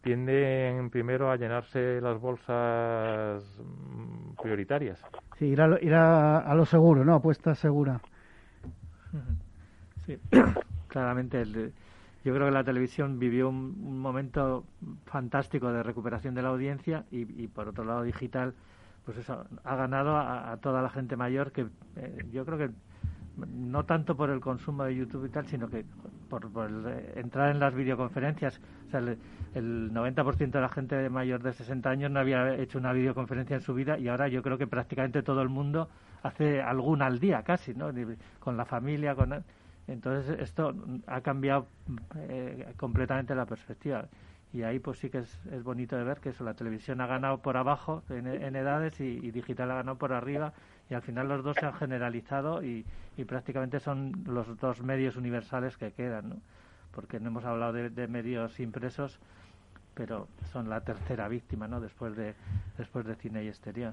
tienden 0.01 0.89
primero 0.91 1.31
a 1.31 1.37
llenarse 1.37 2.01
las 2.01 2.19
bolsas 2.19 3.45
mm, 3.59 4.41
prioritarias. 4.43 5.05
Sí, 5.39 5.47
ir 5.47 5.61
a 5.61 5.79
ir 5.81 5.95
a, 5.95 6.55
lo 6.55 6.65
seguro, 6.65 7.05
¿no? 7.05 7.15
Apuesta 7.15 7.55
segura. 7.55 8.01
Sí. 10.07 10.19
Claramente 10.91 11.45
yo 12.25 12.35
creo 12.35 12.47
que 12.47 12.53
la 12.53 12.65
televisión 12.65 13.19
vivió 13.19 13.49
un, 13.49 13.99
momento 14.01 14.65
fantástico 15.07 15.73
de 15.73 15.83
recuperación 15.83 16.35
de 16.35 16.43
la 16.43 16.49
audiencia 16.49 17.05
y, 17.11 17.47
por 17.49 17.69
otro 17.69 17.85
lado 17.85 18.03
digital 18.03 18.55
pues 19.05 19.17
eso 19.17 19.47
ha 19.65 19.77
ganado 19.77 20.17
a, 20.17 20.57
toda 20.59 20.83
la 20.83 20.91
gente 20.91 21.17
mayor 21.17 21.53
que 21.53 21.67
eh, 21.97 22.27
yo 22.31 22.45
creo 22.45 22.59
que 22.59 22.71
no 23.49 23.85
tanto 23.85 24.17
por 24.17 24.29
el 24.31 24.41
consumo 24.41 24.85
de 24.85 24.95
YouTube 24.95 25.27
y 25.27 25.31
tal, 25.31 25.47
sino 25.47 25.69
que 25.69 25.85
por, 26.29 26.51
entrar 27.15 27.51
en 27.51 27.59
las 27.59 27.75
videoconferencias. 27.75 28.61
O 28.87 28.91
sea, 28.91 29.01
el, 29.01 29.19
el 29.55 29.93
90% 29.93 30.51
de 30.51 30.61
la 30.61 30.69
gente 30.69 31.09
mayor 31.09 31.43
de 31.43 31.53
60 31.53 31.89
años 31.89 32.11
no 32.11 32.21
había 32.21 32.55
hecho 32.57 32.79
una 32.79 32.93
videoconferencia 32.93 33.57
en 33.57 33.63
su 33.63 33.73
vida 33.73 33.99
y 33.99 34.09
ahora 34.09 34.29
yo 34.29 34.43
creo 34.43 34.59
que 34.59 34.67
prácticamente 34.67 35.23
todo 35.23 35.43
el 35.43 35.49
mundo 35.49 35.89
hace 36.23 36.61
alguna 36.61 37.07
al 37.07 37.19
día 37.19 37.43
casi, 37.43 37.75
¿no? 37.75 37.91
Con 38.39 38.57
la 38.57 38.65
familia, 38.65 39.15
con 39.15 39.43
entonces 39.87 40.39
esto 40.41 40.75
ha 41.07 41.21
cambiado 41.21 41.67
eh, 42.17 42.73
completamente 42.77 43.35
la 43.35 43.47
perspectiva. 43.47 44.07
Y 44.53 44.63
ahí 44.63 44.81
pues 44.81 44.99
sí 44.99 45.11
que 45.11 45.19
es, 45.19 45.41
es, 45.53 45.63
bonito 45.63 45.97
de 45.97 46.03
ver 46.03 46.19
que 46.19 46.31
eso, 46.31 46.43
la 46.43 46.55
televisión 46.55 47.01
ha 47.01 47.07
ganado 47.07 47.39
por 47.39 47.57
abajo 47.57 48.03
en, 48.09 48.57
edades 48.57 49.01
y, 49.01 49.31
digital 49.31 49.71
ha 49.71 49.77
ganado 49.77 49.97
por 49.97 50.13
arriba 50.13 50.53
y 50.89 50.95
al 50.95 51.03
final 51.03 51.29
los 51.29 51.45
dos 51.45 51.57
se 51.57 51.67
han 51.67 51.75
generalizado 51.75 52.63
y, 52.63 52.85
prácticamente 53.29 53.81
son 53.81 54.25
los 54.27 54.57
dos 54.59 54.83
medios 54.83 55.15
universales 55.17 55.77
que 55.77 55.93
quedan, 55.93 56.31
¿no? 56.31 56.37
Porque 56.93 57.21
no 57.21 57.29
hemos 57.29 57.45
hablado 57.45 57.75
de, 57.75 58.09
medios 58.09 58.59
impresos, 58.61 59.21
pero 59.95 60.27
son 60.51 60.71
la 60.71 60.81
tercera 60.81 61.29
víctima, 61.29 61.69
¿no? 61.69 61.81
Después 61.81 62.17
de, 62.17 62.35
después 62.79 63.05
de 63.05 63.15
cine 63.17 63.45
y 63.45 63.49
exterior. 63.49 63.93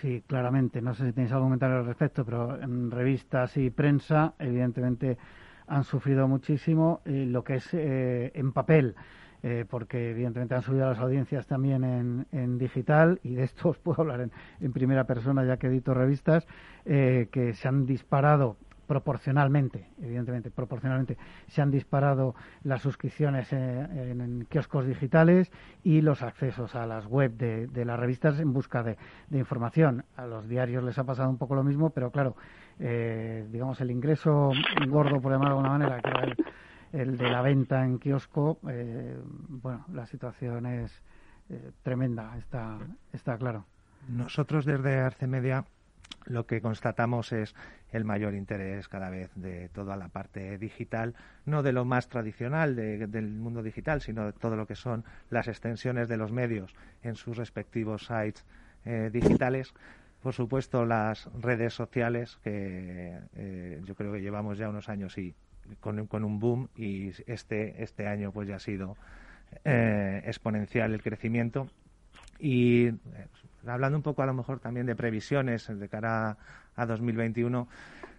Sí, 0.00 0.22
claramente. 0.26 0.80
No 0.80 0.94
sé 0.94 1.06
si 1.06 1.12
tenéis 1.12 1.32
algún 1.32 1.48
comentario 1.48 1.78
al 1.78 1.86
respecto, 1.86 2.24
pero 2.24 2.60
en 2.60 2.90
revistas 2.90 3.56
y 3.56 3.70
prensa, 3.70 4.34
evidentemente, 4.38 5.18
han 5.66 5.84
sufrido 5.84 6.28
muchísimo 6.28 7.00
eh, 7.04 7.24
lo 7.26 7.44
que 7.44 7.56
es 7.56 7.68
eh, 7.72 8.32
en 8.34 8.52
papel. 8.52 8.94
Eh, 9.44 9.64
porque 9.68 10.10
evidentemente 10.10 10.54
han 10.54 10.62
subido 10.62 10.88
las 10.88 11.00
audiencias 11.00 11.48
también 11.48 11.82
en, 11.82 12.26
en, 12.30 12.58
digital 12.58 13.18
y 13.24 13.34
de 13.34 13.42
esto 13.42 13.68
os 13.70 13.78
puedo 13.78 14.02
hablar 14.02 14.30
en, 14.60 14.72
primera 14.72 15.04
persona 15.04 15.44
ya 15.44 15.56
que 15.56 15.66
edito 15.66 15.94
revistas 15.94 16.46
que 16.84 17.52
se 17.52 17.66
han 17.66 17.84
disparado 17.84 18.56
proporcionalmente, 18.92 19.88
evidentemente, 20.02 20.50
proporcionalmente, 20.50 21.16
se 21.46 21.62
han 21.62 21.70
disparado 21.70 22.34
las 22.62 22.82
suscripciones 22.82 23.50
en, 23.54 24.46
kioscos 24.50 24.86
digitales 24.86 25.50
y 25.82 26.02
los 26.02 26.22
accesos 26.22 26.74
a 26.74 26.84
las 26.84 27.06
web 27.06 27.32
de, 27.38 27.84
las 27.86 27.98
revistas 27.98 28.38
en 28.38 28.52
busca 28.52 28.82
de, 28.82 28.98
información. 29.30 30.04
A 30.14 30.26
los 30.26 30.46
diarios 30.46 30.84
les 30.84 30.98
ha 30.98 31.04
pasado 31.04 31.30
un 31.30 31.38
poco 31.38 31.54
lo 31.54 31.64
mismo, 31.64 31.88
pero 31.88 32.10
claro, 32.10 32.36
eh, 32.78 33.48
digamos, 33.50 33.80
el 33.80 33.90
ingreso 33.90 34.50
gordo, 34.88 35.22
por 35.22 35.32
llamarlo 35.32 35.54
de 35.54 35.60
alguna 35.60 35.78
manera, 35.78 36.02
que 36.02 36.10
era 36.10 36.36
el, 36.92 37.16
de 37.16 37.30
la 37.30 37.40
venta 37.40 37.82
en 37.86 37.98
kiosco, 37.98 38.58
eh, 38.68 39.18
bueno, 39.48 39.86
la 39.90 40.04
situación 40.04 40.66
es 40.66 41.02
eh, 41.48 41.70
tremenda, 41.82 42.36
está, 42.36 42.78
está 43.10 43.38
claro. 43.38 43.64
Nosotros 44.06 44.66
desde 44.66 44.98
Arce 45.00 45.26
Media 45.26 45.64
lo 46.26 46.46
que 46.46 46.60
constatamos 46.60 47.32
es 47.32 47.54
el 47.90 48.04
mayor 48.04 48.34
interés 48.34 48.88
cada 48.88 49.10
vez 49.10 49.30
de 49.34 49.68
toda 49.68 49.96
la 49.96 50.08
parte 50.08 50.58
digital, 50.58 51.14
no 51.44 51.62
de 51.62 51.72
lo 51.72 51.84
más 51.84 52.08
tradicional 52.08 52.74
del 52.76 53.28
mundo 53.28 53.62
digital, 53.62 54.00
sino 54.00 54.26
de 54.26 54.32
todo 54.32 54.56
lo 54.56 54.66
que 54.66 54.76
son 54.76 55.04
las 55.30 55.48
extensiones 55.48 56.08
de 56.08 56.16
los 56.16 56.32
medios 56.32 56.74
en 57.02 57.16
sus 57.16 57.36
respectivos 57.36 58.06
sites 58.06 58.44
eh, 58.84 59.10
digitales. 59.12 59.74
Por 60.22 60.32
supuesto, 60.32 60.86
las 60.86 61.28
redes 61.40 61.74
sociales, 61.74 62.38
que 62.44 63.18
eh, 63.34 63.80
yo 63.84 63.94
creo 63.94 64.12
que 64.12 64.20
llevamos 64.20 64.56
ya 64.56 64.68
unos 64.68 64.88
años 64.88 65.18
y 65.18 65.34
con, 65.80 65.98
un 65.98 66.38
boom 66.38 66.68
y 66.76 67.10
este, 67.26 67.82
este 67.82 68.06
año 68.06 68.32
pues 68.32 68.48
ya 68.48 68.56
ha 68.56 68.60
sido 68.60 68.96
eh, 69.64 70.22
exponencial 70.24 70.94
el 70.94 71.02
crecimiento 71.02 71.68
y 72.38 72.90
hablando 73.66 73.96
un 73.96 74.02
poco 74.02 74.22
a 74.22 74.26
lo 74.26 74.34
mejor 74.34 74.60
también 74.60 74.86
de 74.86 74.96
previsiones 74.96 75.66
de 75.68 75.88
cara 75.88 76.36
a, 76.76 76.86
2021, 76.86 77.68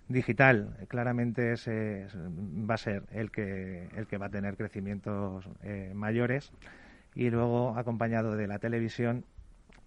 digital 0.07 0.75
claramente 0.87 1.55
va 2.69 2.73
a 2.75 2.77
ser 2.77 3.03
el 3.11 3.31
que, 3.31 3.87
el 3.95 4.07
que 4.07 4.17
va 4.17 4.27
a 4.27 4.29
tener 4.29 4.57
crecimientos 4.57 5.47
eh, 5.63 5.91
mayores 5.95 6.51
y 7.15 7.29
luego 7.29 7.77
acompañado 7.77 8.35
de 8.35 8.47
la 8.47 8.59
televisión 8.59 9.25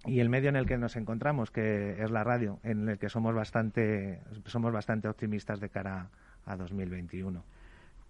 y 0.04 0.20
el 0.20 0.28
medio 0.28 0.48
en 0.48 0.57
el 0.57 0.66
que 0.66 0.78
nos 0.78 0.96
encontramos, 0.96 1.50
que 1.50 2.02
es 2.02 2.11
la 2.11 2.22
radio, 2.22 2.61
en 2.62 2.88
el 2.88 2.98
que 2.98 3.09
somos 3.09 3.34
bastante, 3.34 4.20
somos 4.44 4.72
bastante 4.72 5.09
optimistas 5.09 5.61
de 5.61 5.68
cara 5.68 6.09
a 6.44 6.57
2021. 6.57 7.42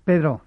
Pedro. 0.04 0.42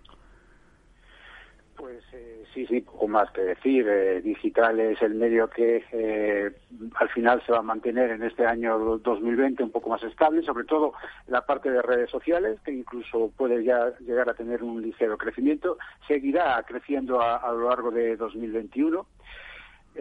Pues 1.79 2.03
eh, 2.11 2.43
sí, 2.53 2.67
sí, 2.67 2.81
poco 2.81 3.07
más 3.07 3.31
que 3.31 3.39
decir. 3.39 3.87
Eh, 3.87 4.21
digital 4.21 4.81
es 4.81 5.01
el 5.01 5.15
medio 5.15 5.49
que 5.49 5.85
eh, 5.93 6.51
al 6.95 7.09
final 7.09 7.41
se 7.45 7.53
va 7.53 7.59
a 7.59 7.61
mantener 7.61 8.11
en 8.11 8.21
este 8.21 8.45
año 8.45 8.77
2020 8.97 9.63
un 9.63 9.71
poco 9.71 9.89
más 9.89 10.03
estable, 10.03 10.43
sobre 10.43 10.65
todo 10.65 10.91
la 11.27 11.45
parte 11.45 11.71
de 11.71 11.81
redes 11.81 12.09
sociales, 12.09 12.59
que 12.65 12.73
incluso 12.73 13.31
puede 13.37 13.63
ya 13.63 13.97
llegar 13.99 14.29
a 14.29 14.33
tener 14.33 14.61
un 14.61 14.81
ligero 14.81 15.17
crecimiento. 15.17 15.77
Seguirá 16.05 16.61
creciendo 16.67 17.21
a, 17.21 17.37
a 17.37 17.53
lo 17.53 17.69
largo 17.69 17.91
de 17.91 18.17
2021. 18.17 19.05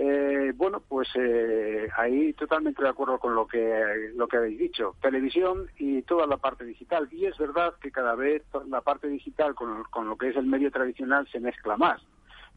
Eh, 0.01 0.53
bueno, 0.55 0.81
pues 0.87 1.09
eh, 1.17 1.89
ahí 1.97 2.33
totalmente 2.35 2.81
de 2.81 2.89
acuerdo 2.89 3.19
con 3.19 3.35
lo 3.35 3.49
que 3.49 4.13
lo 4.15 4.29
que 4.29 4.37
habéis 4.37 4.57
dicho, 4.57 4.95
televisión 5.03 5.69
y 5.77 6.03
toda 6.03 6.25
la 6.29 6.37
parte 6.37 6.65
digital. 6.65 7.09
Y 7.11 7.27
es 7.27 7.37
verdad 7.37 7.75
que 7.81 7.91
cada 7.91 8.15
vez 8.15 8.45
la 8.69 8.81
parte 8.81 9.09
digital 9.09 9.57
con, 9.57 9.83
con 9.91 10.09
lo 10.09 10.17
que 10.17 10.29
es 10.29 10.37
el 10.37 10.47
medio 10.47 10.71
tradicional 10.71 11.27
se 11.33 11.41
mezcla 11.41 11.77
más, 11.77 12.01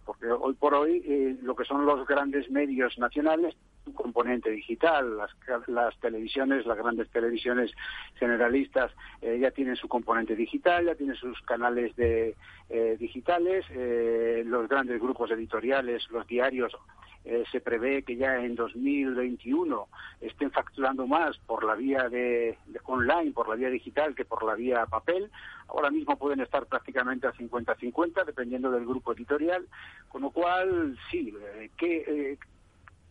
porque 0.05 0.27
hoy 0.27 0.53
por 0.53 0.75
hoy 0.75 1.01
eh, 1.03 1.35
lo 1.41 1.55
que 1.55 1.65
son 1.65 1.83
los 1.83 2.05
grandes 2.05 2.47
medios 2.51 2.95
nacionales 2.99 3.55
un 3.85 3.93
componente 3.93 4.51
digital. 4.51 5.17
Las, 5.17 5.31
las 5.67 5.99
televisiones, 5.99 6.65
las 6.65 6.77
grandes 6.77 7.09
televisiones 7.09 7.71
generalistas 8.19 8.91
eh, 9.21 9.39
ya 9.41 9.51
tienen 9.51 9.75
su 9.75 9.87
componente 9.87 10.35
digital, 10.35 10.85
ya 10.85 10.95
tienen 10.95 11.15
sus 11.15 11.41
canales 11.41 11.95
de 11.95 12.35
eh, 12.69 12.97
digitales. 12.99 13.65
Eh, 13.71 14.43
los 14.45 14.67
grandes 14.69 15.01
grupos 15.01 15.31
editoriales, 15.31 16.07
los 16.11 16.27
diarios 16.27 16.77
eh, 17.23 17.43
se 17.51 17.61
prevé 17.61 18.01
que 18.03 18.15
ya 18.15 18.43
en 18.43 18.55
2021 18.55 19.87
estén 20.21 20.49
facturando 20.51 21.05
más 21.05 21.37
por 21.39 21.63
la 21.63 21.75
vía 21.75 22.09
de, 22.09 22.57
de, 22.65 22.79
online, 22.85 23.31
por 23.31 23.47
la 23.47 23.55
vía 23.55 23.69
digital, 23.69 24.15
que 24.15 24.25
por 24.25 24.43
la 24.43 24.55
vía 24.55 24.85
papel. 24.87 25.29
Ahora 25.67 25.91
mismo 25.91 26.17
pueden 26.17 26.41
estar 26.41 26.65
prácticamente 26.65 27.27
a 27.27 27.33
50-50, 27.33 28.25
dependiendo 28.25 28.71
del 28.71 28.85
grupo 28.85 29.13
editorial. 29.13 29.67
Con 30.09 30.23
lo 30.23 30.31
cual, 30.31 30.97
sí, 31.11 31.33
eh, 31.39 31.69
¿qué, 31.77 32.03
eh, 32.07 32.37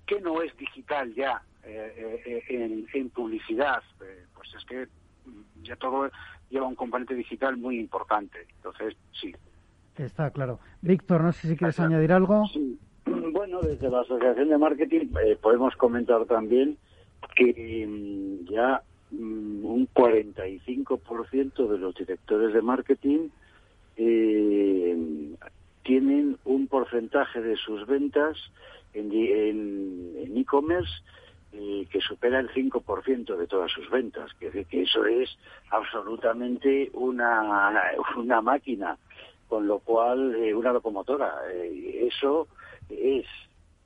¿qué 0.06 0.20
no 0.20 0.42
es 0.42 0.56
digital 0.56 1.14
ya 1.14 1.42
eh, 1.62 2.44
en, 2.48 2.86
en, 2.92 3.10
publicidad? 3.10 3.82
pues 4.34 4.54
es 4.54 4.64
que 4.64 4.88
ya 5.62 5.76
todo 5.76 6.10
lleva 6.48 6.66
un 6.66 6.74
componente 6.74 7.14
digital 7.14 7.56
muy 7.56 7.78
importante. 7.78 8.46
Entonces, 8.56 8.96
sí. 9.12 9.32
Está 9.96 10.30
claro. 10.30 10.58
Víctor, 10.80 11.22
no 11.22 11.32
sé 11.32 11.46
si 11.46 11.56
quieres 11.56 11.78
añadir 11.78 12.12
algo. 12.12 12.46
Sí. 12.48 12.78
Bueno, 13.06 13.60
desde 13.60 13.90
la 13.90 14.00
Asociación 14.00 14.48
de 14.48 14.58
Marketing 14.58 15.06
eh, 15.24 15.36
podemos 15.40 15.74
comentar 15.76 16.24
también 16.26 16.76
que 17.34 17.86
mm, 17.86 18.50
ya 18.50 18.82
mm, 19.10 19.64
un 19.64 19.88
45% 19.94 21.68
de 21.68 21.78
los 21.78 21.94
directores 21.94 22.52
de 22.52 22.62
marketing 22.62 23.28
eh, 23.96 24.96
tienen 25.82 26.38
un 26.44 26.66
porcentaje 26.66 27.40
de 27.40 27.56
sus 27.56 27.86
ventas 27.86 28.36
en 28.92 30.36
e-commerce 30.36 30.90
eh, 31.52 31.84
que 31.90 32.00
supera 32.00 32.38
el 32.38 32.48
5% 32.50 33.36
de 33.36 33.46
todas 33.48 33.72
sus 33.72 33.90
ventas. 33.90 34.30
Decir, 34.38 34.66
que 34.66 34.82
eso 34.82 35.04
es 35.04 35.36
absolutamente 35.70 36.90
una, 36.94 37.92
una 38.16 38.40
máquina, 38.40 38.96
con 39.48 39.66
lo 39.66 39.80
cual, 39.80 40.36
eh, 40.36 40.54
una 40.54 40.72
locomotora. 40.72 41.34
Eso 41.52 42.46
es, 42.90 43.26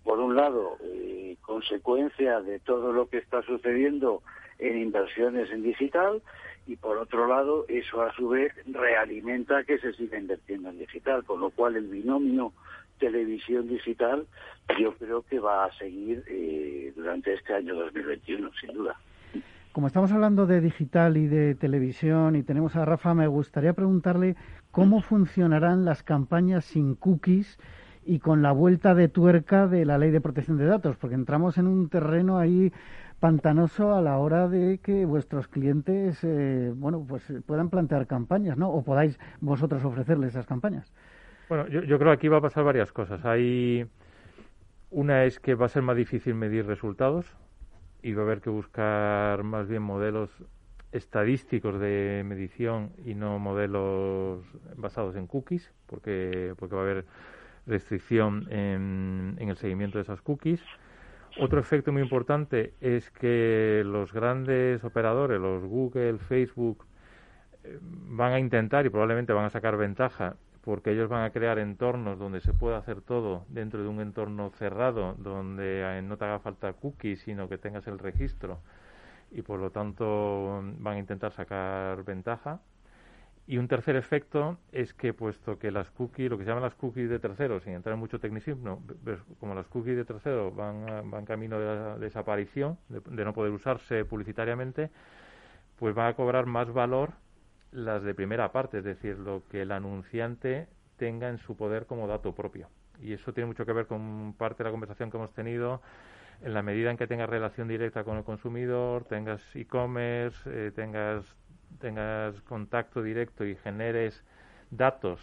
por 0.02 0.18
un 0.18 0.36
lado, 0.36 0.76
eh, 0.82 1.36
consecuencia 1.42 2.40
de 2.40 2.58
todo 2.60 2.92
lo 2.92 3.08
que 3.08 3.18
está 3.18 3.42
sucediendo 3.42 4.22
en 4.58 4.78
inversiones 4.78 5.50
en 5.50 5.62
digital 5.62 6.22
y 6.66 6.76
por 6.76 6.96
otro 6.96 7.26
lado 7.26 7.66
eso 7.68 8.02
a 8.02 8.12
su 8.14 8.28
vez 8.28 8.52
realimenta 8.66 9.64
que 9.64 9.78
se 9.78 9.92
siga 9.94 10.18
invirtiendo 10.18 10.70
en 10.70 10.78
digital, 10.78 11.24
con 11.24 11.40
lo 11.40 11.50
cual 11.50 11.76
el 11.76 11.88
binomio 11.88 12.52
televisión 12.98 13.68
digital 13.68 14.26
yo 14.78 14.94
creo 14.94 15.22
que 15.22 15.38
va 15.38 15.66
a 15.66 15.72
seguir 15.78 16.24
eh, 16.28 16.92
durante 16.96 17.34
este 17.34 17.54
año 17.54 17.74
2021, 17.74 18.50
sin 18.60 18.72
duda. 18.72 18.96
Como 19.72 19.88
estamos 19.88 20.12
hablando 20.12 20.46
de 20.46 20.60
digital 20.60 21.16
y 21.16 21.26
de 21.26 21.56
televisión 21.56 22.36
y 22.36 22.44
tenemos 22.44 22.76
a 22.76 22.84
Rafa, 22.84 23.12
me 23.12 23.26
gustaría 23.26 23.72
preguntarle 23.72 24.36
cómo 24.70 25.02
funcionarán 25.02 25.84
las 25.84 26.04
campañas 26.04 26.64
sin 26.64 26.94
cookies 26.94 27.58
y 28.06 28.18
con 28.18 28.42
la 28.42 28.52
vuelta 28.52 28.94
de 28.94 29.08
tuerca 29.08 29.66
de 29.66 29.84
la 29.84 29.98
ley 29.98 30.10
de 30.10 30.20
protección 30.20 30.56
de 30.56 30.66
datos, 30.66 30.96
porque 30.96 31.14
entramos 31.14 31.58
en 31.58 31.66
un 31.66 31.88
terreno 31.88 32.38
ahí 32.38 32.72
pantanoso 33.20 33.94
a 33.94 34.02
la 34.02 34.18
hora 34.18 34.48
de 34.48 34.78
que 34.78 35.06
vuestros 35.06 35.48
clientes, 35.48 36.22
eh, 36.22 36.72
bueno, 36.74 37.04
pues 37.08 37.22
puedan 37.46 37.70
plantear 37.70 38.06
campañas, 38.06 38.58
¿no? 38.58 38.70
O 38.70 38.82
podáis 38.82 39.18
vosotros 39.40 39.84
ofrecerles 39.84 40.30
esas 40.30 40.46
campañas. 40.46 40.92
Bueno, 41.48 41.66
yo, 41.68 41.82
yo 41.82 41.98
creo 41.98 42.10
que 42.10 42.16
aquí 42.16 42.28
va 42.28 42.38
a 42.38 42.42
pasar 42.42 42.64
varias 42.64 42.92
cosas. 42.92 43.24
Hay 43.24 43.86
una 44.90 45.24
es 45.24 45.40
que 45.40 45.54
va 45.54 45.66
a 45.66 45.68
ser 45.68 45.82
más 45.82 45.96
difícil 45.96 46.34
medir 46.34 46.66
resultados 46.66 47.36
y 48.02 48.12
va 48.12 48.22
a 48.22 48.24
haber 48.26 48.40
que 48.40 48.50
buscar 48.50 49.42
más 49.42 49.68
bien 49.68 49.82
modelos 49.82 50.30
estadísticos 50.92 51.80
de 51.80 52.22
medición 52.24 52.92
y 53.04 53.14
no 53.14 53.38
modelos 53.38 54.44
basados 54.76 55.16
en 55.16 55.26
cookies, 55.26 55.72
porque 55.86 56.54
porque 56.56 56.74
va 56.76 56.82
a 56.82 56.84
haber 56.84 57.04
restricción 57.66 58.46
en, 58.50 59.36
en 59.38 59.48
el 59.48 59.56
seguimiento 59.56 59.98
de 59.98 60.02
esas 60.02 60.20
cookies. 60.22 60.62
Otro 61.40 61.58
efecto 61.58 61.92
muy 61.92 62.02
importante 62.02 62.74
es 62.80 63.10
que 63.10 63.82
los 63.84 64.12
grandes 64.12 64.84
operadores, 64.84 65.40
los 65.40 65.64
Google, 65.64 66.18
Facebook, 66.18 66.86
eh, 67.64 67.78
van 67.82 68.32
a 68.32 68.38
intentar 68.38 68.86
y 68.86 68.90
probablemente 68.90 69.32
van 69.32 69.46
a 69.46 69.50
sacar 69.50 69.76
ventaja 69.76 70.36
porque 70.64 70.92
ellos 70.92 71.10
van 71.10 71.24
a 71.24 71.30
crear 71.30 71.58
entornos 71.58 72.18
donde 72.18 72.40
se 72.40 72.54
pueda 72.54 72.78
hacer 72.78 73.02
todo 73.02 73.44
dentro 73.48 73.82
de 73.82 73.88
un 73.88 74.00
entorno 74.00 74.50
cerrado, 74.50 75.14
donde 75.18 75.82
eh, 75.82 76.02
no 76.02 76.16
te 76.16 76.24
haga 76.24 76.38
falta 76.38 76.72
cookies, 76.72 77.20
sino 77.20 77.48
que 77.48 77.58
tengas 77.58 77.86
el 77.86 77.98
registro 77.98 78.60
y 79.30 79.42
por 79.42 79.60
lo 79.60 79.70
tanto 79.70 80.62
van 80.78 80.96
a 80.96 80.98
intentar 80.98 81.32
sacar 81.32 82.02
ventaja. 82.04 82.60
Y 83.46 83.58
un 83.58 83.68
tercer 83.68 83.96
efecto 83.96 84.56
es 84.72 84.94
que, 84.94 85.12
puesto 85.12 85.58
que 85.58 85.70
las 85.70 85.90
cookies, 85.90 86.30
lo 86.30 86.38
que 86.38 86.44
se 86.44 86.48
llaman 86.48 86.62
las 86.62 86.74
cookies 86.74 87.10
de 87.10 87.18
terceros, 87.18 87.62
sin 87.62 87.74
entrar 87.74 87.92
en 87.92 87.98
mucho 88.00 88.18
tecnicismo, 88.18 88.82
como 89.38 89.54
las 89.54 89.66
cookies 89.68 89.96
de 89.96 90.04
terceros 90.06 90.54
van, 90.56 91.10
van 91.10 91.26
camino 91.26 91.58
de 91.58 91.66
la 91.66 91.98
desaparición, 91.98 92.78
de, 92.88 93.00
de, 93.00 93.24
no 93.24 93.34
poder 93.34 93.52
usarse 93.52 94.06
publicitariamente, 94.06 94.90
pues 95.78 95.94
van 95.94 96.06
a 96.06 96.14
cobrar 96.14 96.46
más 96.46 96.72
valor 96.72 97.12
las 97.70 98.02
de 98.02 98.14
primera 98.14 98.50
parte, 98.50 98.78
es 98.78 98.84
decir, 98.84 99.18
lo 99.18 99.42
que 99.50 99.62
el 99.62 99.72
anunciante 99.72 100.66
tenga 100.96 101.28
en 101.28 101.36
su 101.36 101.54
poder 101.54 101.84
como 101.84 102.06
dato 102.06 102.34
propio. 102.34 102.68
Y 103.02 103.12
eso 103.12 103.34
tiene 103.34 103.48
mucho 103.48 103.66
que 103.66 103.72
ver 103.72 103.86
con 103.86 104.34
parte 104.38 104.62
de 104.62 104.68
la 104.68 104.70
conversación 104.70 105.10
que 105.10 105.18
hemos 105.18 105.34
tenido 105.34 105.82
en 106.42 106.54
la 106.54 106.62
medida 106.62 106.90
en 106.90 106.96
que 106.96 107.06
tengas 107.06 107.28
relación 107.28 107.68
directa 107.68 108.04
con 108.04 108.16
el 108.16 108.24
consumidor, 108.24 109.04
tengas 109.04 109.40
e-commerce, 109.54 110.38
eh, 110.46 110.70
tengas 110.72 111.24
tengas 111.78 112.40
contacto 112.42 113.02
directo 113.02 113.44
y 113.44 113.56
generes 113.56 114.24
datos 114.70 115.20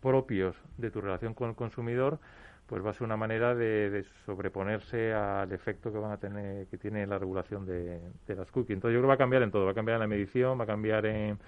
propios 0.00 0.56
de 0.76 0.90
tu 0.90 1.00
relación 1.00 1.34
con 1.34 1.50
el 1.50 1.56
consumidor, 1.56 2.18
pues 2.66 2.84
va 2.84 2.90
a 2.90 2.92
ser 2.92 3.04
una 3.04 3.16
manera 3.16 3.54
de, 3.54 3.90
de 3.90 4.04
sobreponerse 4.26 5.14
al 5.14 5.50
efecto 5.52 5.90
que 5.90 5.98
van 5.98 6.12
a 6.12 6.18
tener 6.18 6.66
que 6.66 6.76
tiene 6.76 7.06
la 7.06 7.18
regulación 7.18 7.64
de, 7.64 8.00
de, 8.26 8.34
las 8.34 8.50
cookies. 8.50 8.76
Entonces 8.76 8.94
yo 8.94 9.00
creo 9.00 9.04
que 9.04 9.08
va 9.08 9.14
a 9.14 9.18
cambiar 9.18 9.42
en 9.42 9.50
todo, 9.50 9.64
va 9.64 9.70
a 9.70 9.74
cambiar 9.74 9.96
en 9.96 10.00
la 10.00 10.06
medición, 10.06 10.58
va 10.60 10.64
a 10.64 10.66
cambiar 10.66 11.06
en, 11.06 11.38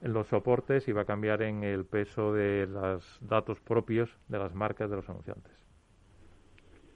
los 0.00 0.28
soportes 0.28 0.88
y 0.88 0.92
va 0.92 1.02
a 1.02 1.04
cambiar 1.04 1.42
en 1.42 1.62
el 1.62 1.84
peso 1.84 2.32
de 2.32 2.66
los 2.66 3.18
datos 3.20 3.60
propios 3.60 4.10
de 4.28 4.38
las 4.38 4.54
marcas 4.54 4.88
de 4.88 4.96
los 4.96 5.08
anunciantes. 5.10 5.52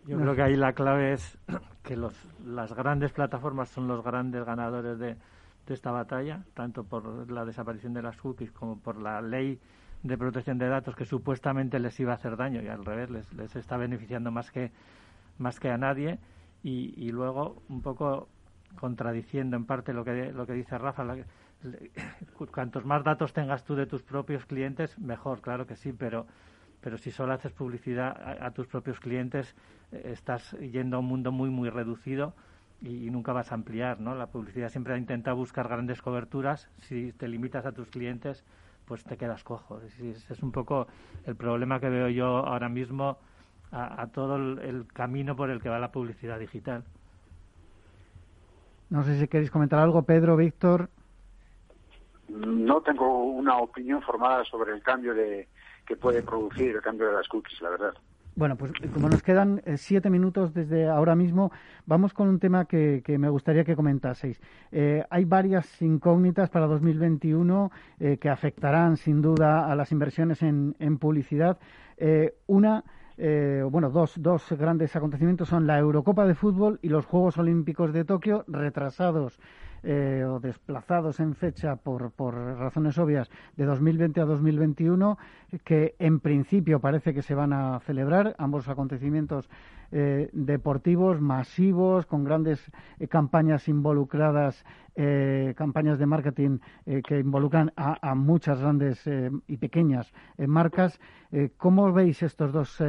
Yo 0.06 0.18
creo 0.18 0.34
que 0.34 0.42
ahí 0.42 0.56
la 0.56 0.72
clave 0.72 1.12
es 1.12 1.38
que 1.82 1.96
los, 1.96 2.14
las 2.42 2.72
grandes 2.72 3.12
plataformas 3.12 3.68
son 3.68 3.88
los 3.88 4.02
grandes 4.02 4.44
ganadores 4.46 4.98
de, 4.98 5.16
de 5.66 5.74
esta 5.74 5.90
batalla, 5.90 6.44
tanto 6.54 6.84
por 6.84 7.30
la 7.30 7.44
desaparición 7.44 7.94
de 7.94 8.02
las 8.02 8.16
cookies 8.16 8.52
como 8.52 8.78
por 8.78 9.00
la 9.00 9.20
ley 9.22 9.58
de 10.02 10.18
protección 10.18 10.58
de 10.58 10.68
datos 10.68 10.94
que 10.94 11.06
supuestamente 11.06 11.78
les 11.78 11.98
iba 11.98 12.12
a 12.12 12.16
hacer 12.16 12.36
daño 12.36 12.62
y 12.62 12.68
al 12.68 12.84
revés 12.84 13.10
les, 13.10 13.32
les 13.32 13.56
está 13.56 13.76
beneficiando 13.76 14.30
más 14.30 14.50
que 14.50 14.70
más 15.38 15.58
que 15.58 15.70
a 15.70 15.78
nadie. 15.78 16.18
Y, 16.62 16.94
y 16.96 17.10
luego 17.10 17.62
un 17.68 17.82
poco 17.82 18.28
contradiciendo 18.76 19.56
en 19.56 19.66
parte 19.66 19.92
lo 19.92 20.04
que 20.04 20.32
lo 20.32 20.46
que 20.46 20.52
dice 20.52 20.78
Rafa 20.78 21.04
cuantos 22.50 22.84
más 22.84 23.04
datos 23.04 23.32
tengas 23.32 23.64
tú 23.64 23.74
de 23.74 23.86
tus 23.86 24.02
propios 24.02 24.44
clientes 24.46 24.98
mejor 24.98 25.40
claro 25.40 25.66
que 25.66 25.76
sí 25.76 25.92
pero 25.92 26.26
pero 26.80 26.98
si 26.98 27.10
solo 27.10 27.32
haces 27.32 27.52
publicidad 27.52 28.08
a, 28.08 28.46
a 28.46 28.50
tus 28.50 28.66
propios 28.66 28.98
clientes 29.00 29.54
eh, 29.92 30.10
estás 30.12 30.52
yendo 30.58 30.96
a 30.96 31.00
un 31.00 31.06
mundo 31.06 31.32
muy 31.32 31.50
muy 31.50 31.70
reducido 31.70 32.34
y, 32.84 33.06
y, 33.06 33.10
nunca 33.10 33.32
vas 33.32 33.50
a 33.50 33.54
ampliar, 33.54 34.00
¿no? 34.00 34.14
La 34.14 34.26
publicidad 34.26 34.68
siempre 34.68 34.96
intenta 34.98 35.32
buscar 35.32 35.68
grandes 35.68 36.02
coberturas. 36.02 36.68
Si 36.80 37.12
te 37.12 37.28
limitas 37.28 37.66
a 37.66 37.72
tus 37.72 37.88
clientes, 37.88 38.44
pues 38.84 39.04
te 39.04 39.16
quedas 39.16 39.42
cojo. 39.44 39.80
Ese 39.80 40.10
es 40.10 40.42
un 40.42 40.52
poco 40.52 40.86
el 41.26 41.36
problema 41.36 41.80
que 41.80 41.88
veo 41.88 42.08
yo 42.08 42.26
ahora 42.26 42.68
mismo 42.68 43.18
a, 43.72 44.02
a 44.02 44.06
todo 44.08 44.36
el, 44.36 44.58
el, 44.60 44.86
camino 44.86 45.34
por 45.34 45.50
el 45.50 45.60
que 45.60 45.68
va 45.68 45.78
la 45.78 45.90
publicidad 45.92 46.38
digital. 46.38 46.84
No 48.90 49.02
sé 49.02 49.18
si 49.18 49.28
queréis 49.28 49.50
comentar 49.50 49.78
algo, 49.78 50.02
Pedro, 50.02 50.36
Víctor. 50.36 50.90
no 52.28 52.80
tengo 52.82 53.24
una 53.24 53.58
opinión 53.58 54.02
formada 54.02 54.44
sobre 54.44 54.72
el 54.72 54.82
cambio 54.82 55.14
de 55.14 55.48
que 55.86 55.96
puede 55.96 56.22
producir 56.22 56.76
el 56.76 56.82
cambio 56.82 57.08
de 57.08 57.14
las 57.14 57.28
cookies, 57.28 57.60
la 57.60 57.70
verdad. 57.70 57.94
Bueno, 58.36 58.56
pues 58.56 58.72
como 58.92 59.08
nos 59.08 59.22
quedan 59.22 59.62
eh, 59.64 59.76
siete 59.76 60.10
minutos 60.10 60.52
desde 60.52 60.88
ahora 60.88 61.14
mismo, 61.14 61.52
vamos 61.86 62.12
con 62.12 62.26
un 62.26 62.40
tema 62.40 62.64
que, 62.64 63.00
me 63.16 63.28
gustaría 63.28 63.62
que 63.62 63.76
comentaseis. 63.76 64.40
Eh, 64.72 65.04
hay 65.08 65.24
varias 65.24 65.80
incógnitas 65.80 66.50
para 66.50 66.66
2021 66.66 67.70
eh, 68.00 68.16
que 68.18 68.28
afectarán 68.28 68.96
sin 68.96 69.22
duda 69.22 69.70
a 69.70 69.76
las 69.76 69.92
inversiones 69.92 70.42
en, 70.42 70.74
en 70.80 70.98
publicidad. 70.98 71.58
una, 72.48 72.82
bueno, 73.70 73.90
dos, 73.90 74.14
dos 74.20 74.50
grandes 74.58 74.96
acontecimientos 74.96 75.48
son 75.48 75.68
la 75.68 75.78
Eurocopa 75.78 76.26
de 76.26 76.34
Fútbol 76.34 76.80
y 76.82 76.88
los 76.88 77.06
Juegos 77.06 77.38
Olímpicos 77.38 77.92
de 77.92 78.04
Tokio, 78.04 78.44
retrasados 78.48 79.38
eh, 79.86 80.24
o 80.24 80.40
desplazados 80.40 81.20
en 81.20 81.34
fecha 81.34 81.76
por, 81.76 82.10
por 82.10 82.34
razones 82.34 82.96
obvias 82.96 83.28
de 83.54 83.66
2020 83.66 84.18
a 84.20 84.24
2021, 84.24 85.18
que 85.62 85.94
en 85.98 86.20
principio 86.20 86.80
parece 86.80 87.12
que 87.12 87.20
se 87.20 87.34
van 87.34 87.52
a 87.52 87.78
celebrar 87.80 88.34
ambos 88.38 88.68
acontecimientos 88.68 89.50
eh, 89.92 90.30
deportivos 90.32 91.20
masivos, 91.20 92.06
con 92.06 92.24
grandes 92.24 92.64
eh, 92.98 93.08
campañas 93.08 93.68
involucradas, 93.68 94.64
campañas 95.56 95.98
de 95.98 96.06
marketing 96.06 96.58
que 96.84 97.18
involucran 97.18 97.72
a, 97.74 97.98
a 98.00 98.14
muchas 98.14 98.60
grandes 98.60 99.02
y 99.48 99.56
pequeñas 99.56 100.12
marcas. 100.38 101.00
¿Cómo 101.56 101.92
veis 101.92 102.22
estos 102.22 102.52
dos 102.52 102.80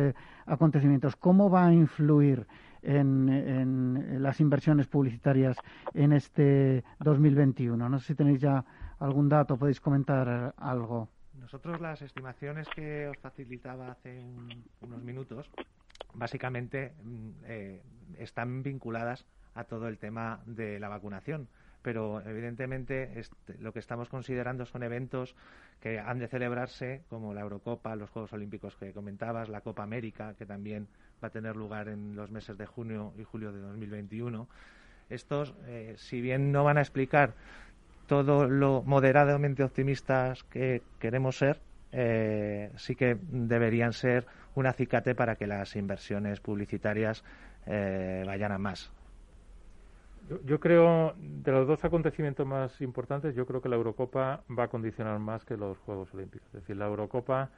acontecimientos? 0.45 1.15
¿Cómo 1.15 1.49
va 1.49 1.65
a 1.65 1.73
influir 1.73 2.45
en, 2.85 4.21
las 4.21 4.39
inversiones 4.39 4.87
publicitarias 4.87 5.57
en 5.93 6.13
este 6.13 6.83
2021. 6.99 7.89
No 7.89 7.99
sé 7.99 8.07
si 8.07 8.15
tenéis 8.15 8.39
ya 8.41 8.63
algún 8.99 9.29
dato, 9.29 9.57
podéis 9.57 9.79
comentar 9.79 10.53
algo. 10.57 11.09
Nosotros 11.39 11.81
las 11.81 12.01
estimaciones 12.01 12.67
que 12.69 13.07
os 13.07 13.17
facilitaba 13.17 13.91
hace 13.91 14.23
unos 14.81 15.03
minutos, 15.03 15.49
básicamente 16.13 16.93
mm, 17.03 17.29
eh, 17.45 17.81
están 18.17 18.63
vinculadas 18.63 19.25
a 19.53 19.63
todo 19.65 19.87
el 19.87 19.97
tema 19.97 20.41
de 20.45 20.79
la 20.79 20.89
vacunación 20.89 21.47
pero 21.85 22.19
evidentemente 22.25 23.11
lo 23.59 23.71
que 23.71 23.77
estamos 23.77 24.09
considerando 24.09 24.65
son 24.65 24.81
eventos 24.81 25.35
que 25.79 25.99
han 25.99 26.17
de 26.17 26.27
celebrarse, 26.27 27.03
como 27.09 27.31
la 27.31 27.41
Eurocopa, 27.41 27.95
los 27.95 28.09
Juegos 28.09 28.33
Olímpicos 28.33 28.75
que 28.75 28.91
comentabas, 28.91 29.49
la 29.49 29.61
Copa 29.61 29.83
América, 29.83 30.33
que 30.35 30.47
también 30.47 30.87
va 31.23 31.27
a 31.27 31.31
tener 31.31 31.55
lugar 31.55 31.87
en 31.87 32.15
los 32.15 32.31
meses 32.31 32.57
de 32.57 32.65
junio 32.65 33.13
y 33.19 33.23
julio 33.23 33.51
de 33.51 33.59
2021. 33.59 34.47
Estos, 35.11 35.53
eh, 35.67 35.93
si 35.97 36.21
bien 36.21 36.51
no 36.51 36.63
van 36.63 36.79
a 36.79 36.81
explicar 36.81 37.35
todo 38.07 38.47
lo 38.47 38.81
moderadamente 38.81 39.63
optimistas 39.63 40.43
que 40.45 40.81
queremos 40.97 41.37
ser, 41.37 41.59
eh, 41.91 42.71
sí 42.77 42.95
que 42.95 43.15
deberían 43.29 43.93
ser 43.93 44.25
un 44.55 44.65
acicate 44.65 45.13
para 45.13 45.35
que 45.35 45.45
las 45.45 45.75
inversiones 45.75 46.39
publicitarias 46.39 47.23
eh, 47.67 48.23
vayan 48.25 48.53
a 48.53 48.57
más. 48.57 48.91
Yo, 50.43 50.59
creo, 50.59 51.13
de 51.19 51.51
los 51.51 51.67
dos 51.67 51.85
acontecimientos 51.85 52.47
más 52.47 52.81
importantes, 52.81 53.35
yo 53.35 53.45
creo 53.45 53.61
que 53.61 53.69
la 53.69 53.75
Eurocopa 53.75 54.43
va 54.57 54.63
a 54.63 54.67
condicionar 54.69 55.19
más 55.19 55.45
que 55.45 55.55
los 55.55 55.77
Juegos 55.79 56.11
Olímpicos. 56.15 56.47
Es 56.47 56.61
decir, 56.61 56.77
la 56.77 56.87
Eurocopa 56.87 57.51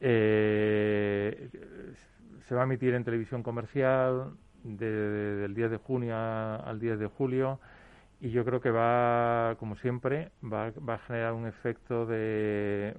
eh, 0.00 1.48
se 2.46 2.54
va 2.54 2.62
a 2.62 2.64
emitir 2.64 2.94
en 2.94 3.04
televisión 3.04 3.42
comercial 3.42 4.34
del 4.62 5.54
10 5.54 5.70
de 5.70 5.76
junio 5.78 6.16
al 6.16 6.78
10 6.78 6.98
de 6.98 7.06
julio 7.06 7.58
y 8.20 8.30
yo 8.30 8.44
creo 8.44 8.60
que 8.60 8.70
va, 8.70 9.56
como 9.58 9.76
siempre, 9.76 10.32
va, 10.44 10.72
va 10.86 10.94
a 10.94 10.98
generar 10.98 11.32
un 11.32 11.46
efecto 11.46 12.04
de 12.04 12.94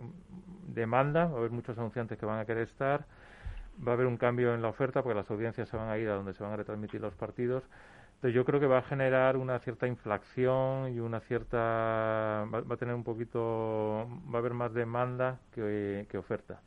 demanda, 0.67 1.25
va 1.25 1.35
a 1.35 1.37
haber 1.37 1.51
muchos 1.51 1.77
anunciantes 1.77 2.17
que 2.17 2.25
van 2.25 2.39
a 2.39 2.45
querer 2.45 2.63
estar, 2.63 3.05
va 3.85 3.91
a 3.91 3.93
haber 3.93 4.07
un 4.07 4.17
cambio 4.17 4.55
en 4.55 4.63
la 4.63 4.69
oferta 4.69 5.03
porque 5.03 5.15
las 5.15 5.29
audiencias 5.29 5.69
se 5.69 5.77
van 5.77 5.89
a 5.89 5.97
ir 5.99 6.09
a 6.09 6.15
donde 6.15 6.33
se 6.33 6.41
van 6.41 6.53
a 6.53 6.55
retransmitir 6.55 6.99
los 6.99 7.13
partidos 7.13 7.63
entonces 8.21 8.35
yo 8.35 8.45
creo 8.45 8.59
que 8.59 8.67
va 8.67 8.77
a 8.77 8.81
generar 8.83 9.35
una 9.35 9.57
cierta 9.57 9.87
inflación 9.87 10.93
y 10.93 10.99
una 10.99 11.21
cierta 11.21 12.45
va, 12.53 12.75
a 12.75 12.77
tener 12.77 12.93
un 12.93 13.03
poquito 13.03 14.07
va 14.31 14.35
a 14.35 14.37
haber 14.37 14.53
más 14.53 14.71
demanda 14.75 15.39
que, 15.51 16.05
oferta. 16.19 16.61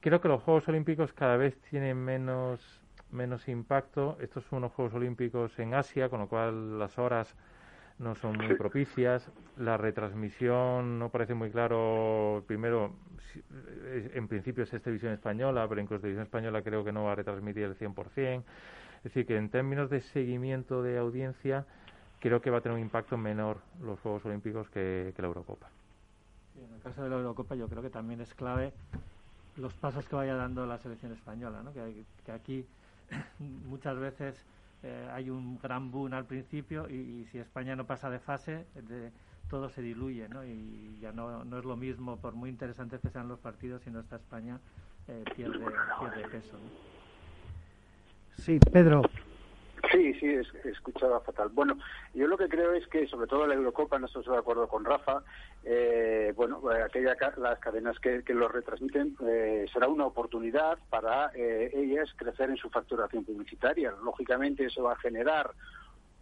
Creo 0.00 0.20
que 0.20 0.28
los 0.28 0.42
Juegos 0.42 0.68
Olímpicos 0.68 1.14
cada 1.14 1.38
vez 1.38 1.56
tienen 1.70 1.96
menos 1.96 2.60
menos 3.10 3.48
impacto. 3.48 4.18
Estos 4.20 4.44
son 4.44 4.58
unos 4.58 4.72
Juegos 4.72 4.92
Olímpicos 4.92 5.58
en 5.58 5.72
Asia, 5.72 6.10
con 6.10 6.20
lo 6.20 6.28
cual 6.28 6.78
las 6.78 6.98
horas 6.98 7.34
no 7.98 8.14
son 8.14 8.36
muy 8.36 8.54
propicias. 8.54 9.32
La 9.56 9.78
retransmisión 9.78 10.98
no 10.98 11.08
parece 11.08 11.32
muy 11.32 11.50
claro. 11.50 12.44
Primero, 12.46 12.92
eh, 13.86 14.10
en 14.12 14.28
principio 14.28 14.64
es 14.64 14.70
televisión 14.70 15.14
española, 15.14 15.66
pero 15.66 15.80
incluso 15.80 16.02
televisión 16.02 16.24
española 16.24 16.60
creo 16.60 16.84
que 16.84 16.92
no 16.92 17.04
va 17.04 17.12
a 17.12 17.14
retransmitir 17.14 17.62
el 17.62 17.74
100%. 17.74 18.42
Es 19.04 19.12
decir, 19.12 19.26
que 19.26 19.36
en 19.36 19.50
términos 19.50 19.90
de 19.90 20.00
seguimiento 20.00 20.82
de 20.82 20.96
audiencia, 20.96 21.66
creo 22.20 22.40
que 22.40 22.48
va 22.48 22.58
a 22.58 22.60
tener 22.62 22.76
un 22.76 22.82
impacto 22.82 23.18
menor 23.18 23.58
los 23.82 24.00
Juegos 24.00 24.24
Olímpicos 24.24 24.70
que, 24.70 25.12
la 25.18 25.26
Eurocopa. 25.26 25.68
en 26.56 26.74
el 26.74 26.80
caso 26.80 27.02
de 27.02 27.10
la 27.10 27.16
Eurocopa 27.16 27.54
yo 27.54 27.68
creo 27.68 27.82
que 27.82 27.90
también 27.90 28.22
es 28.22 28.32
clave 28.32 28.72
los 29.58 29.74
pasos 29.74 30.08
que 30.08 30.16
vaya 30.16 30.34
dando 30.36 30.64
la 30.64 30.78
selección 30.78 31.12
española, 31.12 31.62
¿no? 31.62 31.74
que, 31.74 32.32
aquí 32.32 32.66
muchas 33.68 33.98
veces 33.98 34.42
eh, 34.82 35.06
hay 35.12 35.28
un 35.28 35.58
gran 35.58 35.90
boom 35.90 36.14
al 36.14 36.24
principio 36.24 36.88
y, 36.88 37.26
si 37.30 37.36
España 37.36 37.76
no 37.76 37.84
pasa 37.84 38.08
de 38.08 38.20
fase, 38.20 38.64
todo 39.50 39.68
se 39.68 39.82
diluye 39.82 40.30
¿no? 40.30 40.46
y 40.46 40.96
ya 41.02 41.12
no, 41.12 41.44
no, 41.44 41.58
es 41.58 41.64
lo 41.66 41.76
mismo, 41.76 42.16
por 42.16 42.32
muy 42.32 42.48
interesantes 42.48 43.02
que 43.02 43.10
sean 43.10 43.28
los 43.28 43.38
partidos, 43.38 43.82
si 43.82 43.90
no 43.90 44.00
está 44.00 44.16
España, 44.16 44.58
eh, 45.08 45.24
pierde, 45.36 45.66
pierde 46.00 46.28
peso. 46.30 46.56
Sí, 48.36 48.58
Pedro. 48.72 49.02
Sí, 49.90 50.14
sí, 50.14 50.26
he 50.26 50.68
escuchado 50.70 51.20
fatal. 51.20 51.50
Bueno, 51.50 51.78
yo 52.14 52.26
lo 52.26 52.38
que 52.38 52.48
creo 52.48 52.72
es 52.72 52.86
que, 52.88 53.06
sobre 53.06 53.26
todo 53.26 53.46
la 53.46 53.54
Eurocopa, 53.54 53.98
no 53.98 54.06
estoy 54.06 54.24
de 54.24 54.36
acuerdo 54.36 54.66
con 54.66 54.84
Rafa, 54.84 55.22
eh, 55.62 56.32
bueno, 56.34 56.60
eh, 56.72 56.82
aquella, 56.82 57.14
las 57.36 57.58
cadenas 57.60 57.98
que, 57.98 58.22
que 58.22 58.34
lo 58.34 58.48
retransmiten 58.48 59.16
eh, 59.26 59.66
será 59.72 59.88
una 59.88 60.06
oportunidad 60.06 60.78
para 60.88 61.30
ellas 61.34 62.10
crecer 62.16 62.50
en 62.50 62.56
su 62.56 62.70
facturación 62.70 63.24
publicitaria. 63.24 63.92
Lógicamente 64.02 64.64
eso 64.64 64.84
va 64.84 64.94
a 64.94 64.98
generar 64.98 65.50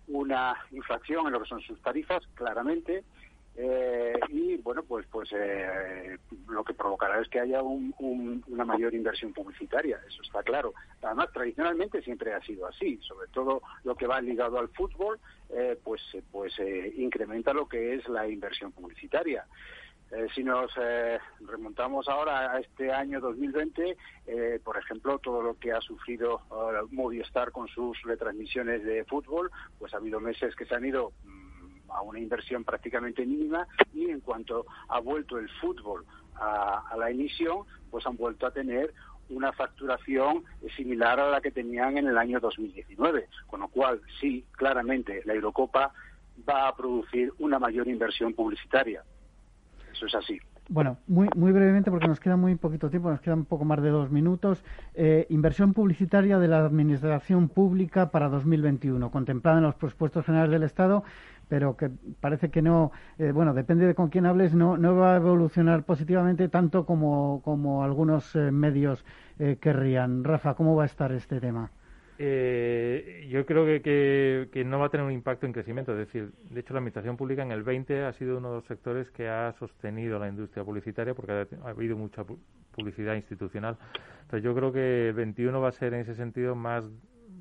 una 0.09 0.57
inflación 0.73 1.27
en 1.27 1.33
lo 1.33 1.41
que 1.41 1.49
son 1.49 1.61
sus 1.61 1.81
tarifas, 1.81 2.27
claramente, 2.35 3.05
eh, 3.55 4.19
y 4.29 4.57
bueno, 4.57 4.83
pues 4.83 5.07
pues 5.11 5.29
eh, 5.33 6.17
lo 6.49 6.65
que 6.65 6.73
provocará 6.73 7.21
es 7.21 7.29
que 7.29 7.41
haya 7.41 7.63
una 7.63 8.65
mayor 8.65 8.95
inversión 8.95 9.33
publicitaria, 9.33 10.01
eso 10.09 10.23
está 10.23 10.43
claro. 10.43 10.73
Además, 11.03 11.31
tradicionalmente 11.33 12.03
siempre 12.03 12.33
ha 12.33 12.41
sido 12.41 12.67
así, 12.67 12.99
sobre 13.03 13.29
todo 13.29 13.63
lo 13.85 13.95
que 13.95 14.07
va 14.07 14.21
ligado 14.21 14.59
al 14.59 14.69
fútbol, 14.69 15.21
eh, 15.51 15.79
pues 15.83 16.01
pues 16.31 16.55
incrementa 16.97 17.53
lo 17.53 17.69
que 17.69 17.95
es 17.95 18.09
la 18.09 18.27
inversión 18.27 18.73
publicitaria. 18.73 19.45
si 20.35 20.45
nos 20.45 20.71
remontamos 21.41 22.07
ahora 22.09 22.53
a 22.53 22.61
este 22.61 22.93
año 22.93 23.19
2020, 23.21 23.97
por 24.63 24.77
ejemplo, 24.77 25.19
todo 25.19 25.43
lo 25.43 25.59
que 25.59 25.73
ha 25.73 25.81
sufrido 25.81 26.43
Movistar 26.91 27.51
con 27.51 27.67
sus 27.69 28.01
retransmisiones 28.03 28.85
de 28.85 29.05
fútbol, 29.05 29.51
pues 29.79 29.95
ha 29.95 29.99
habido 29.99 30.21
meses 30.21 30.55
que 30.55 30.67
se 30.67 30.75
han 30.75 30.85
ido 30.85 31.13
a 31.95 32.03
una 32.03 32.19
inversión 32.19 32.65
prácticamente 32.65 33.25
mínima 33.27 33.67
y 33.93 34.11
en 34.11 34.21
cuanto 34.21 34.67
ha 34.89 35.01
vuelto 35.01 35.39
el 35.39 35.49
fútbol 35.61 36.05
a, 36.35 36.95
la 36.99 37.11
emisión, 37.11 37.65
pues 37.91 38.07
han 38.07 38.17
vuelto 38.17 38.47
a 38.47 38.51
tener 38.51 38.93
una 39.29 39.53
facturación 39.53 40.45
similar 40.77 41.21
a 41.21 41.31
la 41.31 41.41
que 41.41 41.51
tenían 41.51 41.97
en 41.97 42.07
el 42.07 42.19
año 42.19 42.41
2019, 42.41 43.29
con 43.47 43.61
lo 43.61 43.69
cual 43.69 44.01
sí, 44.21 44.45
claramente 44.53 45.23
la 45.25 45.35
Eurocopa 45.35 45.93
va 46.49 46.69
a 46.69 46.77
producir 46.77 47.33
una 47.39 47.59
mayor 47.59 47.89
inversión 47.89 48.35
publicitaria. 48.35 49.03
Eso 49.93 50.07
es 50.07 50.15
así. 50.15 50.41
Bueno, 50.69 50.99
muy, 51.07 51.29
muy 51.37 51.53
brevemente, 51.53 51.91
porque 51.91 52.09
nos 52.09 52.21
queda 52.21 52.37
muy 52.37 52.55
poquito 52.55 52.89
tiempo, 52.89 53.11
nos 53.11 53.21
quedan 53.21 53.41
un 53.41 53.45
poco 53.45 53.65
más 53.65 53.83
de 53.83 53.91
dos 53.91 54.11
minutos. 54.11 54.65
Eh, 54.95 55.27
inversión 55.29 55.75
publicitaria 55.75 56.39
de 56.39 56.49
la 56.49 56.65
Administración 56.65 57.49
Pública 57.49 58.11
para 58.11 58.29
2021, 58.29 59.11
contemplada 59.11 59.59
en 59.59 59.65
los 59.65 59.75
presupuestos 59.75 60.25
generales 60.25 60.53
del 60.53 60.63
Estado 60.63 61.05
pero 61.49 61.77
que 61.77 61.91
parece 62.21 62.51
que 62.51 62.63
no, 62.63 62.93
eh, 63.19 63.33
bueno, 63.33 63.55
depende 63.55 63.87
de 63.87 63.95
con 63.95 64.09
quién 64.09 64.27
hables, 64.27 64.55
no, 64.55 64.77
no 64.77 64.97
va 64.97 65.15
a 65.15 65.17
evolucionar 65.17 65.85
positivamente 65.85 66.49
tanto 66.49 66.87
como, 66.87 67.43
como 67.45 67.85
algunos 67.85 68.35
eh, 68.37 68.51
medios 68.51 69.05
eh, 69.39 69.59
querrían. 69.61 70.25
Rafa, 70.25 70.55
¿cómo 70.55 70.77
va 70.77 70.85
a 70.85 70.87
estar 70.87 71.13
este 71.13 71.41
tema? 71.41 71.71
yo 72.19 73.45
creo 73.47 73.67
que, 73.67 74.49
que, 74.53 74.65
no 74.65 74.79
va 74.79 74.87
a 74.87 74.89
tener 74.91 75.05
un 75.05 75.11
impacto 75.11 75.45
en 75.45 75.53
crecimiento. 75.53 75.91
Es 75.91 75.99
decir, 75.99 76.31
de 76.51 76.61
hecho, 76.61 76.73
la 76.73 76.79
administración 76.79 77.17
pública 77.17 77.43
en 77.43 77.51
el 77.51 77.65
20 77.65 78.05
ha 78.05 78.13
sido 78.13 78.39
uno 78.39 78.51
de 78.51 78.55
los 78.57 78.65
sectores 78.67 79.11
que 79.11 79.29
ha 79.29 79.53
sostenido 79.59 80.21
la 80.21 80.29
industria 80.29 80.63
publicitaria 80.63 81.15
porque 81.15 81.33
ha, 81.33 81.69
habido 81.69 81.97
mucha 81.97 82.23
publicidad 82.71 83.17
institucional. 83.17 83.77
Entonces, 84.21 84.45
yo 84.45 84.55
creo 84.55 84.73
que 84.73 85.09
el 85.09 85.15
21 85.15 85.61
va 85.61 85.69
a 85.69 85.73
ser 85.73 85.95
en 85.95 86.01
ese 86.01 86.15
sentido 86.15 86.55
más, 86.55 86.89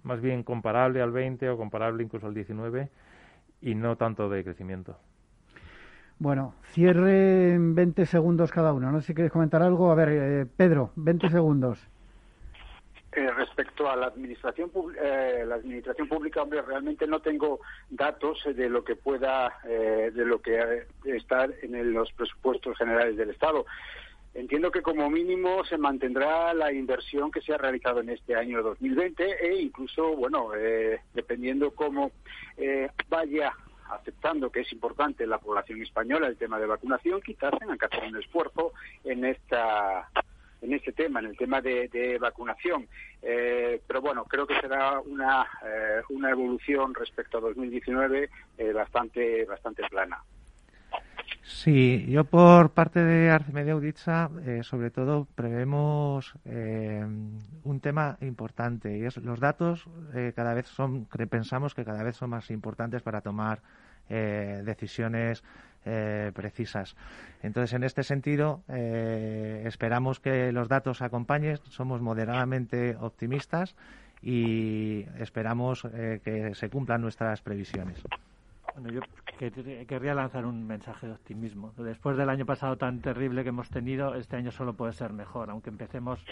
más 0.01 0.19
bien 0.19 0.41
comparable 0.41 0.99
al 0.99 1.11
20 1.11 1.47
o 1.49 1.57
comparable 1.57 2.01
incluso 2.01 2.25
al 2.25 2.33
19 2.33 2.89
y 3.61 3.75
no 3.75 3.95
tanto 3.95 4.29
de 4.29 4.43
crecimiento. 4.43 4.97
Bueno, 6.19 6.53
cierre 6.63 7.53
en 7.53 7.73
20 7.73 8.05
segundos 8.05 8.51
cada 8.51 8.73
uno. 8.73 8.91
No 8.91 9.01
sé 9.01 9.07
si 9.07 9.13
queréis 9.15 9.31
comentar 9.31 9.63
algo. 9.63 9.91
A 9.91 9.95
ver, 9.95 10.09
eh, 10.09 10.45
Pedro, 10.45 10.91
20 10.95 11.29
segundos. 11.29 11.87
Eh, 13.13 13.29
respecto 13.29 13.89
a 13.89 13.95
la 13.97 14.07
administración 14.07 14.71
eh, 15.03 15.43
la 15.45 15.55
administración 15.55 16.07
pública 16.07 16.43
hombre 16.43 16.61
realmente 16.61 17.05
no 17.05 17.19
tengo 17.19 17.59
datos 17.89 18.41
de 18.45 18.69
lo 18.69 18.85
que 18.85 18.95
pueda 18.95 19.59
eh, 19.65 20.11
de 20.13 20.23
lo 20.23 20.41
que 20.41 20.87
está 21.03 21.49
en 21.61 21.91
los 21.91 22.09
presupuestos 22.13 22.77
generales 22.77 23.17
del 23.17 23.31
estado 23.31 23.65
entiendo 24.33 24.71
que 24.71 24.81
como 24.81 25.09
mínimo 25.09 25.63
se 25.65 25.77
mantendrá 25.77 26.53
la 26.53 26.71
inversión 26.71 27.31
que 27.31 27.41
se 27.41 27.53
ha 27.53 27.57
realizado 27.57 27.99
en 27.99 28.09
este 28.09 28.35
año 28.35 28.63
2020 28.63 29.45
e 29.45 29.61
incluso 29.61 30.15
bueno 30.15 30.51
dependiendo 31.13 31.71
cómo 31.71 32.11
vaya 33.09 33.53
aceptando 33.89 34.49
que 34.49 34.61
es 34.61 34.71
importante 34.71 35.27
la 35.27 35.37
población 35.37 35.81
española 35.81 36.27
el 36.27 36.37
tema 36.37 36.59
de 36.59 36.65
vacunación 36.65 37.21
quizás 37.21 37.51
tengan 37.59 37.77
que 37.77 37.85
hacer 37.87 38.03
un 38.05 38.17
esfuerzo 38.17 38.73
en 39.03 39.25
esta 39.25 40.09
en 40.61 40.73
este 40.73 40.91
tema, 40.91 41.19
en 41.19 41.27
el 41.27 41.37
tema 41.37 41.61
de, 41.61 42.17
vacunación. 42.19 42.87
Eh, 43.21 43.81
pero 43.85 44.01
bueno, 44.01 44.25
creo 44.25 44.47
que 44.47 44.59
será 44.59 44.99
una, 44.99 45.47
eh, 45.65 46.01
una 46.09 46.29
evolución 46.29 46.93
respecto 46.93 47.37
a 47.37 47.41
2019 47.41 48.29
eh, 48.57 48.71
bastante, 48.71 49.45
bastante 49.45 49.83
plana. 49.89 50.23
Sí, 51.43 52.05
yo 52.07 52.23
por 52.23 52.71
parte 52.71 53.03
de 53.03 53.31
Arcimedia 53.31 53.73
Auditza, 53.73 54.29
sobre 54.61 54.91
todo, 54.91 55.27
prevemos 55.35 56.33
un 56.45 57.79
tema 57.81 58.17
importante 58.21 58.97
y 58.97 59.05
es 59.05 59.17
los 59.17 59.39
datos 59.39 59.87
cada 60.35 60.53
vez 60.53 60.67
son, 60.67 61.07
pensamos 61.29 61.73
que 61.73 61.83
cada 61.83 62.03
vez 62.03 62.15
son 62.15 62.29
más 62.29 62.51
importantes 62.51 63.01
para 63.01 63.21
tomar 63.21 63.61
decisiones 64.07 65.43
eh, 65.83 66.31
precisas. 66.35 66.95
Entonces, 67.41 67.73
en 67.73 67.83
este 67.83 68.03
sentido, 68.03 68.61
eh, 68.67 69.63
esperamos 69.65 70.19
que 70.19 70.51
los 70.51 70.67
datos 70.67 71.01
acompañen. 71.01 71.57
Somos 71.69 72.01
moderadamente 72.01 72.95
optimistas 72.99 73.75
y 74.21 75.07
esperamos 75.17 75.87
eh, 75.91 76.21
que 76.23 76.53
se 76.53 76.69
cumplan 76.69 77.01
nuestras 77.01 77.41
previsiones. 77.41 77.99
Bueno, 78.75 78.89
yo 78.91 79.01
querría 79.87 80.13
lanzar 80.13 80.45
un 80.45 80.65
mensaje 80.65 81.07
de 81.07 81.13
optimismo. 81.13 81.73
Después 81.77 82.17
del 82.17 82.29
año 82.29 82.45
pasado 82.45 82.77
tan 82.77 83.01
terrible 83.01 83.43
que 83.43 83.49
hemos 83.49 83.69
tenido, 83.69 84.15
este 84.15 84.37
año 84.37 84.51
solo 84.51 84.73
puede 84.73 84.93
ser 84.93 85.13
mejor, 85.13 85.49
aunque 85.49 85.69
empecemos 85.69 86.23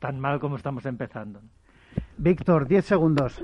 tan 0.00 0.18
mal 0.18 0.40
como 0.40 0.56
estamos 0.56 0.86
empezando. 0.86 1.40
Víctor, 2.16 2.66
diez 2.66 2.84
segundos. 2.84 3.40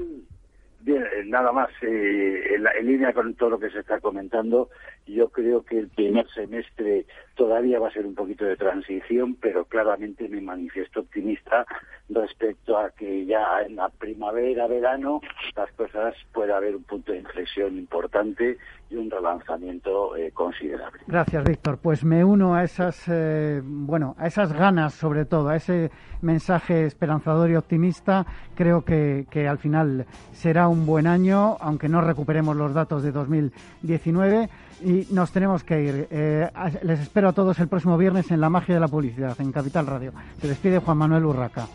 Bien, 0.80 1.03
eh, 1.03 1.24
nada 1.26 1.53
más, 1.53 1.68
eh, 1.82 2.55
en, 2.55 2.86
línea 2.86 3.12
con 3.12 3.34
todo 3.34 3.51
lo 3.51 3.61
que 3.61 3.70
se 3.70 3.80
está 3.80 4.01
comentando, 4.01 4.70
yo 5.12 5.28
creo 5.28 5.62
que 5.62 5.78
el 5.78 5.88
primer 5.88 6.28
semestre 6.30 7.06
todavía 7.34 7.78
va 7.78 7.88
a 7.88 7.92
ser 7.92 8.06
un 8.06 8.14
poquito 8.14 8.44
de 8.44 8.56
transición, 8.56 9.34
pero 9.34 9.64
claramente 9.64 10.28
me 10.28 10.40
manifiesto 10.40 11.00
optimista 11.00 11.66
respecto 12.11 12.76
a 12.76 12.90
que 12.90 13.24
ya 13.24 13.62
en 13.66 13.76
la 13.76 13.88
primavera, 13.88 14.66
verano, 14.66 15.20
las 15.56 15.70
cosas 15.72 16.14
pueda 16.32 16.56
haber 16.56 16.76
un 16.76 16.82
punto 16.82 17.12
de 17.12 17.18
inflexión 17.18 17.78
importante 17.78 18.58
y 18.90 18.96
un 18.96 19.11
relanzamiento 19.11 20.16
eh, 20.16 20.32
considerable. 20.32 21.00
Gracias, 21.06 21.44
Víctor. 21.44 21.78
Pues 21.80 22.04
me 22.04 22.24
uno 22.24 22.54
a 22.54 22.64
esas, 22.64 23.04
eh, 23.08 23.62
bueno, 23.64 24.16
a 24.18 24.26
esas 24.26 24.52
ganas, 24.52 24.94
sobre 24.94 25.24
todo, 25.24 25.48
a 25.48 25.56
ese 25.56 25.90
mensaje 26.20 26.84
esperanzador 26.84 27.50
y 27.50 27.56
optimista. 27.56 28.26
Creo 28.54 28.84
que, 28.84 29.26
que 29.30 29.48
al 29.48 29.58
final 29.58 30.04
será 30.32 30.68
un 30.68 30.84
buen 30.84 31.06
año, 31.06 31.56
aunque 31.61 31.88
no 31.88 32.00
recuperemos 32.00 32.56
los 32.56 32.74
datos 32.74 33.02
de 33.02 33.12
2019 33.12 34.48
y 34.83 35.07
nos 35.11 35.31
tenemos 35.31 35.64
que 35.64 35.83
ir. 35.83 36.09
Eh, 36.11 36.49
les 36.83 37.01
espero 37.01 37.28
a 37.28 37.33
todos 37.33 37.59
el 37.59 37.68
próximo 37.68 37.97
viernes 37.99 38.31
en 38.31 38.41
La 38.41 38.49
Magia 38.49 38.74
de 38.74 38.81
la 38.81 38.89
Publicidad, 38.89 39.39
en 39.41 39.53
Capital 39.53 39.87
Radio. 39.87 40.12
Se 40.41 40.49
despide 40.49 40.78
Juan 40.78 40.99
Manuel 40.99 41.24
Urraca. 41.24 41.68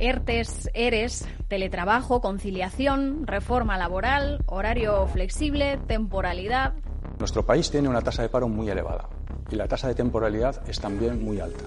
ERTES, 0.00 0.70
ERES, 0.74 1.28
teletrabajo, 1.48 2.20
conciliación, 2.20 3.26
reforma 3.26 3.76
laboral, 3.76 4.44
horario 4.46 5.06
flexible, 5.08 5.76
temporalidad. 5.88 6.74
Nuestro 7.18 7.44
país 7.44 7.68
tiene 7.68 7.88
una 7.88 8.00
tasa 8.00 8.22
de 8.22 8.28
paro 8.28 8.48
muy 8.48 8.70
elevada 8.70 9.08
y 9.50 9.56
la 9.56 9.68
tasa 9.68 9.88
de 9.88 9.94
temporalidad 9.94 10.68
es 10.68 10.80
también 10.80 11.22
muy 11.22 11.40
alta. 11.40 11.64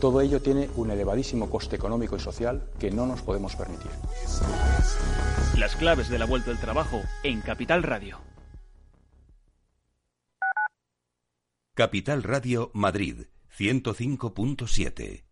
Todo 0.00 0.20
ello 0.20 0.42
tiene 0.42 0.68
un 0.76 0.90
elevadísimo 0.90 1.48
coste 1.48 1.76
económico 1.76 2.16
y 2.16 2.20
social 2.20 2.68
que 2.78 2.90
no 2.90 3.06
nos 3.06 3.22
podemos 3.22 3.54
permitir. 3.54 3.90
Las 5.56 5.76
claves 5.76 6.08
de 6.08 6.18
la 6.18 6.26
vuelta 6.26 6.50
al 6.50 6.58
trabajo 6.58 7.00
en 7.22 7.40
Capital 7.40 7.82
Radio. 7.82 8.18
Capital 11.74 12.22
Radio 12.22 12.70
Madrid 12.74 13.26
105.7 13.56 15.31